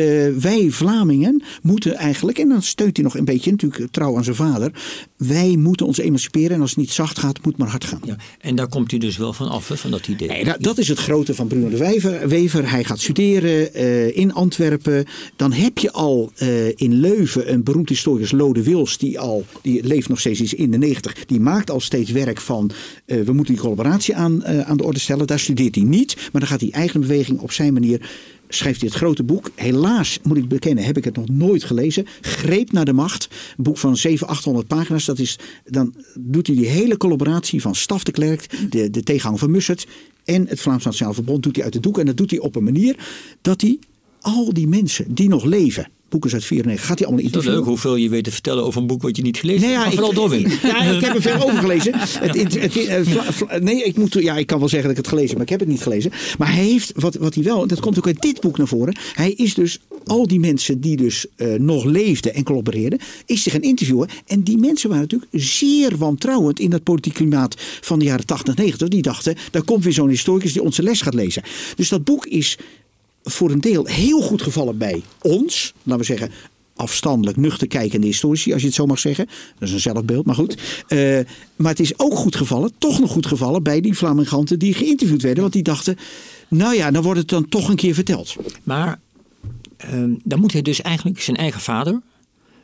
wij 0.40 0.66
Vlamingen 0.70 1.42
moeten 1.62 1.94
eigenlijk, 1.94 2.38
en 2.38 2.48
dan 2.48 2.62
steunt 2.62 2.96
hij 2.96 3.04
nog 3.04 3.16
een 3.16 3.24
beetje, 3.24 3.50
natuurlijk 3.50 3.92
trouw 3.92 4.16
aan 4.16 4.24
zijn 4.24 4.36
vader, 4.36 4.72
wij 5.16 5.56
moeten 5.56 5.86
ons 5.86 5.98
emanciperen 5.98 6.50
en 6.50 6.60
als 6.60 6.70
het 6.70 6.78
niet 6.78 6.90
zacht 6.92 7.18
gaat, 7.18 7.44
moet 7.44 7.56
maar 7.56 7.68
hard 7.68 7.84
gaan. 7.84 8.00
Ja, 8.04 8.16
en 8.40 8.54
daar 8.54 8.68
komt 8.68 8.90
hij 8.90 9.00
dus 9.00 9.16
wel 9.16 9.32
van 9.32 9.48
af, 9.48 9.68
hè, 9.68 9.76
van 9.76 9.90
dat 9.90 10.08
idee. 10.08 10.28
Nee, 10.28 10.44
dat, 10.44 10.56
dat 10.60 10.78
is 10.78 10.88
het 10.88 10.98
grote 10.98 11.34
van 11.34 11.46
Bruno 11.46 11.68
de 11.68 11.76
Wever. 11.76 12.28
Wever 12.28 12.70
hij 12.70 12.77
gaat 12.84 13.00
studeren 13.00 13.70
uh, 13.76 14.16
in 14.16 14.32
Antwerpen. 14.32 15.04
Dan 15.36 15.52
heb 15.52 15.78
je 15.78 15.92
al 15.92 16.32
uh, 16.42 16.68
in 16.68 16.92
Leuven 16.92 17.52
een 17.52 17.62
beroemd 17.62 17.88
historicus, 17.88 18.30
Lode 18.30 18.62
Wils, 18.62 18.98
die 18.98 19.18
al, 19.18 19.44
die 19.62 19.84
leeft 19.84 20.08
nog 20.08 20.20
steeds 20.20 20.54
in 20.54 20.70
de 20.70 20.78
negentig. 20.78 21.24
Die 21.26 21.40
maakt 21.40 21.70
al 21.70 21.80
steeds 21.80 22.10
werk 22.10 22.40
van, 22.40 22.70
uh, 23.06 23.24
we 23.24 23.32
moeten 23.32 23.54
die 23.54 23.62
collaboratie 23.62 24.16
aan, 24.16 24.46
aan 24.46 24.76
de 24.76 24.84
orde 24.84 24.98
stellen. 24.98 25.26
Daar 25.26 25.38
studeert 25.38 25.74
hij 25.74 25.84
niet, 25.84 26.16
maar 26.16 26.40
dan 26.40 26.50
gaat 26.50 26.60
hij 26.60 26.70
eigen 26.70 27.00
beweging 27.00 27.40
op 27.40 27.52
zijn 27.52 27.72
manier 27.72 28.00
schrijft 28.48 28.80
hij 28.80 28.88
het 28.88 28.98
grote 28.98 29.22
boek. 29.22 29.50
Helaas, 29.54 30.18
moet 30.22 30.36
ik 30.36 30.48
bekennen, 30.48 30.84
heb 30.84 30.96
ik 30.96 31.04
het 31.04 31.16
nog 31.16 31.28
nooit 31.28 31.64
gelezen. 31.64 32.06
Greep 32.20 32.72
naar 32.72 32.84
de 32.84 32.92
macht. 32.92 33.28
Een 33.56 33.64
boek 33.64 33.78
van 33.78 33.96
700, 33.96 34.38
800 34.38 34.66
pagina's. 34.66 35.04
Dat 35.04 35.18
is, 35.18 35.38
dan 35.64 35.94
doet 36.14 36.46
hij 36.46 36.56
die 36.56 36.66
hele 36.66 36.96
collaboratie 36.96 37.60
van 37.60 37.74
Staf 37.74 38.04
de 38.04 38.12
Klerk, 38.12 38.70
de, 38.70 38.90
de 38.90 39.18
van 39.18 39.50
Mussert 39.50 39.86
en 40.28 40.46
het 40.48 40.60
Vlaams 40.60 40.84
Nationaal 40.84 41.14
Verbond 41.14 41.42
doet 41.42 41.54
hij 41.54 41.64
uit 41.64 41.72
de 41.72 41.80
doek. 41.80 41.98
En 41.98 42.06
dat 42.06 42.16
doet 42.16 42.30
hij 42.30 42.40
op 42.40 42.56
een 42.56 42.64
manier 42.64 42.96
dat 43.42 43.60
hij 43.60 43.78
al 44.20 44.52
die 44.52 44.68
mensen 44.68 45.14
die 45.14 45.28
nog 45.28 45.44
leven 45.44 45.90
boek 46.08 46.24
is 46.24 46.32
uit 46.32 46.44
94. 46.44 46.86
Gaat 46.86 46.98
hij 46.98 47.06
allemaal 47.06 47.24
interviewen? 47.24 47.58
Het 47.58 47.66
is 47.66 47.74
leuk 47.74 47.82
hoeveel 47.82 48.02
je 48.02 48.08
weet 48.08 48.24
te 48.24 48.30
vertellen 48.30 48.64
over 48.64 48.80
een 48.80 48.86
boek 48.86 49.02
wat 49.02 49.16
je 49.16 49.22
niet 49.22 49.36
gelezen 49.36 49.60
nee, 49.60 49.70
ja, 49.70 49.82
hebt. 49.82 49.94
vooral 49.94 50.12
Darwin. 50.12 50.50
Ja, 50.62 50.82
ik 50.82 51.04
heb 51.04 51.14
er 51.14 51.22
ver 51.22 51.44
over 51.44 51.58
gelezen. 51.58 51.92
Het, 51.96 52.54
het, 52.54 53.62
nee, 53.62 53.82
ik, 53.82 53.96
moet, 53.96 54.12
ja, 54.12 54.36
ik 54.36 54.46
kan 54.46 54.58
wel 54.58 54.68
zeggen 54.68 54.88
dat 54.88 54.98
ik 54.98 55.04
het 55.04 55.14
gelezen 55.14 55.28
heb, 55.28 55.36
maar 55.36 55.46
ik 55.46 55.52
heb 55.52 55.60
het 55.60 55.68
niet 55.68 55.82
gelezen. 55.82 56.10
Maar 56.38 56.54
hij 56.54 56.64
heeft, 56.64 56.92
wat, 56.94 57.14
wat 57.14 57.34
hij 57.34 57.44
wel, 57.44 57.66
dat 57.66 57.80
komt 57.80 57.98
ook 57.98 58.06
uit 58.06 58.22
dit 58.22 58.40
boek 58.40 58.58
naar 58.58 58.68
voren. 58.68 58.96
Hij 59.14 59.32
is 59.32 59.54
dus 59.54 59.80
al 60.04 60.26
die 60.26 60.40
mensen 60.40 60.80
die 60.80 60.96
dus 60.96 61.26
uh, 61.36 61.54
nog 61.54 61.84
leefden 61.84 62.34
en 62.34 62.44
collaboreerden, 62.44 62.98
is 63.26 63.42
zich 63.42 63.52
gaan 63.52 63.62
interviewen. 63.62 64.08
En 64.26 64.42
die 64.42 64.58
mensen 64.58 64.88
waren 64.88 65.04
natuurlijk 65.04 65.30
zeer 65.32 65.96
wantrouwend 65.96 66.60
in 66.60 66.70
dat 66.70 66.82
politiek 66.82 67.14
klimaat 67.14 67.54
van 67.80 67.98
de 67.98 68.04
jaren 68.04 68.26
80, 68.26 68.54
90. 68.56 68.88
Die 68.88 69.02
dachten, 69.02 69.36
daar 69.50 69.64
komt 69.64 69.84
weer 69.84 69.92
zo'n 69.92 70.08
historicus 70.08 70.52
die 70.52 70.62
onze 70.62 70.82
les 70.82 71.00
gaat 71.00 71.14
lezen. 71.14 71.42
Dus 71.76 71.88
dat 71.88 72.04
boek 72.04 72.26
is 72.26 72.58
voor 73.30 73.50
een 73.50 73.60
deel 73.60 73.84
heel 73.86 74.20
goed 74.20 74.42
gevallen 74.42 74.78
bij 74.78 75.02
ons. 75.20 75.72
Laten 75.82 76.00
we 76.00 76.06
zeggen, 76.06 76.30
afstandelijk, 76.78 77.36
nuchter 77.36 77.66
kijkende 77.66 78.06
historici, 78.06 78.52
als 78.52 78.60
je 78.60 78.66
het 78.66 78.76
zo 78.76 78.86
mag 78.86 78.98
zeggen. 78.98 79.26
Dat 79.58 79.68
is 79.68 79.74
een 79.74 79.80
zelfbeeld, 79.80 80.26
maar 80.26 80.34
goed. 80.34 80.58
Uh, 80.88 81.18
maar 81.56 81.70
het 81.70 81.80
is 81.80 81.98
ook 81.98 82.14
goed 82.14 82.36
gevallen, 82.36 82.72
toch 82.78 83.00
nog 83.00 83.10
goed 83.10 83.26
gevallen, 83.26 83.62
bij 83.62 83.80
die 83.80 83.94
Flamenganten 83.94 84.58
die 84.58 84.74
geïnterviewd 84.74 85.22
werden. 85.22 85.40
Want 85.40 85.52
die 85.52 85.62
dachten, 85.62 85.96
nou 86.48 86.74
ja, 86.74 86.90
dan 86.90 87.02
wordt 87.02 87.18
het 87.18 87.28
dan 87.28 87.48
toch 87.48 87.68
een 87.68 87.76
keer 87.76 87.94
verteld. 87.94 88.36
Maar 88.62 89.00
uh, 89.92 90.04
dan 90.24 90.40
moet 90.40 90.52
hij 90.52 90.62
dus 90.62 90.82
eigenlijk 90.82 91.20
zijn 91.20 91.36
eigen 91.36 91.60
vader, 91.60 92.00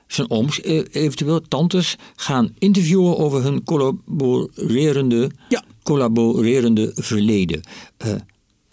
zijn 0.06 0.30
ooms, 0.30 0.60
uh, 0.60 0.84
eventueel 0.90 1.40
tantes, 1.48 1.96
gaan 2.16 2.54
interviewen 2.58 3.18
over 3.18 3.42
hun 3.42 3.64
collaborerende, 3.64 5.30
ja. 5.48 5.64
collaborerende 5.82 6.92
verleden. 6.94 7.60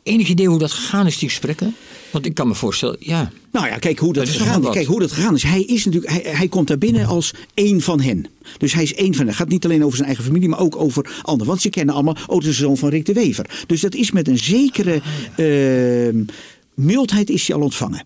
Enig 0.03 0.29
idee 0.29 0.47
hoe 0.47 0.59
dat 0.59 0.71
gegaan 0.71 1.07
is, 1.07 1.17
die 1.17 1.29
gesprekken? 1.29 1.75
Want 2.11 2.25
ik 2.25 2.33
kan 2.33 2.47
me 2.47 2.55
voorstellen, 2.55 2.95
ja. 2.99 3.31
Nou 3.51 3.67
ja, 3.67 3.77
kijk 3.77 3.99
hoe 3.99 4.13
dat, 4.13 4.29
gegaan, 4.29 4.71
kijk, 4.71 4.85
hoe 4.87 4.99
dat 4.99 5.11
gegaan 5.11 5.35
is. 5.35 5.43
Hij, 5.43 5.61
is 5.61 5.85
natuurlijk, 5.85 6.13
hij, 6.13 6.35
hij 6.35 6.47
komt 6.47 6.67
daar 6.67 6.77
binnen 6.77 7.05
als 7.05 7.33
één 7.53 7.81
van 7.81 8.01
hen. 8.01 8.25
Dus 8.57 8.73
hij 8.73 8.83
is 8.83 8.93
één 8.93 9.13
van 9.13 9.17
hen. 9.17 9.27
Het 9.27 9.35
gaat 9.35 9.49
niet 9.49 9.65
alleen 9.65 9.83
over 9.83 9.95
zijn 9.95 10.07
eigen 10.07 10.25
familie, 10.25 10.49
maar 10.49 10.59
ook 10.59 10.75
over 10.75 11.11
anderen. 11.21 11.47
Want 11.47 11.61
ze 11.61 11.69
kennen 11.69 11.95
allemaal, 11.95 12.17
oh, 12.27 12.41
de 12.41 12.53
zoon 12.53 12.77
van 12.77 12.89
Rick 12.89 13.05
de 13.05 13.13
Wever. 13.13 13.63
Dus 13.67 13.81
dat 13.81 13.95
is 13.95 14.11
met 14.11 14.27
een 14.27 14.37
zekere... 14.37 15.01
Uh, 15.37 16.25
mildheid 16.75 17.29
is 17.29 17.47
hij 17.47 17.55
al 17.55 17.61
ontvangen. 17.61 18.03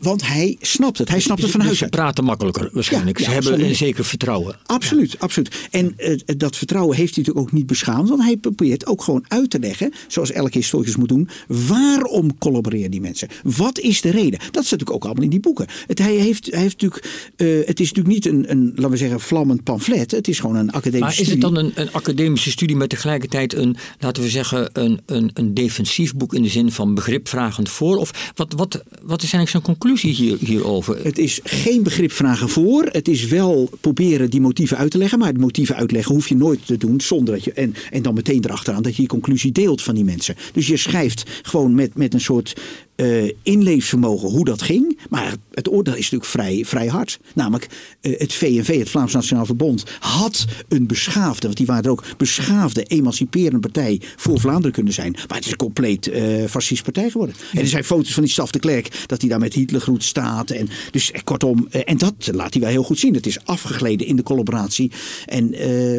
Want 0.00 0.26
hij 0.26 0.56
snapt 0.60 0.98
het. 0.98 1.08
Hij 1.08 1.20
snapt 1.20 1.42
het 1.42 1.50
van 1.50 1.60
huis 1.60 1.82
uit. 1.82 1.92
Ze 1.92 1.98
praten 1.98 2.24
makkelijker 2.24 2.68
waarschijnlijk. 2.72 3.18
Ze 3.18 3.30
hebben 3.30 3.64
een 3.64 3.74
zeker 3.74 4.04
vertrouwen. 4.04 4.56
Absoluut, 4.66 5.18
absoluut. 5.18 5.68
En 5.70 5.94
uh, 5.96 6.18
dat 6.36 6.56
vertrouwen 6.56 6.96
heeft 6.96 7.14
hij 7.14 7.24
natuurlijk 7.24 7.46
ook 7.46 7.52
niet 7.52 7.66
beschaamd. 7.66 8.08
Want 8.08 8.22
hij 8.22 8.36
probeert 8.36 8.86
ook 8.86 9.02
gewoon 9.02 9.24
uit 9.28 9.50
te 9.50 9.58
leggen, 9.58 9.92
zoals 10.08 10.30
elke 10.30 10.58
historicus 10.58 10.96
moet 10.96 11.08
doen, 11.08 11.28
waarom 11.46 12.38
collaboreren 12.38 12.90
die 12.90 13.00
mensen? 13.00 13.28
Wat 13.42 13.78
is 13.78 14.00
de 14.00 14.10
reden? 14.10 14.38
Dat 14.38 14.40
zit 14.40 14.54
natuurlijk 14.54 14.90
ook 14.90 15.04
allemaal 15.04 15.24
in 15.24 15.30
die 15.30 15.40
boeken. 15.40 15.66
Het, 15.86 15.98
hij 15.98 16.14
heeft, 16.14 16.50
hij 16.50 16.60
heeft 16.60 16.82
natuurlijk, 16.82 17.32
uh, 17.36 17.66
het 17.66 17.80
is 17.80 17.92
natuurlijk 17.92 18.14
niet 18.14 18.26
een, 18.26 18.50
een, 18.50 18.72
laten 18.74 18.90
we 18.90 18.96
zeggen, 18.96 19.20
vlammend 19.20 19.62
pamflet. 19.62 20.10
Het 20.10 20.28
is 20.28 20.38
gewoon 20.38 20.56
een 20.56 20.72
academische 20.72 21.24
studie. 21.24 21.48
Maar 21.48 21.62
is 21.62 21.64
het 21.64 21.72
dan 21.74 21.84
een, 21.84 21.86
een 21.86 21.92
academische 21.92 22.50
studie 22.50 22.76
met 22.76 22.88
tegelijkertijd 22.88 23.54
een, 23.54 23.76
laten 23.98 24.22
we 24.22 24.28
zeggen, 24.28 24.70
een, 24.72 25.00
een, 25.06 25.30
een 25.34 25.54
defensief 25.54 26.14
boek 26.14 26.34
in 26.34 26.42
de 26.42 26.48
zin 26.48 26.72
van 26.72 26.94
begripvragend 26.94 27.68
voor? 27.68 27.93
Of 27.98 28.32
wat, 28.34 28.52
wat, 28.52 28.82
wat 29.02 29.22
is 29.22 29.32
eigenlijk 29.32 29.50
zijn 29.50 29.62
conclusie 29.62 30.12
hier, 30.12 30.36
hierover? 30.38 31.04
Het 31.04 31.18
is 31.18 31.40
geen 31.44 31.82
begripvragen 31.82 32.48
voor. 32.48 32.88
Het 32.90 33.08
is 33.08 33.26
wel 33.26 33.70
proberen 33.80 34.30
die 34.30 34.40
motieven 34.40 34.76
uit 34.76 34.90
te 34.90 34.98
leggen. 34.98 35.18
Maar 35.18 35.32
de 35.32 35.38
motieven 35.38 35.76
uitleggen 35.76 36.14
hoef 36.14 36.28
je 36.28 36.36
nooit 36.36 36.66
te 36.66 36.76
doen 36.76 37.00
zonder 37.00 37.34
dat 37.34 37.44
je. 37.44 37.52
En, 37.52 37.74
en 37.90 38.02
dan 38.02 38.14
meteen 38.14 38.44
erachteraan 38.44 38.82
dat 38.82 38.92
je 38.92 38.98
die 38.98 39.08
conclusie 39.08 39.52
deelt 39.52 39.82
van 39.82 39.94
die 39.94 40.04
mensen. 40.04 40.36
Dus 40.52 40.66
je 40.66 40.76
schrijft 40.76 41.22
gewoon 41.42 41.74
met, 41.74 41.94
met 41.94 42.14
een 42.14 42.20
soort 42.20 42.54
uh, 42.96 43.32
inleefvermogen 43.42 44.28
hoe 44.28 44.44
dat 44.44 44.62
ging. 44.62 44.98
Maar 45.10 45.34
het 45.52 45.70
oordeel 45.70 45.94
is 45.94 46.10
natuurlijk 46.10 46.30
vrij, 46.30 46.64
vrij 46.64 46.86
hard. 46.86 47.18
Namelijk 47.34 47.68
uh, 48.00 48.18
het 48.18 48.32
VNV, 48.32 48.78
het 48.78 48.90
Vlaams 48.90 49.12
Nationaal 49.12 49.46
Verbond, 49.46 49.84
had 50.00 50.44
een 50.68 50.86
beschaafde, 50.86 51.46
want 51.46 51.56
die 51.56 51.66
waren 51.66 51.84
er 51.84 51.90
ook, 51.90 52.04
beschaafde, 52.16 52.82
emanciperende 52.82 53.58
partij 53.58 54.00
voor 54.16 54.40
Vlaanderen 54.40 54.72
kunnen 54.72 54.92
zijn. 54.92 55.12
Maar 55.12 55.36
het 55.36 55.44
is 55.44 55.50
een 55.50 55.56
compleet 55.56 56.08
uh, 56.08 56.44
fascist 56.46 56.82
partij 56.82 57.10
geworden. 57.10 57.36
En 57.52 57.60
er 57.60 57.68
zijn 57.68 57.84
foto's 57.84 58.12
van 58.12 58.22
die 58.22 58.32
Staf 58.32 58.50
de 58.50 58.58
Klerk 58.58 59.04
dat 59.06 59.20
hij 59.20 59.30
daar 59.30 59.38
met 59.38 59.54
Hitlergroet 59.54 60.04
staat. 60.04 60.50
En, 60.50 60.68
dus 60.90 61.12
kortom, 61.24 61.68
en 61.68 61.98
dat 61.98 62.14
laat 62.32 62.52
hij 62.52 62.62
wel 62.62 62.70
heel 62.70 62.82
goed 62.82 62.98
zien. 62.98 63.14
Het 63.14 63.26
is 63.26 63.44
afgegleden 63.44 64.06
in 64.06 64.16
de 64.16 64.22
collaboratie 64.22 64.90
en, 65.26 65.54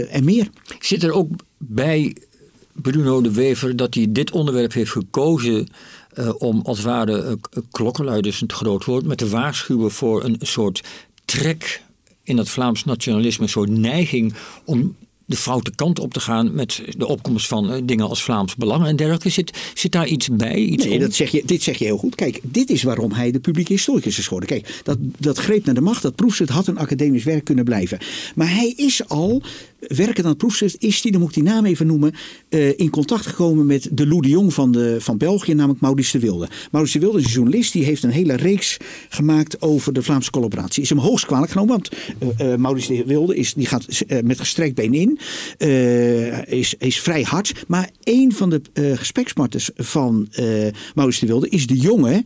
en 0.10 0.24
meer. 0.24 0.50
Zit 0.80 1.04
er 1.04 1.12
ook 1.12 1.30
bij 1.58 2.16
Bruno 2.82 3.22
de 3.22 3.32
Wever 3.32 3.76
dat 3.76 3.94
hij 3.94 4.06
dit 4.10 4.32
onderwerp 4.32 4.74
heeft 4.74 4.92
gekozen 4.92 5.68
uh, 6.20 6.30
om 6.38 6.62
als 6.64 6.78
het 6.78 6.86
ware 6.86 7.24
uh, 7.30 7.64
klokkenluiders 7.72 8.42
een 8.42 8.48
te 8.48 8.56
groot 8.56 8.86
woord, 8.86 9.06
met 9.06 9.18
te 9.18 9.30
waarschuwen 9.30 9.92
voor 9.92 10.24
een 10.24 10.38
soort 10.40 10.84
trek 11.26 11.84
in 12.24 12.36
dat 12.36 12.50
Vlaams 12.50 12.86
nationalisme, 12.86 13.44
een 13.44 13.50
soort 13.50 13.70
neiging 13.70 14.34
om 14.66 14.96
de 15.26 15.36
foute 15.36 15.72
kant 15.76 16.00
op 16.00 16.14
te 16.14 16.20
gaan 16.20 16.56
met 16.56 16.82
de 16.98 17.08
opkomst 17.08 17.48
van 17.48 17.72
eh, 17.72 17.82
dingen 17.84 18.10
als 18.10 18.24
Vlaams 18.24 18.56
Belang 18.56 18.86
en 18.86 18.96
dergelijke. 18.96 19.30
Zit, 19.30 19.58
zit 19.74 19.92
daar 19.92 20.08
iets 20.08 20.30
bij? 20.32 20.56
Iets 20.56 20.86
Nee, 20.86 20.94
om? 20.94 21.00
dat 21.00 21.14
zeg 21.14 21.32
je, 21.32 21.42
dit 21.46 21.64
zeg 21.64 21.78
je 21.78 21.86
heel 21.86 21.98
goed. 21.98 22.16
Kijk, 22.16 22.40
dit 22.44 22.70
is 22.70 22.84
waarom 22.84 23.12
hij 23.12 23.32
de 23.32 23.40
publieke 23.40 23.74
historicus 23.74 24.18
is 24.18 24.24
geworden. 24.24 24.50
Kijk, 24.50 24.82
dat, 24.84 24.98
dat 25.00 25.38
greep 25.38 25.66
naar 25.66 25.76
de 25.76 25.82
macht, 25.82 26.02
dat 26.02 26.16
proefschrift 26.16 26.52
had 26.52 26.68
een 26.68 26.78
academisch 26.78 27.24
werk 27.24 27.44
kunnen 27.44 27.66
blijven. 27.66 27.98
Maar 28.36 28.54
hij 28.54 28.74
is 28.76 29.08
al, 29.08 29.42
werkend 29.88 30.26
aan 30.26 30.32
het 30.32 30.38
proefschrift, 30.38 30.76
is 30.80 31.02
hij, 31.02 31.12
dan 31.12 31.20
moet 31.20 31.30
ik 31.30 31.36
die 31.36 31.44
naam 31.44 31.66
even 31.66 31.88
noemen, 31.88 32.14
eh, 32.50 32.80
in 32.80 32.90
contact 32.90 33.26
gekomen 33.26 33.66
met 33.66 33.90
de 33.92 34.08
Lou 34.08 34.22
de 34.22 34.30
Jong 34.30 34.54
van, 34.54 34.72
de, 34.72 34.98
van 35.00 35.18
België, 35.18 35.54
namelijk 35.54 35.82
Maurice 35.82 36.20
de 36.20 36.26
Wilde. 36.26 36.48
Maurice 36.72 37.00
de 37.00 37.06
Wilde 37.06 37.20
is 37.20 37.26
een 37.26 37.32
journalist, 37.32 37.74
die 37.74 37.84
heeft 37.84 38.04
een 38.04 38.10
hele 38.10 38.36
reeks 38.36 38.78
gemaakt 39.10 39.62
over 39.62 39.94
de 39.94 40.02
Vlaamse 40.02 40.32
collaboratie. 40.32 40.84
Is 40.84 40.90
hem 40.90 40.98
hoogst 40.98 41.26
kwalijk 41.26 41.52
genomen, 41.52 41.72
want 41.72 41.90
eh, 42.38 42.56
Maurice 42.56 42.96
de 42.96 43.04
Wilde 43.06 43.36
is, 43.36 43.54
die 43.54 43.66
gaat 43.66 43.88
met 44.24 44.40
gestrekt 44.40 44.76
been 44.76 44.94
in, 44.94 45.20
is, 46.46 46.74
is 46.78 47.00
vrij 47.00 47.22
hard. 47.22 47.64
Maar 47.68 47.90
een 48.04 48.34
van 48.34 48.50
de 48.50 48.62
gesprekspartners 48.96 49.70
van 49.76 50.28
Maurice 50.96 51.20
de 51.20 51.26
Wilde 51.26 51.50
is 51.50 51.68
de 51.68 51.78
jonge 51.78 52.24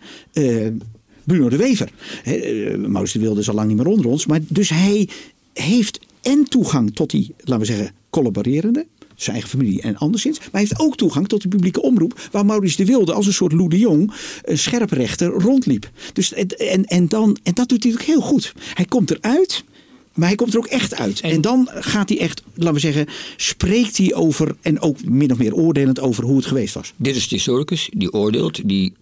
Bruno 1.23 1.49
de 1.49 1.57
Wever. 1.57 1.91
Maurice 2.87 3.17
de 3.17 3.23
Wilde 3.23 3.39
is 3.39 3.49
al 3.49 3.55
lang 3.55 3.67
niet 3.67 3.77
meer 3.77 3.87
onder 3.87 4.05
ons, 4.05 4.25
maar 4.25 4.39
dus 4.47 4.69
hij 4.69 5.07
heeft 5.53 5.99
en 6.21 6.43
toegang 6.43 6.95
tot 6.95 7.09
die, 7.09 7.33
laten 7.37 7.59
we 7.59 7.65
zeggen, 7.65 7.91
collaborerende 8.09 8.85
zijn 9.15 9.35
eigen 9.35 9.49
familie 9.57 9.81
en 9.81 9.97
anderszins. 9.97 10.39
Maar 10.39 10.47
hij 10.51 10.61
heeft 10.61 10.79
ook 10.79 10.95
toegang 10.97 11.27
tot 11.27 11.41
de 11.41 11.47
publieke 11.47 11.81
omroep. 11.81 12.19
Waar 12.31 12.45
Maurice 12.45 12.77
de 12.77 12.85
Wilde 12.85 13.13
als 13.13 13.25
een 13.25 13.33
soort 13.33 13.51
Lou 13.51 13.69
de 13.69 13.77
Jong, 13.77 14.11
een 14.43 14.57
scherprechter, 14.57 15.27
rondliep. 15.27 15.89
Dus, 16.13 16.33
en, 16.33 16.85
en, 16.85 17.07
dan, 17.07 17.37
en 17.43 17.53
dat 17.53 17.69
doet 17.69 17.83
hij 17.83 17.93
ook 17.93 18.01
heel 18.01 18.21
goed. 18.21 18.53
Hij 18.73 18.85
komt 18.85 19.11
eruit. 19.11 19.63
Maar 20.13 20.27
hij 20.27 20.37
komt 20.37 20.53
er 20.53 20.59
ook 20.59 20.65
echt 20.65 20.95
uit. 20.95 21.19
En, 21.19 21.41
dan 21.41 21.69
gaat 21.73 22.09
hij 22.09 22.19
echt, 22.19 22.43
laten 22.53 22.73
we 22.73 22.79
zeggen, 22.79 23.07
spreekt 23.37 23.97
hij 23.97 24.13
over. 24.13 24.55
En 24.61 24.79
ook 24.81 25.03
min 25.05 25.31
of 25.31 25.37
meer 25.37 25.53
oordelend 25.55 25.99
over 25.99 26.23
hoe 26.23 26.35
het 26.35 26.45
geweest 26.45 26.73
was. 26.73 26.93
Dit 26.95 27.15
is 27.15 27.27
de 27.27 27.35
historicus 27.35 27.89
die 27.91 28.13
oordeelt, 28.13 28.67
die 28.67 28.93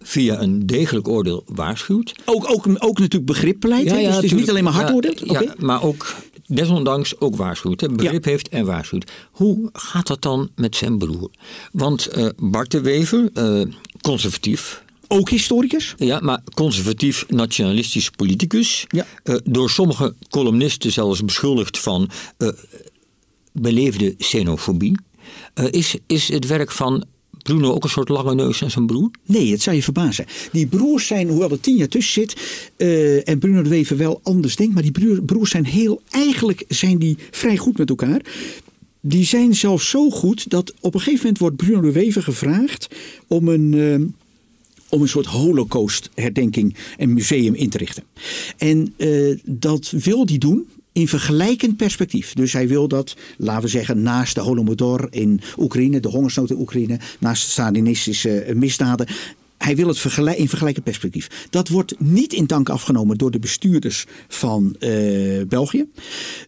via 0.00 0.40
een 0.40 0.66
degelijk 0.66 1.08
oordeel 1.08 1.44
waarschuwt. 1.46 2.14
Ook, 2.24 2.50
ook, 2.50 2.66
ook 2.78 2.98
natuurlijk 2.98 3.26
begripbeleid. 3.26 3.90
hè? 3.90 3.96
dus 3.96 4.14
het 4.14 4.24
is 4.24 4.32
niet 4.32 4.50
alleen 4.50 4.64
maar 4.64 4.72
hard 4.72 4.88
Ja, 4.88 4.94
oordeelt. 4.94 5.22
Oké. 5.22 5.42
Ja, 5.42 5.54
maar 5.58 5.82
ook 5.82 6.14
desondanks 6.54 7.20
ook 7.20 7.36
waarschuwt. 7.36 7.80
Hè? 7.80 7.88
Begrip 7.88 8.24
heeft 8.24 8.48
en 8.48 8.64
waarschuwt. 8.66 9.10
Hoe 9.30 9.68
gaat 9.72 10.06
dat 10.06 10.22
dan 10.22 10.50
met 10.54 10.76
zijn 10.76 10.98
broer? 10.98 11.30
Want 11.72 12.06
eh, 12.06 12.26
Bart 12.36 12.70
de 12.70 12.80
Wever, 12.80 13.30
eh, 13.34 13.62
conservatief, 14.00 14.82
Ook 15.08 15.30
historicus. 15.30 15.94
ja, 15.96 16.18
maar 16.22 16.40
conservatief 16.54 17.24
nationalistisch 17.28 18.10
politicus. 18.10 18.84
Ja. 18.88 19.06
eh, 19.22 19.36
door 19.44 19.70
sommige 19.70 20.14
columnisten 20.30 20.92
zelfs 20.92 21.24
beschuldigd 21.24 21.78
van 21.78 22.10
beleefde 23.52 24.14
xenofobie. 24.16 24.98
Is, 25.70 25.96
is 26.06 26.28
het 26.28 26.46
werk 26.46 26.70
van 26.70 27.04
Bruno 27.44 27.72
ook 27.72 27.84
een 27.84 27.90
soort 27.90 28.08
lange 28.08 28.34
neus 28.34 28.62
en 28.62 28.70
zijn 28.70 28.86
broer? 28.86 29.10
Nee, 29.26 29.50
het 29.50 29.62
zou 29.62 29.76
je 29.76 29.82
verbazen. 29.82 30.24
Die 30.52 30.66
broers 30.66 31.06
zijn, 31.06 31.28
hoewel 31.28 31.50
er 31.50 31.60
tien 31.60 31.76
jaar 31.76 31.88
tussen 31.88 32.12
zit. 32.12 32.36
eh, 32.76 33.28
en 33.28 33.38
Bruno 33.38 33.62
de 33.62 33.68
Wever 33.68 33.96
wel 33.96 34.20
anders 34.22 34.56
denkt. 34.56 34.74
Maar 34.74 34.82
die 34.82 34.92
broer- 34.92 35.22
broers 35.22 35.50
zijn 35.50 35.64
heel. 35.66 36.02
Eigenlijk 36.10 36.64
zijn 36.68 36.98
die 36.98 37.16
vrij 37.30 37.56
goed 37.56 37.78
met 37.78 37.88
elkaar. 37.88 38.20
Die 39.00 39.24
zijn 39.24 39.54
zelfs 39.54 39.88
zo 39.88 40.10
goed 40.10 40.50
dat 40.50 40.74
op 40.80 40.94
een 40.94 41.00
gegeven 41.00 41.20
moment 41.20 41.38
wordt 41.38 41.56
Bruno 41.56 41.80
de 41.80 41.92
Wever 41.92 42.22
gevraagd 42.22 42.88
om 43.26 43.48
een. 43.48 43.74
eh, 43.74 44.06
om 44.88 45.02
een 45.02 45.08
soort 45.08 45.26
holocaust-herdenking 45.26 46.76
en 46.98 47.12
museum 47.12 47.54
in 47.54 47.68
te 47.70 47.78
richten. 47.78 48.02
En 48.56 48.94
eh, 48.96 49.36
dat 49.44 49.90
wil 49.90 50.26
hij 50.26 50.38
doen 50.38 50.66
in 50.94 51.08
vergelijkend 51.08 51.76
perspectief. 51.76 52.32
Dus 52.32 52.52
hij 52.52 52.68
wil 52.68 52.88
dat, 52.88 53.16
laten 53.36 53.62
we 53.62 53.68
zeggen, 53.68 54.02
naast 54.02 54.34
de 54.34 54.40
Holodomor 54.40 55.06
in 55.10 55.40
Oekraïne, 55.58 56.00
de 56.00 56.08
hongersnood 56.08 56.50
in 56.50 56.58
Oekraïne, 56.58 56.98
naast 57.18 57.44
de 57.44 57.50
Stalinistische 57.50 58.40
eh, 58.40 58.54
misdaden. 58.54 59.06
Hij 59.58 59.76
wil 59.76 59.88
het 59.88 59.98
vergelijk, 59.98 60.36
in 60.36 60.48
vergelijkend 60.48 60.84
perspectief. 60.84 61.46
Dat 61.50 61.68
wordt 61.68 62.00
niet 62.00 62.32
in 62.32 62.46
dank 62.46 62.68
afgenomen 62.68 63.18
door 63.18 63.30
de 63.30 63.38
bestuurders 63.38 64.06
van 64.28 64.76
eh, 64.78 64.90
België. 65.48 65.86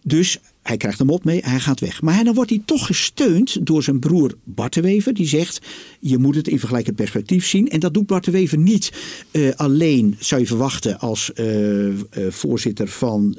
Dus 0.02 0.38
hij 0.66 0.76
krijgt 0.76 1.00
een 1.00 1.06
mot 1.06 1.24
mee, 1.24 1.40
hij 1.44 1.60
gaat 1.60 1.80
weg. 1.80 2.02
Maar 2.02 2.24
dan 2.24 2.34
wordt 2.34 2.50
hij 2.50 2.62
toch 2.64 2.86
gesteund 2.86 3.66
door 3.66 3.82
zijn 3.82 3.98
broer 3.98 4.34
Bart 4.44 4.74
de 4.74 4.80
Wever. 4.80 5.14
Die 5.14 5.26
zegt, 5.26 5.60
je 6.00 6.18
moet 6.18 6.34
het 6.34 6.48
in 6.48 6.58
vergelijkend 6.58 6.96
perspectief 6.96 7.46
zien. 7.46 7.68
En 7.68 7.80
dat 7.80 7.94
doet 7.94 8.06
Bart 8.06 8.24
de 8.24 8.30
Wever 8.30 8.58
niet 8.58 8.92
eh, 9.30 9.50
alleen, 9.56 10.16
zou 10.18 10.40
je 10.40 10.46
verwachten, 10.46 10.98
als 10.98 11.32
eh, 11.32 11.86
eh, 11.88 11.94
voorzitter 12.28 12.88
van 12.88 13.38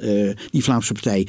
die 0.50 0.62
Vlaamse 0.62 0.92
partij 0.92 1.26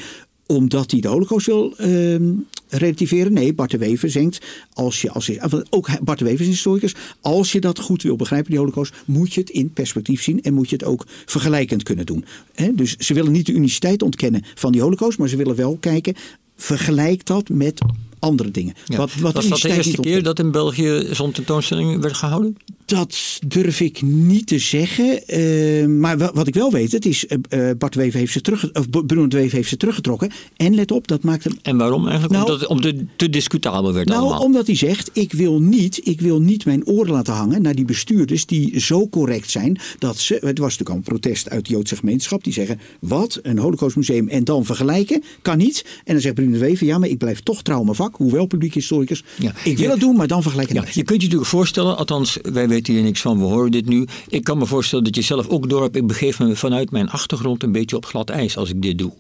omdat 0.52 0.92
hij 0.92 1.00
de 1.00 1.08
holocaust 1.08 1.46
wil 1.46 1.74
ehm, 1.78 2.32
relativeren. 2.68 3.34
Nee, 3.34 3.54
Bart 3.54 3.72
de 3.72 3.78
Wever 3.78 4.10
zengt, 4.10 4.46
als 4.74 5.02
je, 5.02 5.12
als 5.12 5.32
want 5.50 5.66
ook 5.70 6.04
Bart 6.04 6.20
de 6.20 6.26
Wever 6.26 6.42
is 6.42 6.48
historicus, 6.48 6.96
als 7.22 7.52
je 7.52 7.60
dat 7.60 7.80
goed 7.80 8.04
wil 8.04 8.16
begrijpen, 8.16 8.50
die 8.50 8.60
holocaust, 8.60 8.94
moet 9.06 9.34
je 9.34 9.40
het 9.40 9.50
in 9.50 9.74
perspectief 9.74 10.24
zien 10.24 10.42
en 10.42 10.54
moet 10.54 10.70
je 10.70 10.76
het 10.76 10.86
ook 10.86 11.06
vergelijkend 11.26 11.84
kunnen 11.84 12.06
doen. 12.06 12.26
Dus 12.74 12.98
ze 12.98 13.14
willen 13.14 13.32
niet 13.32 13.46
de 13.46 13.52
uniciteit 13.52 14.02
ontkennen 14.02 14.44
van 14.56 14.72
die 14.72 14.82
holocaust, 14.82 15.18
maar 15.18 15.30
ze 15.30 15.38
willen 15.38 15.56
wel 15.56 15.78
kijken, 15.80 16.16
vergelijk 16.56 17.26
dat 17.26 17.50
met 17.50 17.82
andere 18.20 18.52
dingen. 18.52 18.74
Ja. 18.86 18.98
Wat, 18.98 19.14
wat 19.16 19.34
Was 19.34 19.48
dat 19.48 19.62
de 19.62 19.74
eerste 19.74 19.98
keer 20.02 20.24
dat 20.24 20.40
in 20.40 20.52
België 20.52 21.08
zo'n 21.12 21.32
tentoonstelling 21.32 22.02
werd 22.02 22.14
gehouden? 22.16 22.58
Dat 22.86 23.40
durf 23.48 23.80
ik 23.80 24.02
niet 24.02 24.48
te 24.48 24.60
zeggen. 24.60 25.28
Eh, 25.28 25.86
maar 25.86 26.18
wa- 26.18 26.32
wat 26.34 26.48
ik 26.48 26.54
wel 26.54 26.72
weet, 26.72 26.92
het 26.92 27.06
is 27.06 27.28
eh, 27.28 27.70
eh, 27.70 27.78
Bart 27.78 27.94
de 27.94 28.00
Wever 28.00 28.20
heeft 28.20 28.32
ze 28.32 28.42
terug, 28.42 28.74
of 28.74 28.90
Bruno 28.90 29.28
de 29.28 29.38
Wever 29.38 29.56
heeft 29.56 29.70
ze 29.70 29.78
teruggetrokken. 29.78 30.32
En 30.58 30.76
let 30.76 30.92
op, 30.92 31.08
dat 31.08 31.24
maakt 31.24 31.44
hem 31.44 31.54
En 31.62 31.78
waarom 31.78 32.08
eigenlijk? 32.08 32.34
Nou- 32.34 32.46
Omdat 32.46 32.60
het 32.60 32.70
om 32.70 32.82
te, 32.82 33.06
te 33.16 33.30
discutabel 33.30 33.94
werd 33.94 34.08
Nou, 34.08 34.22
allemaal. 34.22 34.40
omdat 34.42 34.66
hij 34.68 34.76
zegt, 34.76 35.10
ik 35.14 35.34
wil, 35.34 35.62
niet, 35.62 36.02
ik 36.08 36.22
wil 36.22 36.42
niet 36.42 36.66
mijn 36.66 36.86
oren 36.86 37.12
laten 37.14 37.34
hangen 37.34 37.62
naar 37.62 37.76
die 37.76 37.86
bestuurders 37.86 38.46
die 38.46 38.80
zo 38.80 39.08
correct 39.10 39.50
zijn 39.52 39.80
dat 40.00 40.18
ze, 40.18 40.34
het 40.34 40.58
was 40.58 40.78
natuurlijk 40.78 40.90
al 40.90 40.96
een 40.96 41.02
protest 41.02 41.50
uit 41.50 41.66
de 41.68 41.74
Joodse 41.74 41.96
gemeenschap, 41.96 42.44
die 42.44 42.54
zeggen, 42.54 42.80
wat, 43.00 43.40
een 43.42 43.58
holocaustmuseum 43.58 44.28
en 44.28 44.44
dan 44.44 44.66
vergelijken, 44.66 45.24
kan 45.42 45.58
niet. 45.58 45.86
En 46.04 46.14
dan 46.14 46.22
zegt 46.22 46.36
Bruno 46.36 46.52
de 46.52 46.58
Wever, 46.58 46.86
ja, 46.86 46.98
maar 46.98 47.10
ik 47.10 47.18
blijf 47.18 47.40
toch 47.40 47.62
trouw 47.62 47.78
aan 47.80 47.84
mijn 47.86 47.96
vak, 48.10 48.18
hoewel 48.20 48.46
publiek 48.46 48.74
historicus. 48.74 49.24
Ja. 49.40 49.52
Ik 49.64 49.78
wil 49.78 49.86
Je- 49.86 49.92
het 49.92 50.00
doen, 50.00 50.16
maar 50.16 50.28
dan 50.28 50.42
vergelijken 50.42 50.76
Ja, 50.76 50.82
je 50.82 51.04
kunt 51.04 51.22
je 51.22 51.26
natuurlijk 51.28 51.50
voorstellen, 51.50 51.98
althans 51.98 52.38
wij 52.52 52.68
weten 52.68 52.94
hier 52.94 53.04
niks 53.04 53.22
van, 53.22 53.38
we 53.38 53.44
horen 53.44 53.72
dit 53.72 53.86
nu. 53.86 54.06
Ik 54.30 54.44
kan 54.44 54.58
me 54.58 54.66
voorstellen 54.66 55.04
dat 55.04 55.16
je 55.16 55.22
zelf 55.22 55.48
ook 55.48 55.70
door 55.70 55.82
hebt, 55.82 55.96
ik 55.96 56.08
begeef 56.08 56.40
me 56.40 56.56
vanuit 56.56 56.92
mijn 56.92 57.10
achtergrond 57.10 57.64
een 57.64 57.72
beetje 57.72 57.96
op 57.96 58.06
glad 58.06 58.30
ijs 58.30 58.58
als 58.58 58.70
ik 58.70 58.82
dit 58.82 58.98
doe. 58.98 59.12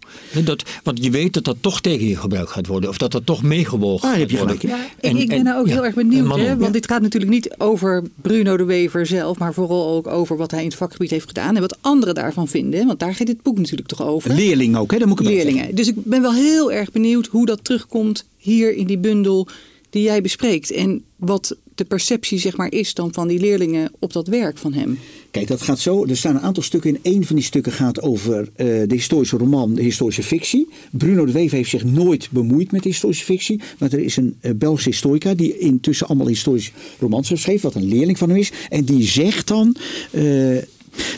Dat, 0.43 0.63
want 0.83 1.03
je 1.03 1.09
weet 1.09 1.33
dat 1.33 1.43
dat 1.43 1.55
toch 1.59 1.81
tegen 1.81 2.07
je 2.07 2.15
gebruikt 2.15 2.51
gaat 2.51 2.67
worden, 2.67 2.89
of 2.89 2.97
dat 2.97 3.11
dat 3.11 3.25
toch 3.25 3.43
meegewogen 3.43 4.09
Ah, 4.09 4.17
heb 4.17 4.29
je 4.29 4.37
gaat 4.37 4.45
worden. 4.45 4.59
gelijk, 4.69 4.79
Ja, 5.01 5.09
ik, 5.09 5.17
ik 5.17 5.27
ben 5.27 5.37
En- 5.37 5.43
nou 5.43 5.59
ook 5.59 5.67
ja, 5.67 5.73
heel 5.73 5.85
erg 5.85 5.95
en 5.95 6.07
benieuwd, 6.07 6.35
hè? 6.37 6.47
want 6.47 6.61
ja. 6.61 6.69
dit 6.69 6.87
gaat 6.87 7.01
natuurlijk 7.01 7.31
niet 7.31 7.55
over 7.57 8.03
Bruno 8.21 8.57
de 8.57 8.63
Wever 8.63 9.05
zelf, 9.05 9.37
maar 9.37 9.53
vooral 9.53 9.87
ook 9.95 10.07
over 10.07 10.37
wat 10.37 10.51
hij 10.51 10.59
in 10.59 10.65
het 10.67 10.75
vakgebied 10.75 11.09
heeft 11.09 11.27
gedaan 11.27 11.55
en 11.55 11.61
wat 11.61 11.77
anderen 11.81 12.15
daarvan 12.15 12.47
vinden. 12.47 12.85
Want 12.87 12.99
daar 12.99 13.15
gaat 13.15 13.27
dit 13.27 13.41
boek 13.41 13.57
natuurlijk 13.57 13.87
toch 13.87 14.03
over. 14.03 14.33
Leerling 14.33 14.77
ook, 14.77 14.91
hè? 14.91 14.97
Dat 14.97 15.07
moet 15.07 15.19
ik. 15.19 15.25
Leerlingen. 15.25 15.75
Dus 15.75 15.87
ik 15.87 15.95
ben 16.03 16.21
wel 16.21 16.33
heel 16.33 16.71
erg 16.71 16.91
benieuwd 16.91 17.27
hoe 17.27 17.45
dat 17.45 17.63
terugkomt 17.63 18.25
hier 18.39 18.73
in 18.75 18.87
die 18.87 18.97
bundel 18.97 19.47
die 19.89 20.03
jij 20.03 20.21
bespreekt. 20.21 20.71
En 20.71 21.03
wat 21.15 21.57
de 21.75 21.85
perceptie 21.85 22.39
zeg 22.39 22.57
maar, 22.57 22.71
is 22.71 22.93
dan 22.93 23.13
van 23.13 23.27
die 23.27 23.39
leerlingen 23.39 23.91
op 23.99 24.13
dat 24.13 24.27
werk 24.27 24.57
van 24.57 24.73
hem. 24.73 24.99
Kijk, 25.31 25.47
dat 25.47 25.61
gaat 25.61 25.79
zo. 25.79 26.05
Er 26.05 26.17
staan 26.17 26.35
een 26.35 26.41
aantal 26.41 26.63
stukken 26.63 26.89
in. 26.89 26.99
Eén 27.13 27.25
van 27.25 27.35
die 27.35 27.45
stukken 27.45 27.71
gaat 27.71 28.01
over 28.01 28.49
eh, 28.55 28.65
de 28.65 28.95
historische 28.95 29.37
roman, 29.37 29.73
de 29.73 29.81
historische 29.81 30.23
fictie. 30.23 30.67
Bruno 30.91 31.25
de 31.25 31.31
Wever 31.31 31.57
heeft 31.57 31.69
zich 31.69 31.83
nooit 31.83 32.27
bemoeid 32.31 32.71
met 32.71 32.83
historische 32.83 33.25
fictie. 33.25 33.61
Maar 33.79 33.91
er 33.91 33.99
is 33.99 34.17
een 34.17 34.35
eh, 34.39 34.51
Belgische 34.55 34.89
historica 34.89 35.33
die 35.33 35.57
intussen 35.57 36.07
allemaal 36.07 36.27
historische 36.27 36.71
romans 36.99 37.29
heeft 37.29 37.41
geschreven. 37.41 37.71
Wat 37.71 37.81
een 37.81 37.89
leerling 37.89 38.17
van 38.17 38.29
hem 38.29 38.37
is. 38.37 38.51
En 38.69 38.85
die 38.85 39.03
zegt 39.03 39.47
dan... 39.47 39.75
eh, 40.11 40.57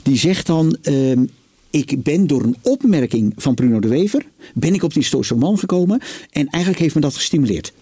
die 0.03 0.17
zegt 0.17 0.47
dan... 0.47 0.77
ehm, 0.81 1.25
ik 1.71 2.03
ben 2.03 2.27
door 2.27 2.43
een 2.43 2.55
opmerking 2.61 3.33
van 3.37 3.55
Bruno 3.55 3.79
de 3.79 3.87
Wever... 3.87 4.25
ben 4.53 4.73
ik 4.73 4.83
op 4.83 4.93
die 4.93 5.01
historische 5.01 5.33
roman 5.33 5.57
gekomen. 5.57 5.99
En 6.31 6.47
eigenlijk 6.47 6.83
heeft 6.83 6.95
me 6.95 7.01
dat 7.01 7.15
gestimuleerd. 7.15 7.73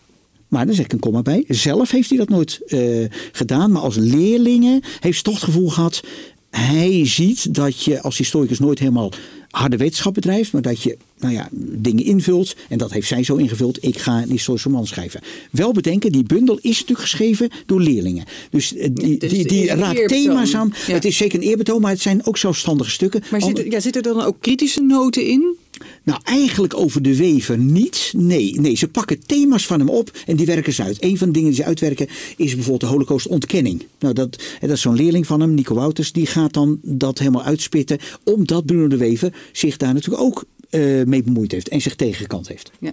Maar 0.48 0.66
dan 0.66 0.76
zeg 0.76 0.86
ik 0.86 0.94
een 0.94 1.00
komma 1.00 1.22
bij. 1.22 1.44
Zelf 1.48 1.92
heeft 1.92 2.10
hij 2.10 2.18
dat 2.18 2.30
nooit 2.30 2.62
eh, 2.68 3.06
gedaan. 3.32 3.72
Maar 3.72 3.82
als 3.82 3.96
leerlingen 3.96 4.82
heeft 5.00 5.18
ze 5.18 5.24
toch 5.24 5.34
het 5.34 5.44
gevoel 5.44 5.70
gehad. 5.70 6.04
Hij 6.50 7.08
ziet 7.08 7.54
dat 7.56 7.84
je 7.84 8.02
als 8.02 8.18
historicus 8.18 8.60
nooit 8.60 8.80
helemaal 8.80 9.12
harde 9.50 9.78
wetenschap 9.78 10.14
bedrijft. 10.14 10.52
Maar 10.52 10.62
dat 10.62 10.82
je 10.82 10.98
nou 11.20 11.34
ja, 11.34 11.50
dingen 11.52 12.04
invult. 12.04 12.56
En 12.70 12.78
dat 12.78 12.92
heeft 12.92 13.08
zij 13.08 13.24
zo 13.24 13.36
ingevuld. 13.36 13.84
Ik 13.84 13.98
ga 13.98 14.22
een 14.22 14.30
historische 14.30 14.70
roman 14.70 14.88
schrijven. 14.88 15.22
Wel 15.52 15.72
bedenken, 15.72 16.12
die 16.12 16.24
bundel 16.24 16.58
is 16.62 16.72
natuurlijk 16.72 17.00
geschreven 17.00 17.50
door 17.66 17.82
leerlingen. 17.82 18.26
Dus 18.50 18.76
eh, 18.76 18.90
die, 18.94 19.18
dus 19.18 19.32
die, 19.32 19.48
die 19.48 19.70
een 19.70 19.78
raakt 19.78 20.08
thema's 20.08 20.56
aan. 20.56 20.74
Ja. 20.88 20.94
Het 20.94 21.06
is 21.06 21.18
zeker 21.18 21.40
een 21.40 21.48
eerbetoon. 21.48 21.82
Maar 21.82 21.92
het 21.92 22.02
zijn 22.02 22.26
ook 22.26 22.38
zelfstandige 22.38 22.90
stukken. 22.90 23.24
Maar 23.32 23.42
zit, 23.42 23.66
ja, 23.70 23.80
zitten 23.80 24.02
er 24.02 24.14
dan 24.14 24.24
ook 24.24 24.38
kritische 24.40 24.82
noten 24.82 25.26
in? 25.26 25.58
nou, 26.04 26.20
eigenlijk 26.24 26.78
over 26.78 27.02
de 27.02 27.16
wever 27.16 27.58
niet. 27.58 28.14
Nee, 28.18 28.60
nee, 28.60 28.76
ze 28.76 28.88
pakken 28.88 29.26
thema's 29.26 29.66
van 29.66 29.80
hem 29.80 29.90
op 29.90 30.12
en 30.26 30.36
die 30.36 30.46
werken 30.46 30.74
ze 30.74 30.84
uit. 30.84 31.04
Een 31.04 31.18
van 31.18 31.28
de 31.28 31.34
dingen 31.34 31.50
die 31.50 31.60
ze 31.60 31.66
uitwerken 31.66 32.08
is 32.38 32.54
bijvoorbeeld 32.54 32.82
de 32.82 32.88
holocaust-ontkenning. 32.88 33.86
Nou, 34.00 34.14
dat, 34.14 34.42
en 34.60 34.68
dat 34.68 34.78
is 34.78 34.82
zo'n 34.82 34.96
leerling 34.96 35.28
van 35.28 35.40
hem, 35.40 35.54
Nico 35.54 35.76
Wouters, 35.76 36.12
die 36.12 36.26
gaat 36.26 36.54
dan 36.54 36.80
dat 36.82 37.20
helemaal 37.20 37.44
uitspitten. 37.44 37.98
Omdat 38.24 38.66
Bruno 38.66 38.88
de 38.88 38.98
Wever 38.98 39.34
zich 39.52 39.78
daar 39.78 39.94
natuurlijk 39.94 40.24
ook 40.24 40.46
eh, 40.70 41.04
mee 41.04 41.24
bemoeid 41.24 41.52
heeft 41.52 41.70
en 41.70 41.82
zich 41.82 41.96
tegengekant 41.96 42.48
heeft. 42.48 42.72
Ja. 42.80 42.92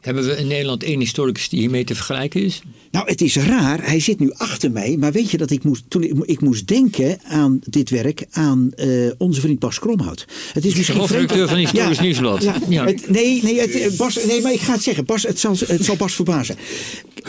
Hebben 0.00 0.24
we 0.24 0.36
in 0.36 0.46
Nederland 0.46 0.82
één 0.82 1.00
historicus 1.00 1.48
die 1.48 1.60
hiermee 1.60 1.84
te 1.84 1.94
vergelijken 1.94 2.42
is? 2.42 2.62
Nou, 2.90 3.08
het 3.10 3.20
is 3.20 3.36
raar. 3.36 3.86
Hij 3.86 4.00
zit 4.00 4.18
nu 4.18 4.32
achter 4.32 4.70
mij. 4.70 4.96
Maar 4.96 5.12
weet 5.12 5.30
je 5.30 5.36
dat 5.36 5.50
ik 5.50 5.64
moest, 5.64 5.84
toen 5.88 6.02
ik, 6.02 6.12
ik 6.24 6.40
moest 6.40 6.66
denken 6.66 7.18
aan 7.22 7.60
dit 7.64 7.90
werk 7.90 8.26
aan 8.30 8.72
eh, 8.74 8.88
onze 9.18 9.40
vriend 9.40 9.58
Bas 9.58 9.78
Kromhout. 9.78 10.26
Het 10.52 10.64
is 10.64 10.74
misschien 10.74 10.98
hoofdredacteur 10.98 11.48
van 11.48 11.56
Historisch 11.58 12.00
Nieuwsblad. 12.00 12.42
Ja, 12.42 12.54
Ja. 12.68 12.86
Het, 12.86 13.10
nee, 13.10 13.42
nee, 13.42 13.60
het, 13.60 13.70
eh, 13.70 13.90
Bas, 13.96 14.24
nee, 14.26 14.40
maar 14.42 14.52
ik 14.52 14.60
ga 14.60 14.72
het 14.72 14.82
zeggen. 14.82 15.04
Bas, 15.04 15.22
het, 15.22 15.38
zal, 15.38 15.56
het 15.66 15.84
zal 15.84 15.96
Bas 15.96 16.14
verbazen. 16.14 16.56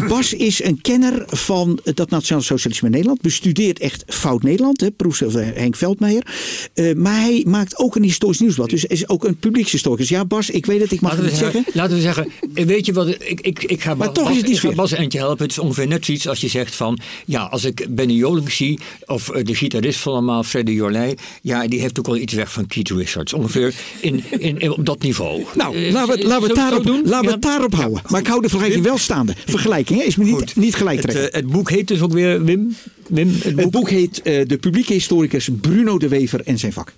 Bas 0.08 0.34
is 0.34 0.64
een 0.64 0.82
kenner 0.82 1.24
van 1.28 1.80
dat 1.84 2.10
Nationaal 2.10 2.44
Socialisme 2.44 2.88
in 2.88 2.94
Nederland. 2.94 3.22
Bestudeert 3.22 3.80
echt 3.80 4.04
fout 4.08 4.44
Nederland. 4.44 4.82
Hè, 4.82 4.90
van 4.98 5.42
Henk 5.42 5.76
Veldmeijer. 5.76 6.26
Eh, 6.74 6.96
maar 6.96 7.20
hij 7.20 7.44
maakt 7.48 7.78
ook 7.78 7.96
een 7.96 8.04
historisch 8.04 8.40
nieuwsblad. 8.40 8.70
Dus 8.70 8.86
is 8.86 9.10
ook 9.10 9.24
een 9.24 9.38
publiekshistoricus. 9.38 10.10
Ja, 10.10 10.26
Bas, 10.26 10.50
ik 10.50 10.66
weet 10.66 10.82
het. 10.82 10.92
Ik 10.92 11.02
mag 11.02 11.12
Laten 11.12 11.26
het 11.26 11.34
we, 11.34 11.40
zeggen. 11.40 11.66
laten 11.74 11.96
we 11.96 12.02
zeggen, 12.02 12.32
eh, 12.54 12.59
weet 12.66 12.86
je 12.86 12.94
wat, 12.94 13.08
ik, 13.08 13.42
ik, 13.42 13.64
ik 13.64 13.82
ga, 13.82 13.96
Maar 13.96 14.08
Bas, 14.08 14.16
toch 14.16 14.30
is 14.30 14.36
het 14.36 14.44
ik 14.46 14.50
niet 14.52 14.60
ga 14.60 14.68
veel. 14.68 14.76
Bas 14.76 14.92
eentje 14.92 15.18
helpen. 15.20 15.42
Het 15.44 15.52
is 15.52 15.60
ongeveer 15.60 15.88
net 15.88 16.06
zoiets 16.06 16.28
als 16.28 16.42
je 16.42 16.48
zegt 16.48 16.76
van, 16.76 17.00
ja, 17.26 17.44
als 17.44 17.64
ik 17.64 17.86
Benny 17.90 18.14
Jolink 18.14 18.50
zie, 18.50 18.80
of 19.06 19.30
eh, 19.30 19.44
de 19.44 19.56
gitarist 19.56 20.00
van 20.00 20.14
allemaal, 20.14 20.44
Freddy 20.44 20.72
Jorlij, 20.72 21.18
ja, 21.42 21.68
die 21.68 21.80
heeft 21.80 22.00
ook 22.00 22.06
wel 22.08 22.18
iets 22.18 22.34
weg 22.34 22.52
van 22.52 22.68
Keith 22.68 22.90
Richards. 22.90 23.34
Ongeveer 23.34 23.74
in, 24.02 24.24
in, 24.30 24.60
in- 24.60 24.72
op 24.72 24.86
dat 24.86 25.02
niveau. 25.02 25.44
Nou, 25.56 25.76
Eh, 25.76 25.92
laten 25.92 26.10
we, 26.16 26.22
zullen 26.22 26.28
laten 26.30 26.42
we, 26.42 26.48
het 26.48 26.58
het 26.58 26.70
daarop, 26.70 26.86
doen? 26.86 27.02
laten 27.04 27.20
we 27.20 27.26
Ja. 27.28 27.32
het 27.34 27.42
daarop 27.42 27.74
houden. 27.76 28.02
Maar 28.08 28.20
ik 28.20 28.28
hou 28.28 28.42
de 28.42 28.50
vergelijking 28.50 28.86
wel 28.86 28.98
staande. 28.98 29.34
Vergelijking, 29.46 30.00
hè? 30.00 30.06
is 30.06 30.16
me 30.16 30.24
niet, 30.24 30.34
Goed. 30.34 30.56
niet 30.56 30.76
gelijk 30.76 31.02
Het, 31.02 31.10
trekken. 31.12 31.32
eh, 31.34 31.42
het 31.42 31.52
boek 31.52 31.70
heet 31.70 31.88
dus 31.88 32.02
ook 32.02 32.12
weer, 32.14 32.44
Wim? 32.44 32.76
Wim 33.08 33.30
het 33.30 33.44
boek? 33.56 33.62
Het 33.64 33.72
boek 33.72 33.90
heet 33.90 34.22
eh, 34.22 34.48
De 34.48 34.58
publieke 34.58 34.94
historicus 34.94 35.50
Bruno 35.62 35.98
de 35.98 36.08
Wever 36.08 36.42
en 36.46 36.58
zijn 36.58 36.74
vak. 36.74 36.94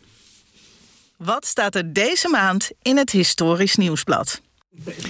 Wat 1.17 1.45
staat 1.45 1.75
er 1.75 1.93
deze 1.93 2.29
maand 2.29 2.69
in 2.81 2.97
het 2.97 3.11
Historisch 3.11 3.75
Nieuwsblad? 3.75 4.41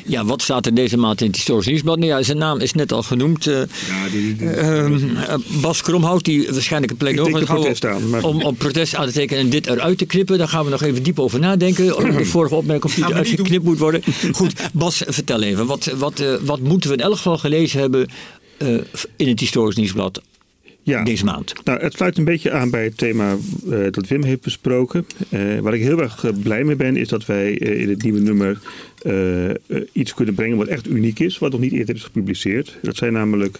Ja, 0.05 0.25
wat 0.25 0.41
staat 0.41 0.65
er 0.65 0.73
deze 0.73 0.97
maand 0.97 1.21
in 1.21 1.27
het 1.27 1.35
Historisch 1.35 1.65
Nieuwsblad? 1.65 1.97
Nou 1.99 2.09
ja, 2.11 2.21
zijn 2.23 2.37
naam 2.37 2.59
is 2.59 2.73
net 2.73 2.91
al 2.91 3.03
genoemd. 3.03 3.47
eh, 3.47 3.61
ehm, 4.39 5.15
eh, 5.17 5.35
Bas 5.61 5.81
Kromhout, 5.81 6.23
die 6.25 6.47
waarschijnlijk 6.51 6.91
een 6.91 6.97
pleidooi 6.97 7.31
gaat 7.33 7.47
houden 7.47 7.71
protest 7.73 7.85
aan, 7.85 8.09
maar- 8.09 8.23
om, 8.23 8.41
om 8.41 8.55
protest 8.55 8.95
aan 8.95 9.05
te 9.07 9.11
tekenen 9.13 9.43
en 9.43 9.49
dit 9.49 9.67
eruit 9.67 9.97
te 9.97 10.05
knippen. 10.05 10.37
Daar 10.37 10.47
gaan 10.47 10.63
we 10.65 10.71
nog 10.71 10.81
even 10.81 11.03
diep 11.03 11.19
over 11.19 11.39
nadenken. 11.39 11.85
De 11.85 12.25
vorige 12.35 12.55
opmerking 12.55 12.85
of 12.85 12.95
die 12.95 13.05
eruit 13.09 13.27
geknipt 13.27 13.63
moet 13.63 13.77
worden. 13.79 14.01
Goed, 14.31 14.53
Bas, 14.73 15.01
vertel 15.07 15.41
even. 15.41 15.65
Wat, 15.65 15.85
wat, 15.97 16.19
eh, 16.19 16.33
wat 16.41 16.59
moeten 16.59 16.89
we 16.89 16.95
in 16.95 17.03
elk 17.03 17.15
geval 17.15 17.37
gelezen 17.37 17.79
hebben 17.79 18.07
eh, 18.57 18.67
in 19.15 19.27
het 19.27 19.39
Historisch 19.39 19.75
Nieuwsblad 19.75 20.21
Ja. 20.83 21.03
deze 21.03 21.25
maand? 21.25 21.53
Nou, 21.63 21.79
het 21.81 21.93
sluit 21.93 22.17
een 22.17 22.25
beetje 22.25 22.51
aan 22.51 22.69
bij 22.69 22.83
het 22.83 22.97
thema 22.97 23.37
eh, 23.69 23.79
dat 23.91 24.07
Wim 24.07 24.23
heeft 24.23 24.41
besproken. 24.41 25.05
Eh, 25.29 25.59
waar 25.59 25.73
ik 25.73 25.81
heel 25.81 26.01
erg 26.01 26.23
eh, 26.23 26.31
blij 26.43 26.63
mee 26.63 26.75
ben, 26.75 26.95
is 26.95 27.07
dat 27.07 27.25
wij 27.25 27.51
in 27.53 27.89
het 27.89 28.03
nieuwe 28.03 28.19
nummer 28.19 28.59
iets 29.91 30.13
kunnen 30.13 30.35
brengen 30.35 30.57
wat 30.57 30.67
echt 30.67 30.87
uniek 30.87 31.19
is, 31.19 31.39
wat 31.39 31.51
nog 31.51 31.59
niet 31.59 31.71
eerder 31.71 31.95
is 31.95 32.03
gepubliceerd. 32.03 32.77
Dat 32.81 32.95
zijn 32.95 33.13
namelijk 33.13 33.59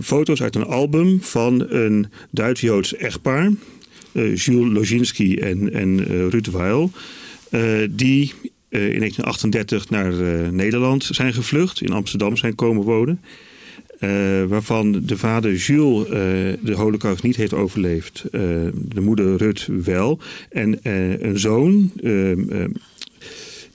foto's 0.00 0.42
uit 0.42 0.54
een 0.54 0.64
album 0.64 1.22
van 1.22 1.66
een 1.68 2.06
Duits-Joods 2.30 2.96
echtpaar, 2.96 3.50
Jules 4.12 4.72
Lozinski 4.72 5.36
en, 5.36 5.72
en 5.72 6.04
Ruud 6.30 6.46
Weil, 6.46 6.90
die 7.90 8.32
in 8.68 8.98
1938 8.98 9.90
naar 9.90 10.12
Nederland 10.52 11.08
zijn 11.10 11.34
gevlucht, 11.34 11.80
in 11.80 11.92
Amsterdam 11.92 12.36
zijn 12.36 12.54
komen 12.54 12.82
wonen. 12.82 13.20
Eh, 14.02 14.44
waarvan 14.44 15.02
de 15.04 15.16
vader 15.16 15.54
Jules 15.54 16.04
eh, 16.04 16.12
de 16.60 16.72
holocaust 16.74 17.22
niet 17.22 17.36
heeft 17.36 17.54
overleefd. 17.54 18.24
Eh, 18.24 18.40
de 18.74 19.00
moeder 19.00 19.36
Rut 19.36 19.68
wel. 19.84 20.18
En 20.50 20.78
een 21.22 21.38
zoon, 21.38 21.92
ehm, 22.02 22.48
ehm, 22.48 22.70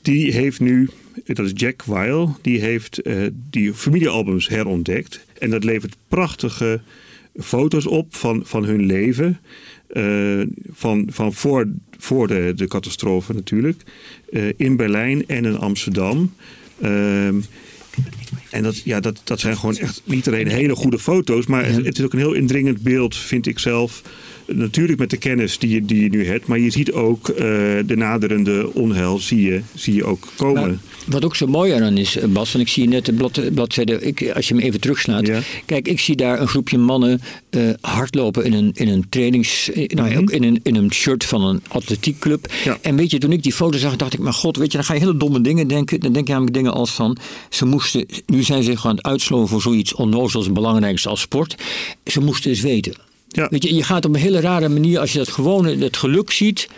die 0.02 0.32
heeft 0.32 0.60
nu, 0.60 0.90
dat 1.26 1.46
is 1.46 1.52
Jack 1.54 1.84
Weil, 1.84 2.36
die 2.42 2.60
heeft 2.60 3.02
die 3.50 3.74
familiealbums 3.74 4.48
herontdekt. 4.48 5.26
En 5.40 5.50
dat 5.50 5.64
levert 5.64 5.98
prachtige 6.08 6.82
foto's 7.40 7.86
op 7.86 8.16
van, 8.16 8.42
van 8.46 8.66
hun 8.66 8.86
leven. 8.86 9.40
Van 10.72 11.08
van 11.10 11.34
voor, 11.34 11.68
voor 11.98 12.28
de, 12.28 12.54
de 12.56 12.68
catastrofe 12.68 13.34
natuurlijk. 13.34 13.82
In 14.58 14.76
Berlijn 14.76 15.28
en 15.28 15.46
in 15.46 15.58
Amsterdam. 15.58 16.34
En 18.58 18.64
dat, 18.64 18.78
ja, 18.84 19.00
dat, 19.00 19.22
dat 19.24 19.40
zijn 19.40 19.58
gewoon 19.58 19.78
echt 19.78 20.02
niet 20.04 20.28
alleen 20.28 20.48
hele 20.48 20.76
goede 20.76 21.00
foto's. 21.00 21.46
Maar 21.46 21.66
het, 21.66 21.86
het 21.86 21.98
is 21.98 22.06
ook 22.06 22.14
een 22.14 22.20
heel 22.20 22.34
indringend 22.34 22.82
beeld, 22.82 23.16
vind 23.16 23.48
ik 23.48 23.60
zelf. 23.60 24.02
Natuurlijk 24.54 25.00
met 25.00 25.10
de 25.10 25.18
kennis 25.18 25.58
die 25.60 25.70
je, 25.70 25.86
die 25.86 26.04
je 26.04 26.10
nu 26.10 26.26
hebt. 26.26 26.48
Maar 26.48 26.60
je 26.60 26.70
ziet 26.70 26.92
ook 26.92 27.30
eh, 27.30 27.36
de 27.86 27.96
naderende 27.96 28.74
onheil 28.74 29.18
zie 29.20 29.42
je, 29.42 29.62
zie 29.74 29.94
je 29.94 30.06
ook 30.06 30.28
komen. 30.36 30.62
Maar 30.70 30.78
wat 31.06 31.26
ook 31.26 31.36
zo 31.36 31.48
mooi 31.48 31.72
aan 31.72 31.98
is, 31.98 32.18
eh, 32.18 32.28
Bas, 32.28 32.52
want 32.52 32.66
ik 32.66 32.72
zie 32.72 32.88
net 32.88 33.06
de 33.06 33.14
blad, 33.14 33.54
bladzijde, 33.54 34.02
ik, 34.02 34.32
als 34.36 34.48
je 34.48 34.54
hem 34.54 34.64
even 34.64 34.80
terugslaat. 34.80 35.28
Ja. 35.28 35.40
Kijk, 35.66 35.88
ik 35.88 36.00
zie 36.00 36.16
daar 36.16 36.42
een 36.42 36.48
groepje 36.48 36.78
mannen 36.78 37.22
eh, 37.50 37.70
hardlopen 37.82 38.44
in 38.46 38.54
een, 38.54 38.72
in 38.74 38.88
een 38.88 39.06
trainings, 39.10 39.72
eh, 39.72 39.88
nou, 39.88 40.10
Mhm. 40.10 40.18
ook 40.20 40.32
in 40.32 40.44
een, 40.44 40.60
in 40.64 40.76
een 40.76 40.92
shirt 40.94 41.26
van 41.26 41.44
een 41.44 41.62
atletiekclub. 41.68 42.52
Ja. 42.64 42.78
En 42.82 42.96
weet 42.96 43.12
je, 43.12 43.18
toen 43.18 43.32
ik 43.32 43.44
die 43.44 43.54
foto 43.54 43.78
zag, 43.78 43.96
dacht 43.96 44.14
ik, 44.14 44.20
maar 44.20 44.34
god, 44.34 44.58
weet 44.58 44.72
je, 44.72 44.78
dan 44.78 44.86
ga 44.86 44.94
je 44.94 45.00
hele 45.00 45.18
domme 45.18 45.42
dingen 45.42 45.68
denken. 45.68 46.00
Dan 46.00 46.14
denk 46.14 46.26
je 46.28 46.32
namelijk 46.32 46.56
dingen 46.58 46.74
als 46.74 46.92
van, 46.92 47.18
ze 47.50 47.66
moesten, 47.66 48.06
nu 48.26 48.44
zijn 48.44 48.64
ze 48.64 48.78
gaan 48.78 49.04
uitsloven 49.06 49.48
voor 49.48 49.62
zoiets 49.62 49.94
onnozels 49.94 50.52
belangrijks 50.52 51.08
als 51.08 51.22
sport. 51.22 51.56
Ze 52.06 52.20
moesten 52.22 52.50
eens 52.50 52.62
weten. 52.62 52.94
Ja. 53.28 53.48
Weet 53.50 53.64
je, 53.64 53.76
je 53.76 53.84
gaat 53.84 54.06
op 54.06 54.14
een 54.14 54.20
hele 54.22 54.40
rare 54.40 54.70
manier, 54.70 55.00
als 55.00 55.12
je 55.12 55.18
dat 55.18 55.28
gewone, 55.30 55.78
het 55.78 55.98
geluk 55.98 56.32
ziet. 56.32 56.70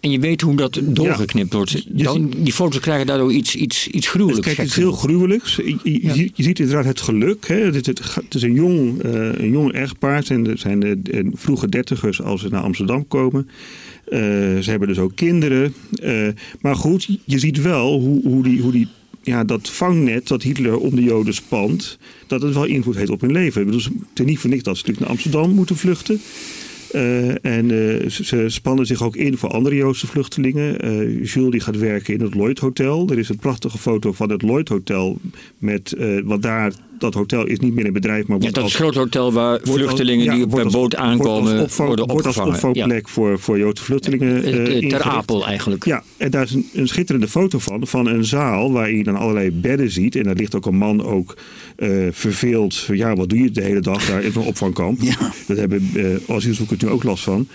En 0.00 0.10
je 0.10 0.18
weet 0.18 0.40
hoe 0.40 0.56
dat 0.56 0.80
doorgeknipt 0.82 1.52
wordt. 1.52 1.84
Dan, 2.04 2.32
die 2.38 2.52
foto's 2.52 2.80
krijgen 2.80 3.06
daardoor 3.06 3.32
iets, 3.32 3.54
iets, 3.56 3.86
iets 3.86 3.92
Dus 3.92 4.08
gruwelijks. 4.08 4.46
kijk, 4.46 4.56
het 4.56 4.66
is 4.66 4.76
heel 4.76 4.92
gruwelijks. 4.92 5.56
Je, 5.56 5.76
je, 5.82 6.02
Ja. 6.02 6.14
ziet- 6.14 6.32
je 6.34 6.42
ziet 6.42 6.58
inderdaad 6.58 6.84
het 6.84 7.00
geluk. 7.00 7.46
Hè. 7.48 7.54
Het, 7.54 8.02
is 8.34 8.42
een 8.42 8.54
jong, 8.54 9.02
eh, 9.02 9.12
een 9.32 9.50
jong 9.50 9.72
echtpaar. 9.72 10.24
Zijn 10.24 10.42
de, 10.42 10.52
zijn 10.56 10.80
de, 10.80 11.02
de 11.02 11.30
vroege 11.34 11.68
dertigers 11.68 12.22
als 12.22 12.40
ze 12.40 12.48
naar 12.48 12.62
Amsterdam 12.62 13.08
komen. 13.08 13.48
Eh, 14.04 14.18
ze 14.58 14.64
hebben 14.70 14.88
dus 14.88 14.98
ook 14.98 15.12
kinderen. 15.16 15.74
Eh, 16.02 16.28
maar 16.60 16.76
goed, 16.76 17.08
je 17.24 17.38
ziet 17.38 17.62
wel 17.62 18.00
hoe, 18.00 18.22
hoe 18.22 18.42
die... 18.42 18.60
Hoe 18.60 18.72
die 18.72 18.88
ja, 19.22 19.44
dat 19.44 19.70
vangnet 19.70 20.28
dat 20.28 20.42
Hitler 20.42 20.78
om 20.78 20.94
de 20.94 21.02
Joden 21.02 21.34
spant, 21.34 21.98
dat 22.26 22.42
het 22.42 22.54
wel 22.54 22.64
invloed 22.64 22.96
heeft 22.96 23.10
op 23.10 23.20
hun 23.20 23.32
leven. 23.32 23.66
Het 23.66 23.74
is 23.74 23.88
niet 24.24 24.44
niks 24.44 24.62
dat 24.62 24.76
ze 24.76 24.82
natuurlijk 24.86 24.98
naar 24.98 25.08
Amsterdam 25.08 25.50
moeten 25.50 25.76
vluchten. 25.76 26.20
Eh, 26.92 27.44
en 27.44 27.70
eh, 27.70 28.08
ze, 28.08 28.44
spannen 28.48 28.86
zich 28.86 29.02
ook 29.02 29.16
in 29.16 29.36
voor 29.36 29.50
andere 29.50 29.74
Joodse 29.74 30.06
vluchtelingen. 30.06 30.80
Eh, 30.80 31.24
Jules 31.24 31.50
die 31.50 31.60
gaat 31.60 31.78
werken 31.78 32.14
in 32.14 32.20
het 32.20 32.34
Lloyd 32.34 32.58
Hotel. 32.58 33.08
Er 33.10 33.18
is 33.18 33.28
een 33.28 33.36
prachtige 33.36 33.78
foto 33.78 34.12
van 34.12 34.30
het 34.30 34.42
Lloyd 34.42 34.68
Hotel. 34.68 35.18
Met, 35.58 35.96
wat 36.24 36.42
daar, 36.42 36.72
dat 37.02 37.14
hotel 37.14 37.46
is 37.46 37.58
niet 37.58 37.74
meer 37.74 37.86
in 37.86 37.92
bedrijf, 37.92 38.26
maar 38.26 38.36
Ja, 38.36 38.42
wordt 38.42 38.54
dat 38.54 38.64
als, 38.64 38.72
is 38.72 38.78
een 38.78 38.84
groot 38.84 38.94
hotel 39.02 39.32
waar 39.32 39.60
als- 39.60 39.70
vluchtelingen 39.70 40.24
ja, 40.24 40.34
die 40.34 40.46
per 40.46 40.64
als- 40.64 40.72
boot 40.72 40.96
aankomen 40.96 41.42
wordt 41.42 41.52
als 41.58 41.62
opvang- 41.62 41.88
worden 41.88 42.06
wordt 42.08 42.26
als 42.26 42.36
opgevangen. 42.38 42.68
opvangplek 42.70 43.08
voor, 43.08 43.38
voor 43.38 43.58
Joodse 43.58 43.84
vluchtelingen 43.84 44.34
Ja. 44.34 44.40
eh, 44.42 44.48
Eh, 44.58 44.64
Ter 44.64 44.72
ingericht. 44.82 45.02
Apel 45.02 45.46
eigenlijk. 45.46 45.84
Ja, 45.84 46.02
en 46.16 46.30
daar 46.30 46.42
is 46.42 46.52
een, 46.52 46.68
een 46.74 46.88
schitterende 46.88 47.28
foto 47.28 47.58
van. 47.58 47.86
Van 47.86 48.06
een 48.06 48.24
zaal 48.24 48.72
waar 48.72 48.92
je 48.92 49.04
dan 49.04 49.16
allerlei 49.16 49.50
bedden 49.50 49.90
ziet. 49.90 50.16
En 50.16 50.22
daar 50.22 50.34
ligt 50.34 50.54
ook 50.54 50.66
een 50.66 50.76
man 50.76 51.04
ook 51.04 51.36
eh, 51.76 51.90
verveeld. 52.10 52.84
Ja, 52.92 53.14
wat 53.14 53.28
doe 53.28 53.38
je 53.42 53.50
de 53.50 53.62
hele 53.62 53.80
dag 53.80 54.06
daar 54.06 54.22
in 54.22 54.32
zo'n 54.32 54.46
opvangkamp? 54.46 55.00
Ja. 55.02 55.16
Dat 55.46 55.56
hebben 55.56 55.90
eh 55.94 56.34
asielzoekers 56.36 56.80
nu 56.82 56.88
ook 56.88 57.02
last 57.02 57.24
van. 57.24 57.46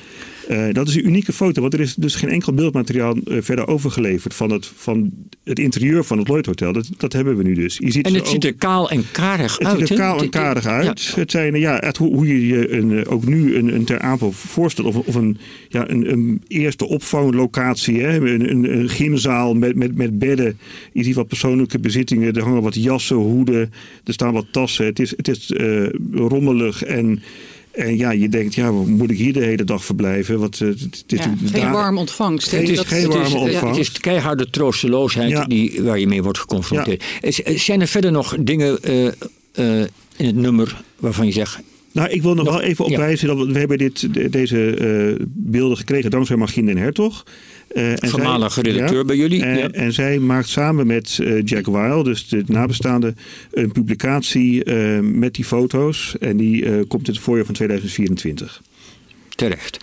Eh, 0.47 0.65
dat 0.71 0.87
is 0.87 0.95
een 0.95 1.07
unieke 1.07 1.33
foto, 1.33 1.61
want 1.61 1.73
er 1.73 1.79
is 1.79 1.95
dus 1.95 2.15
geen 2.15 2.29
enkel 2.29 2.53
beeldmateriaal 2.53 3.15
eh, 3.17 3.37
verder 3.41 3.67
overgeleverd 3.67 4.33
van 4.33 4.51
het, 4.51 4.71
van 4.75 5.11
het 5.43 5.59
interieur 5.59 6.03
van 6.03 6.17
het 6.17 6.27
Lloyd 6.27 6.45
Hotel. 6.45 6.73
Dat, 6.73 6.89
dat 6.97 7.13
hebben 7.13 7.37
we 7.37 7.43
nu 7.43 7.53
dus. 7.53 7.77
Je 7.77 7.91
ziet 7.91 8.05
En 8.05 8.13
het 8.13 8.27
ziet 8.27 8.45
er 8.45 8.53
kaal 8.53 8.89
en 8.89 9.03
karig 9.11 9.57
het 9.57 9.67
uit. 9.67 9.79
ziet 9.79 9.89
er 9.89 9.95
kaal 9.95 10.15
en 10.17 10.21
Het- 10.21 10.29
karig 10.31 10.63
ja. 10.63 10.69
uit. 10.69 11.15
Het 11.15 11.31
zijn, 11.31 11.55
ja, 11.55 11.77
het, 11.79 11.97
hoe, 11.97 12.13
hoe 12.15 12.27
je 12.27 12.47
je 12.47 12.71
een, 12.71 12.91
eh, 13.03 13.11
ook 13.11 13.25
nu 13.25 13.55
een, 13.55 13.75
een 13.75 13.83
Ter 13.85 13.99
Apel 13.99 14.31
voorstelt. 14.31 14.87
Of, 14.87 14.95
of 14.95 15.15
een, 15.15 15.37
ja, 15.69 15.89
een, 15.89 16.11
een 16.11 16.41
eerste 16.47 16.85
opvanglocatie. 16.87 18.01
Hè? 18.01 18.15
Een, 18.17 18.49
een, 18.49 18.77
een 18.77 18.89
gymzaal 18.89 19.53
met, 19.53 19.75
met, 19.75 19.95
met 19.95 20.19
bedden. 20.19 20.57
Je 20.93 21.03
ziet 21.03 21.15
wat 21.15 21.27
persoonlijke 21.27 21.79
bezittingen. 21.79 22.33
Er 22.33 22.43
hangen 22.43 22.61
wat 22.61 22.75
jassen, 22.83 23.15
hoeden. 23.15 23.71
Er 24.03 24.13
staan 24.13 24.33
wat 24.33 24.45
tassen. 24.51 24.85
Het 24.85 24.99
is, 24.99 25.13
het 25.17 25.27
is 25.27 25.53
rommelig 26.13 26.83
en... 26.83 27.21
En 27.77 27.97
ja, 27.97 28.11
je 28.11 28.29
denkt, 28.29 28.55
ja, 28.55 28.71
moet 28.71 29.11
ik 29.11 29.17
hier 29.17 29.33
de 29.33 29.43
hele 29.43 29.63
dag 29.63 29.85
verblijven? 29.85 30.39
Want 30.39 30.61
eh, 30.61 30.67
het, 30.67 30.79
het 30.81 31.03
is 31.07 31.19
Ja, 31.19 31.25
natuurlijk 31.27 31.51
geen 31.53 31.61
daar- 31.61 31.71
warm 31.71 31.97
ontvangst. 31.97 32.51
Het 32.51 32.69
is 32.69 32.75
Dat- 32.77 32.85
geen 32.85 32.97
Het 33.03 33.07
is, 33.13 33.15
warme 33.31 33.39
het 33.45 33.53
ontvangst. 33.53 33.79
is 33.79 33.91
keiharde 33.91 34.49
troosteloosheid 34.49 35.29
Ja. 35.29 35.45
die, 35.45 35.81
waar 35.81 35.99
je 35.99 36.07
mee 36.07 36.23
wordt 36.23 36.39
geconfronteerd. 36.39 37.03
Is- 37.21 37.65
Zijn 37.65 37.81
er 37.81 37.87
verder 37.87 38.11
nog 38.11 38.35
dingen 38.39 38.81
eh, 38.83 39.07
eh, 39.07 39.87
in 40.17 40.25
het 40.25 40.35
nummer 40.35 40.81
waarvan 40.99 41.25
je 41.25 41.31
zegt... 41.31 41.59
Nou, 41.91 42.09
ik 42.09 42.21
wil 42.21 42.33
nog, 42.33 42.45
Nog- 42.45 42.53
wel 42.53 42.63
even 42.63 42.85
ja. 42.85 42.91
opwijzen 42.91 43.27
dat 43.27 43.37
we, 43.37 43.51
we 43.51 43.59
hebben 43.59 43.77
dit, 43.77 44.13
de- 44.13 44.29
deze 44.29 44.69
eh, 45.19 45.25
beelden 45.27 45.77
gekregen 45.77 46.11
dankzij 46.11 46.35
Margien 46.35 46.65
den 46.65 46.77
Hertog. 46.77 47.25
Eh, 47.67 47.93
Voormalige 47.95 48.61
redacteur 48.61 49.05
bij 49.05 49.15
jullie, 49.15 49.43
En, 49.43 49.57
ja. 49.57 49.69
en 49.69 49.93
zij 49.93 50.19
maakt 50.19 50.49
samen 50.49 50.87
met 50.87 51.19
eh, 51.21 51.41
Jack 51.45 51.65
Weil, 51.65 52.03
dus 52.03 52.27
de 52.27 52.43
nabestaande, 52.45 53.13
een 53.51 53.71
publicatie 53.71 54.63
eh, 54.63 54.99
met 54.99 55.33
die 55.33 55.45
foto's. 55.45 56.15
En 56.19 56.37
die 56.37 56.65
eh, 56.65 56.87
komt 56.87 57.07
in 57.07 57.13
het 57.13 57.23
voorjaar 57.23 57.45
van 57.45 57.53
2024. 57.53 58.61
Terecht. 59.35 59.79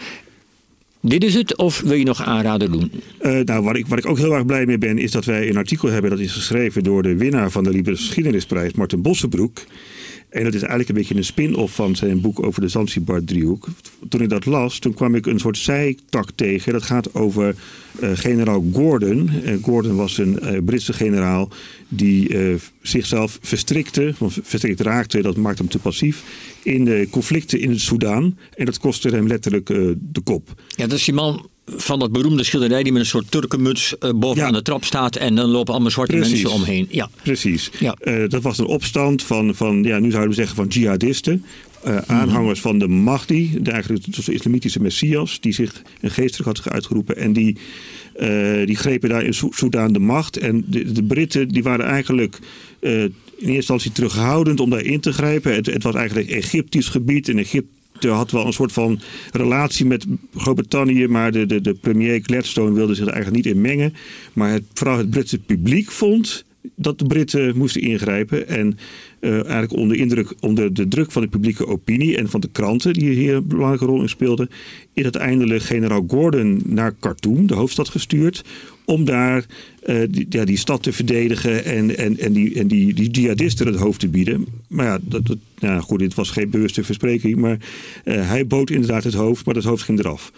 Dit 1.01 1.25
is 1.25 1.35
het, 1.35 1.57
of 1.57 1.81
wil 1.81 1.95
je 1.97 2.05
nog 2.05 2.23
aanraden 2.23 2.73
doen? 2.73 2.93
Uh, 3.23 3.41
nou, 3.41 3.63
waar 3.63 3.77
ik, 3.77 3.87
waar 3.87 3.99
ik 3.99 4.07
ook 4.07 4.19
heel 4.19 4.35
erg 4.35 4.47
blij 4.47 4.67
mee 4.67 4.79
ben, 4.79 4.99
is 4.99 5.11
dat 5.11 5.25
wij 5.25 5.49
een 5.49 5.57
artikel 5.57 5.89
hebben 5.89 6.11
dat 6.11 6.19
is 6.19 6.33
geschreven 6.33 6.83
door 6.83 7.03
de 7.03 7.17
winnaar 7.17 7.51
van 7.51 7.65
de 7.65 7.71
Libris 7.71 8.01
Geschiedenisprijs, 8.01 8.73
Martin 8.73 9.03
Bossenbroek. 9.03 9.59
En 10.35 10.45
dat 10.45 10.55
is 10.55 10.61
eigenlijk 10.61 10.89
een 10.89 10.95
beetje 10.95 11.15
een 11.15 11.25
spin-off 11.25 11.75
van 11.75 11.97
zijn 11.97 12.21
boek 12.21 12.43
over 12.43 12.61
de 12.61 12.69
Zanzibar-driehoek. 12.69 13.69
Toen 14.09 14.21
ik 14.21 14.29
dat 14.29 14.47
las, 14.47 14.79
toen 14.79 14.95
kwam 14.95 15.15
ik 15.15 15.27
een 15.27 15.39
soort 15.39 15.59
zijtak 15.59 16.31
tegen. 16.35 16.73
Dat 16.73 16.83
gaat 16.83 17.15
over 17.15 17.55
uh, 18.01 18.11
generaal 18.15 18.65
Gordon. 18.73 19.31
Uh, 19.45 19.63
Gordon 19.63 19.97
was 19.97 20.19
een 20.19 20.39
uh, 20.43 20.59
Britse 20.65 20.93
generaal 20.93 21.49
die 21.89 22.37
zichzelf 22.83 23.39
verstrikte, 23.43 24.15
verstrikt 24.43 24.81
raakte, 24.81 25.23
dat 25.23 25.37
maakte 25.37 25.63
hem 25.63 25.71
te 25.71 25.79
passief, 25.79 26.23
in 26.63 26.85
de 26.85 27.09
conflicten 27.11 27.61
in 27.61 27.71
het 27.71 27.81
Soedan. 27.81 28.37
En 28.55 28.65
dat 28.65 28.79
kostte 28.79 29.09
hem 29.09 29.27
letterlijk 29.27 29.67
de 29.67 30.21
kop. 30.25 30.63
Ja, 30.69 30.87
dat 30.87 30.99
is 30.99 31.05
die 31.05 31.15
man 31.15 31.49
van 31.67 31.99
dat 31.99 32.13
beroemde 32.13 32.45
schilderij 32.45 32.83
die 32.83 32.93
met 32.93 33.01
een 33.01 33.09
soort 33.09 33.31
turkenmuts 33.31 33.95
uh, 34.01 34.11
boven 34.15 34.47
aan 34.47 34.53
de 34.53 34.63
trap 34.63 34.85
staat 34.85 35.17
en 35.17 35.35
dan 35.35 35.51
lopen 35.51 35.73
allemaal 35.73 35.91
zwarte 35.91 36.17
mensen 36.17 36.51
omheen. 36.51 36.87
Ja. 36.91 37.11
Precies. 37.23 37.71
Ja. 37.79 37.97
Uh, 38.03 38.29
dat 38.29 38.43
was 38.43 38.59
een 38.59 38.67
opstand 38.67 39.23
van, 39.23 39.55
van 39.55 39.83
ja, 39.83 39.99
nu 39.99 40.11
zouden 40.11 40.31
we 40.31 40.37
zeggen 40.37 40.57
van 40.57 40.67
jihadisten. 40.67 41.45
Uh, 41.87 41.97
aanhangers 42.07 42.61
van 42.61 42.79
de 42.79 42.89
Mahdi, 42.89 43.59
de, 43.61 43.71
eigenlijk 43.71 44.25
de 44.25 44.33
islamitische 44.33 44.81
messias, 44.81 45.41
die 45.41 45.53
zich 45.53 45.83
een 46.01 46.11
geestelijk 46.11 46.59
had 46.59 46.71
uitgeroepen. 46.71 47.17
En 47.17 47.33
die, 47.33 47.57
die 48.65 48.77
grepen 48.77 49.09
daar 49.09 49.25
in 49.25 49.35
Soedan 49.35 49.93
de 49.93 49.99
macht. 49.99 50.37
En 50.37 50.65
de, 50.67 50.93
de 50.93 51.05
Britten 51.05 51.49
die 51.49 51.63
waren 51.63 51.85
eigenlijk 51.85 52.39
in 52.81 53.13
eerste 53.39 53.55
instantie 53.55 53.93
terughoudend 53.93 54.61
om 54.61 54.71
daar 54.71 54.85
in 54.85 55.01
te 55.01 55.13
grijpen. 55.13 55.55
Het, 55.55 55.67
het 55.67 55.83
was 55.83 55.95
eigenlijk 55.95 56.31
Egyptisch 56.31 56.89
gebied. 56.89 57.29
En 57.29 57.39
Egypte 57.39 57.74
had 58.01 58.31
wel 58.31 58.47
een 58.47 58.53
soort 58.53 58.73
van 58.73 59.01
relatie 59.33 59.87
met 59.87 60.07
Groot-Brittannië, 60.37 61.07
maar 61.07 61.33
de, 61.33 61.47
de, 61.47 61.61
de 61.61 61.75
premier 61.75 62.21
Gladstone 62.23 62.73
wilde 62.75 62.95
zich 62.95 63.07
er 63.07 63.13
eigenlijk 63.13 63.45
niet 63.45 63.55
in 63.55 63.61
mengen. 63.61 63.95
Maar 64.33 64.51
het, 64.51 64.65
vooral 64.75 64.99
het 64.99 65.11
Britse 65.11 65.39
publiek 65.39 65.91
vond 65.91 66.45
dat 66.77 66.99
de 66.99 67.05
Britten 67.05 67.57
moesten 67.57 67.81
ingrijpen. 67.81 68.49
En 68.49 68.79
eigenlijk 69.33 69.73
onder, 69.73 69.97
indruk, 69.97 70.35
onder 70.41 70.75
de 70.75 70.89
druk 70.89 71.13
van 71.13 71.23
de 71.23 71.29
publieke 71.29 71.67
opinie 71.67 72.17
en 72.17 72.31
van 72.31 72.41
de 72.41 72.49
kranten, 72.53 72.93
die 72.93 73.11
hier 73.11 73.35
een 73.35 73.47
belangrijke 73.47 73.85
rol 73.85 74.03
in 74.03 74.09
speelden, 74.09 74.49
is 74.93 75.03
uiteindelijk 75.03 75.63
generaal 75.63 76.05
Gordon 76.09 76.63
naar 76.65 76.95
Khartoum, 76.99 77.47
de 77.47 77.55
hoofdstad, 77.55 77.89
gestuurd. 77.89 78.45
Om 78.87 79.05
daar 79.05 79.47
uh, 79.87 80.03
die, 80.11 80.27
ja, 80.29 80.45
die 80.45 80.57
stad 80.57 80.83
te 80.83 80.93
verdedigen 80.93 81.65
en, 81.65 81.97
en, 81.97 82.19
en, 82.19 82.33
die, 82.33 82.55
en 82.55 82.67
die, 82.67 82.95
die 82.95 83.11
jihadisten 83.11 83.67
het 83.67 83.77
hoofd 83.77 84.01
te 84.01 84.09
bieden. 84.09 84.47
Maar 84.69 84.87
ja, 84.87 84.99
dat, 85.03 85.27
dat, 85.27 85.39
nou 85.59 85.81
goed, 85.81 85.99
dit 85.99 86.15
was 86.15 86.31
geen 86.31 86.51
bewuste 86.51 86.85
verspreking. 86.85 87.37
Maar 87.37 87.59
uh, 88.05 88.29
hij 88.29 88.47
bood 88.47 88.71
inderdaad 88.71 89.05
het 89.05 89.15
hoofd, 89.15 89.45
maar 89.45 89.55
dat 89.55 89.65
hoofd 89.65 89.83
ging 89.83 89.99
eraf. 89.99 90.33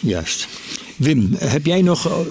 Juist. 0.00 0.48
Wim, 0.96 1.28
heb 1.38 1.66
jij 1.66 1.82
nog 1.82 2.26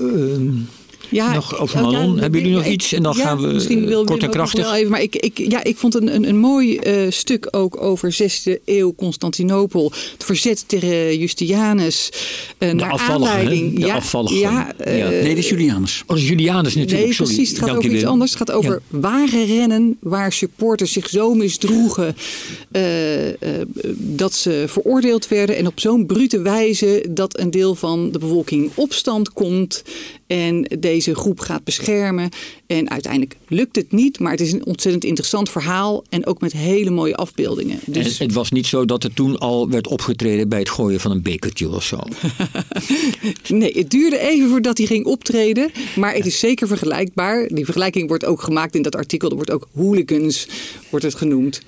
ja, 1.14 1.34
nog 1.34 1.60
over 1.60 1.82
Manon. 1.82 2.20
Hebben 2.20 2.42
jullie 2.42 2.56
nog 2.56 2.66
iets? 2.66 2.94
En 2.94 3.04
dan 3.04 3.16
gaan 3.16 3.42
we 3.42 3.48
misschien 3.48 3.86
wil, 3.86 4.04
kort 4.04 4.24
en 4.24 4.30
krachtig. 4.30 4.66
Wel 4.66 4.76
even, 4.76 4.92
maar 4.92 5.02
ik, 5.02 5.16
ik, 5.16 5.38
ja, 5.38 5.64
ik 5.64 5.78
vond 5.78 5.96
een, 5.96 6.16
een, 6.16 6.28
een 6.28 6.38
mooi 6.38 6.80
uh, 6.80 7.12
stuk 7.12 7.48
ook 7.52 7.82
over 7.82 8.16
6e 8.22 8.64
eeuw 8.66 8.96
Constantinopel. 8.96 9.92
Het 10.14 10.24
verzet 10.24 10.64
tegen 10.68 11.18
Justianus. 11.18 12.10
Uh, 12.60 12.70
de 12.70 12.76
naar 12.76 12.92
afvallige, 12.92 13.32
aanleiding. 13.32 13.80
De 13.80 13.86
ja, 13.86 13.96
afvallige. 13.96 14.36
Ja, 14.36 14.74
uh, 14.80 14.86
nee, 14.86 15.28
dat 15.28 15.38
is 15.38 15.50
Julianus. 15.50 16.02
Oh, 16.02 16.08
dat 16.08 16.18
is 16.18 16.28
Julianus 16.28 16.76
natuurlijk. 16.76 17.06
Nee, 17.06 17.14
Sorry. 17.14 17.34
precies. 17.34 17.50
Het 17.50 17.60
gaat 17.60 17.68
Dank 17.68 17.80
over 17.80 17.92
iets 17.92 18.06
anders. 18.06 18.30
Het 18.32 18.40
gaat 18.40 18.52
over 18.52 18.82
Ja. 18.92 19.00
wagenrennen 19.00 19.98
waar 20.00 20.32
supporters 20.32 20.92
zich 20.92 21.10
zo 21.10 21.34
misdroegen 21.34 22.16
eh, 22.72 23.30
eh, 23.30 23.36
dat 23.98 24.34
ze 24.34 24.64
veroordeeld 24.68 25.28
werden. 25.28 25.58
En 25.58 25.68
op 25.68 25.80
zo'n 25.80 26.06
brute 26.06 26.42
wijze 26.42 27.06
dat 27.10 27.40
een 27.40 27.52
deel 27.52 27.76
van 27.76 28.12
de 28.12 28.20
bevolking 28.20 28.64
in 28.64 28.72
opstand 28.76 29.34
komt 29.34 29.84
en 30.28 30.68
deze 30.80 31.03
groep 31.14 31.40
gaat 31.40 31.64
beschermen. 31.64 32.30
En 32.68 32.90
uiteindelijk 32.90 33.38
lukt 33.48 33.76
het 33.76 33.92
niet, 33.92 34.20
maar 34.20 34.32
het 34.32 34.42
is 34.42 34.52
een 34.52 34.66
ontzettend 34.66 35.04
interessant 35.04 35.50
verhaal 35.50 36.04
en 36.10 36.26
ook 36.26 36.42
met 36.42 36.52
hele 36.52 36.90
mooie 36.90 37.16
afbeeldingen. 37.16 37.80
Dus 37.86 38.18
het 38.18 38.34
was 38.34 38.52
niet 38.52 38.66
zo 38.66 38.86
dat 38.86 39.04
er 39.04 39.14
toen 39.14 39.38
al 39.38 39.70
werd 39.70 39.88
opgetreden 39.88 40.50
bij 40.50 40.60
het 40.60 40.70
gooien 40.70 41.00
van 41.00 41.12
een 41.12 41.22
bekertje 41.22 41.70
of 41.70 41.84
zo. 41.84 42.00
nee, 43.48 43.74
het 43.74 43.90
duurde 43.90 44.20
even 44.20 44.50
voordat 44.50 44.78
hij 44.78 44.88
ging 44.88 45.06
optreden, 45.06 45.72
maar 45.96 46.14
het 46.14 46.26
is 46.26 46.40
zeker 46.40 46.68
vergelijkbaar. 46.68 47.48
Die 47.48 47.66
vergelijking 47.66 48.08
wordt 48.08 48.26
ook 48.26 48.42
gemaakt 48.42 48.76
in 48.76 48.82
dat 48.82 48.96
artikel. 48.96 49.30
Er 49.30 49.36
wordt 49.36 49.52
ook 49.52 49.68
hooligans 49.74 50.48
wordt 50.90 51.06
het 51.06 51.16
genoemd. 51.16 51.62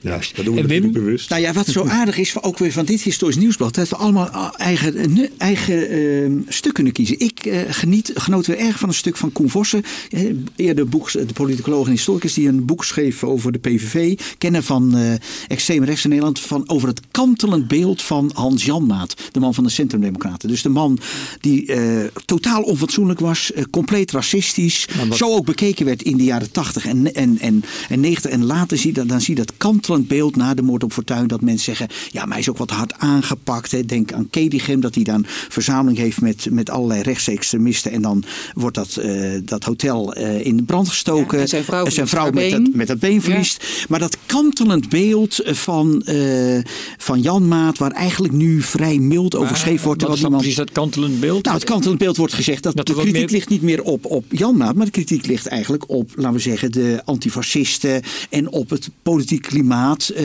Ja, 0.00 0.18
dat 0.34 0.44
doen 0.44 0.54
we 0.54 0.60
En 0.60 0.66
Wim? 0.66 0.92
bewust. 0.92 1.30
Nou 1.30 1.42
ja, 1.42 1.52
wat 1.52 1.66
zo 1.66 1.84
aardig 1.86 2.18
is, 2.18 2.42
ook 2.42 2.58
weer 2.58 2.72
van 2.72 2.84
dit 2.84 3.02
historisch 3.02 3.36
nieuwsblad, 3.36 3.74
dat 3.74 3.88
we 3.88 3.96
allemaal 3.96 4.30
eh, 4.30 4.48
eigen, 4.56 5.12
ne- 5.12 5.30
eigen 5.38 5.88
eh, 5.88 6.30
stuk 6.48 6.74
kunnen 6.74 6.92
kiezen. 6.92 7.20
Ik 7.20 7.46
eh, 7.46 7.60
geniet, 7.68 8.12
genoot 8.14 8.46
weer 8.46 8.58
erg 8.58 8.78
van 8.78 8.88
een 8.88 8.94
stuk 8.94 9.16
van 9.16 9.32
Koen 9.32 9.50
Vossen, 9.50 9.82
eh, 10.10 10.24
eerder 10.56 10.88
boek, 10.88 11.12
de 11.12 11.26
politicoloog 11.34 11.86
en 11.86 11.92
historicus, 11.92 12.34
die 12.34 12.48
een 12.48 12.64
boek 12.64 12.84
schreef 12.84 13.24
over 13.24 13.52
de 13.52 13.58
PVV, 13.58 14.18
kennen 14.38 14.62
van 14.64 14.96
eh 14.96 15.12
extreem 15.48 15.84
rechts 15.84 16.04
in 16.04 16.08
Nederland, 16.10 16.40
van 16.40 16.68
over 16.68 16.88
het 16.88 17.00
kantelend 17.10 17.68
beeld 17.68 18.02
van 18.02 18.30
Hans 18.34 18.64
Janmaat, 18.64 19.14
de 19.32 19.40
man 19.40 19.54
van 19.54 19.64
de 19.64 19.70
Centrumdemocraten. 19.70 20.48
Dus 20.48 20.62
de 20.62 20.68
man 20.68 20.98
die 21.40 21.72
eh, 21.72 22.04
totaal 22.24 22.62
onfatsoenlijk 22.62 23.20
was, 23.20 23.52
eh, 23.52 23.64
compleet 23.70 24.10
racistisch, 24.10 24.88
zo 25.12 25.34
ook 25.34 25.44
bekeken 25.44 25.84
werd 25.84 26.02
in 26.02 26.16
de 26.16 26.24
jaren 26.24 26.50
80 26.50 26.86
en, 26.86 27.14
en, 27.14 27.38
en, 27.38 27.64
en 27.88 28.00
90. 28.00 28.30
En 28.30 28.44
later 28.44 28.78
zie 28.78 28.92
dat, 28.92 29.08
dan 29.08 29.20
zie 29.20 29.34
je 29.34 29.40
dat 29.44 29.52
kantelend 29.56 29.86
beeld 29.96 30.36
na 30.36 30.54
de 30.54 30.62
moord 30.62 30.84
op 30.84 30.92
Fortuyn, 30.92 31.26
dat 31.26 31.40
mensen 31.40 31.64
zeggen, 31.64 31.96
ja, 32.10 32.20
maar 32.22 32.30
hij 32.30 32.40
is 32.40 32.48
ook 32.48 32.58
wat 32.58 32.70
hard 32.70 32.94
aangepakt. 32.98 33.70
Hè. 33.70 33.84
Denk 33.84 34.12
aan 34.12 34.30
Kedigem, 34.30 34.80
dat 34.80 34.94
hij 34.94 35.04
dan 35.04 35.24
verzameling 35.48 35.98
heeft 35.98 36.20
met, 36.20 36.46
met 36.50 36.70
allerlei 36.70 37.02
rechtsextremisten. 37.02 37.92
En 37.92 38.02
dan 38.02 38.24
wordt 38.54 38.76
dat, 38.76 38.96
eh, 38.96 39.40
dat 39.44 39.64
hotel 39.64 40.14
eh, 40.14 40.46
in 40.46 40.56
de 40.56 40.62
brand 40.62 40.88
gestoken. 40.88 41.36
Ja, 41.36 41.42
en 41.42 41.48
zijn 41.48 41.64
vrouw 41.64 41.84
En 41.84 41.92
zijn 41.92 42.08
verliest 42.08 42.32
vrouw 42.32 42.42
haar 42.42 42.58
met, 42.58 42.66
dat, 42.66 42.74
met 42.74 42.86
dat 42.86 42.98
been 42.98 43.22
verliest. 43.22 43.64
Maar 43.88 43.98
dat 43.98 44.16
kantelend 44.26 44.88
beeld 44.88 45.40
van, 45.44 46.02
eh, 46.02 46.58
van 46.96 47.20
Jan 47.20 47.48
Maat, 47.48 47.78
waar 47.78 47.90
eigenlijk 47.90 48.34
nu 48.34 48.62
vrij 48.62 48.98
mild 48.98 49.36
over 49.36 49.48
geschreven 49.48 49.84
wordt. 49.84 50.02
Wat 50.02 50.16
is 50.16 50.20
precies 50.28 50.54
dat 50.54 50.72
kantelend 50.72 51.20
beeld? 51.20 51.44
nou, 51.44 51.56
het 51.56 51.66
kantelend 51.66 51.98
beeld 51.98 52.16
wordt 52.16 52.34
gezegd 52.34 52.62
dat, 52.62 52.76
Dat 52.76 52.86
de 52.86 52.92
kritiek 52.92 53.12
meer- 53.12 53.28
ligt 53.28 53.48
niet 53.48 53.62
meer 53.62 53.82
op, 53.82 54.04
op 54.04 54.24
Jan 54.28 54.56
Maat, 54.56 54.74
maar 54.74 54.84
de 54.84 54.90
kritiek 54.90 55.26
ligt 55.26 55.46
eigenlijk 55.46 55.84
op, 55.88 56.10
laten 56.14 56.32
we 56.32 56.38
zeggen, 56.38 56.72
de 56.72 57.00
antifascisten 57.04 58.02
en 58.30 58.50
op 58.50 58.70
het 58.70 58.90
politiek 59.02 59.42
klimaat. 59.42 59.76
Eh, 59.86 60.24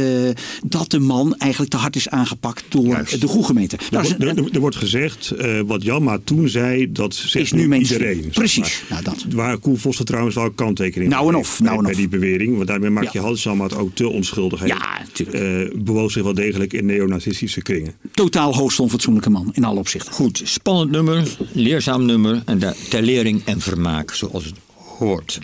dat 0.66 0.90
de 0.92 1.00
man 1.00 1.36
eigenlijk 1.38 1.72
te 1.72 1.78
hard 1.78 1.96
is 1.96 2.10
aangepakt 2.10 2.64
door 2.70 2.86
Juist. 2.86 3.22
de 3.22 3.28
goede 3.28 3.46
gemeente. 3.46 3.76
Er, 3.78 3.84
Nou, 3.92 4.08
wordt- 4.18 4.38
er, 4.40 4.54
er 4.54 4.60
wordt 4.60 4.76
gezegd, 4.76 5.32
eh, 5.32 5.60
wat 5.66 5.84
Janma 5.84 6.20
toen 6.24 6.50
zei, 6.50 6.92
dat 6.92 7.16
zegt 7.16 7.36
Is 7.46 7.52
nu 7.52 7.74
iedereen. 7.76 8.22
zeg 8.24 8.32
Precies. 8.34 8.84
maar. 8.90 9.02
Nou, 9.04 9.04
dat. 9.04 9.26
Waar 9.34 9.58
Koen 9.58 9.78
Vossen 9.78 10.06
trouwens 10.06 10.36
wel 10.36 10.46
een 10.46 10.56
kanttekening 10.56 11.12
Nou 11.12 11.30
en 11.30 11.36
of, 11.36 11.48
heeft 11.48 11.60
nou 11.60 11.70
bij, 11.70 11.78
en 11.78 11.84
bij 11.84 11.92
of. 11.92 11.98
die 11.98 12.08
bewering. 12.20 12.56
Want 12.56 12.68
daarmee 12.68 12.90
maak 12.90 13.04
je 13.04 13.20
Ja. 13.20 13.26
Hans 13.26 13.44
Janmaat 13.44 13.76
ook 13.76 13.96
te 13.96 14.08
onschuldig. 14.10 14.60
Hij 14.60 14.68
Ja, 14.68 15.00
natuurlijk. 15.08 15.72
eh, 15.74 15.80
bewoog 15.82 16.12
zich 16.12 16.24
wel 16.24 16.34
degelijk 16.34 16.74
in 16.74 16.86
neonazistische 16.86 17.62
kringen. 17.62 17.94
Totaal 18.14 18.56
hoogst 18.56 18.80
onfatsoenlijke 18.80 19.30
man 19.30 19.50
in 19.54 19.64
alle 19.64 19.80
opzichten. 19.80 20.14
Goed, 20.14 20.42
spannend 20.44 20.92
nummer, 20.92 21.28
leerzaam 21.52 22.06
nummer 22.06 22.42
en 22.46 22.60
daar 22.60 22.76
ter 22.90 23.02
lering 23.02 23.42
en 23.46 23.60
vermaak, 23.62 24.14
zoals 24.14 24.46
het 24.46 24.56
hoort. 24.98 25.40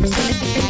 Thank 0.00 0.62
you. 0.62 0.67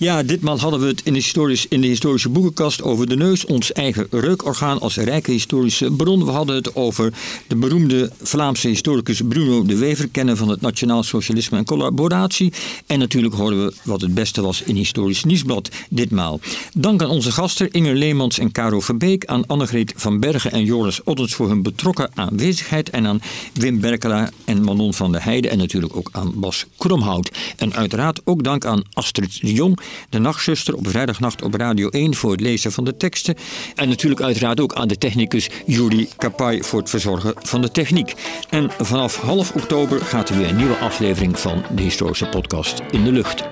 Ja, 0.00 0.22
ditmaal 0.22 0.58
hadden 0.58 0.80
we 0.80 0.86
het 0.86 1.00
in 1.04 1.12
de, 1.12 1.18
historisch, 1.18 1.66
in 1.68 1.80
de 1.80 1.86
historische 1.86 2.28
boekenkast 2.28 2.82
over 2.82 3.08
de 3.08 3.16
neus, 3.16 3.44
ons 3.44 3.72
eigen 3.72 4.06
reukorgaan 4.10 4.80
als 4.80 4.96
rijke 4.96 5.30
historische 5.30 5.90
bron. 5.90 6.24
We 6.24 6.30
hadden 6.30 6.56
het 6.56 6.76
over 6.76 7.12
de 7.46 7.56
beroemde 7.56 8.10
Vlaamse 8.22 8.68
historicus 8.68 9.20
Bruno 9.28 9.64
de 9.64 9.76
Wever, 9.76 10.08
kennen 10.08 10.36
van 10.36 10.48
het 10.48 10.60
Nationaal 10.60 11.02
Socialisme 11.02 11.58
en 11.58 11.64
Collaboratie. 11.64 12.52
En 12.86 12.98
natuurlijk 12.98 13.34
horen 13.34 13.64
we 13.64 13.74
wat 13.82 14.00
het 14.00 14.14
beste 14.14 14.42
was 14.42 14.62
in 14.62 14.76
Historisch 14.76 15.24
Nieuwsblad 15.24 15.70
ditmaal. 15.90 16.40
Dank 16.74 17.02
aan 17.02 17.10
onze 17.10 17.32
gasten 17.32 17.70
Inger 17.70 17.94
Leemans 17.94 18.38
en 18.38 18.52
Caro 18.52 18.80
Verbeek, 18.80 19.26
aan 19.26 19.46
Annegreet 19.46 19.92
van 19.96 20.20
Bergen 20.20 20.52
en 20.52 20.64
Joris 20.64 21.02
Ottens 21.04 21.34
voor 21.34 21.48
hun 21.48 21.62
betrokken 21.62 22.10
aanwezigheid 22.14 22.90
en 22.90 23.06
aan 23.06 23.20
Wim 23.52 23.80
Berkelaar 23.80 24.30
en 24.44 24.64
Manon 24.64 24.94
van 24.94 25.12
der 25.12 25.24
Heijden 25.24 25.50
en 25.50 25.58
natuurlijk 25.58 25.96
ook 25.96 26.08
aan 26.12 26.32
Bas 26.34 26.66
Kromhout. 26.76 27.30
En 27.56 27.74
uiteraard 27.74 28.20
ook 28.24 28.44
dank 28.44 28.64
aan 28.64 28.82
Astrid 28.92 29.40
de 29.40 29.52
Jong, 29.52 29.78
de 30.10 30.18
nachtzuster 30.18 30.74
op 30.74 30.88
vrijdagnacht 30.88 31.42
op 31.42 31.54
Radio 31.54 31.88
1 31.88 32.14
voor 32.14 32.30
het 32.30 32.40
lezen 32.40 32.72
van 32.72 32.84
de 32.84 32.96
teksten. 32.96 33.34
En 33.74 33.88
natuurlijk 33.88 34.20
uiteraard 34.20 34.60
ook 34.60 34.74
aan 34.74 34.88
de 34.88 34.98
technicus 34.98 35.50
Juri 35.66 36.08
Kapai 36.16 36.62
voor 36.62 36.78
het 36.78 36.90
verzorgen 36.90 37.34
van 37.38 37.60
de 37.60 37.70
techniek. 37.70 38.14
En 38.50 38.70
vanaf 38.78 39.16
half 39.16 39.52
oktober 39.52 40.00
gaat 40.00 40.28
er 40.28 40.36
weer 40.36 40.48
een 40.48 40.56
nieuwe 40.56 40.76
aflevering 40.76 41.38
van 41.38 41.62
de 41.74 41.82
historische 41.82 42.26
podcast 42.26 42.82
in 42.90 43.04
de 43.04 43.12
lucht. 43.12 43.44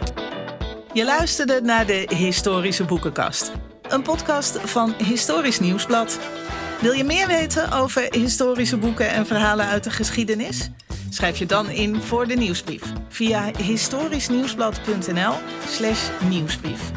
Je 0.93 1.05
luisterde 1.05 1.61
naar 1.63 1.87
de 1.87 2.09
Historische 2.15 2.85
Boekenkast. 2.85 3.53
Een 3.89 4.03
podcast 4.03 4.59
van 4.65 4.95
Historisch 5.05 5.61
Nieuwsblad. 5.61 6.19
Wil 6.81 6.93
je 6.93 7.05
meer 7.05 7.27
weten 7.27 7.73
over 7.73 8.07
historische 8.11 8.77
boeken 8.77 9.11
en 9.11 9.27
verhalen 9.27 9.67
uit 9.67 9.85
de 9.85 9.91
geschiedenis? 9.91 10.71
Schrijf 11.11 11.39
je 11.39 11.47
dan 11.47 11.71
in 11.71 12.01
voor 12.01 12.27
de 12.27 12.35
nieuwsbrief 12.35 12.83
via 13.09 13.51
historischnieuwsblad.nl 13.63 15.35
slash 15.69 16.09
nieuwsbrief. 16.29 16.91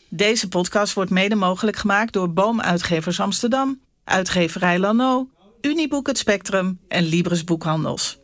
Deze 0.09 0.47
podcast 0.47 0.93
wordt 0.93 1.11
mede 1.11 1.35
mogelijk 1.35 1.77
gemaakt 1.77 2.13
door 2.13 2.33
Boomuitgevers 2.33 3.19
Amsterdam, 3.19 3.81
Uitgeverij 4.03 4.79
Lano, 4.79 5.29
Uniboek 5.61 6.07
Het 6.07 6.17
Spectrum 6.17 6.79
en 6.87 7.03
Libris 7.03 7.43
Boekhandels. 7.43 8.18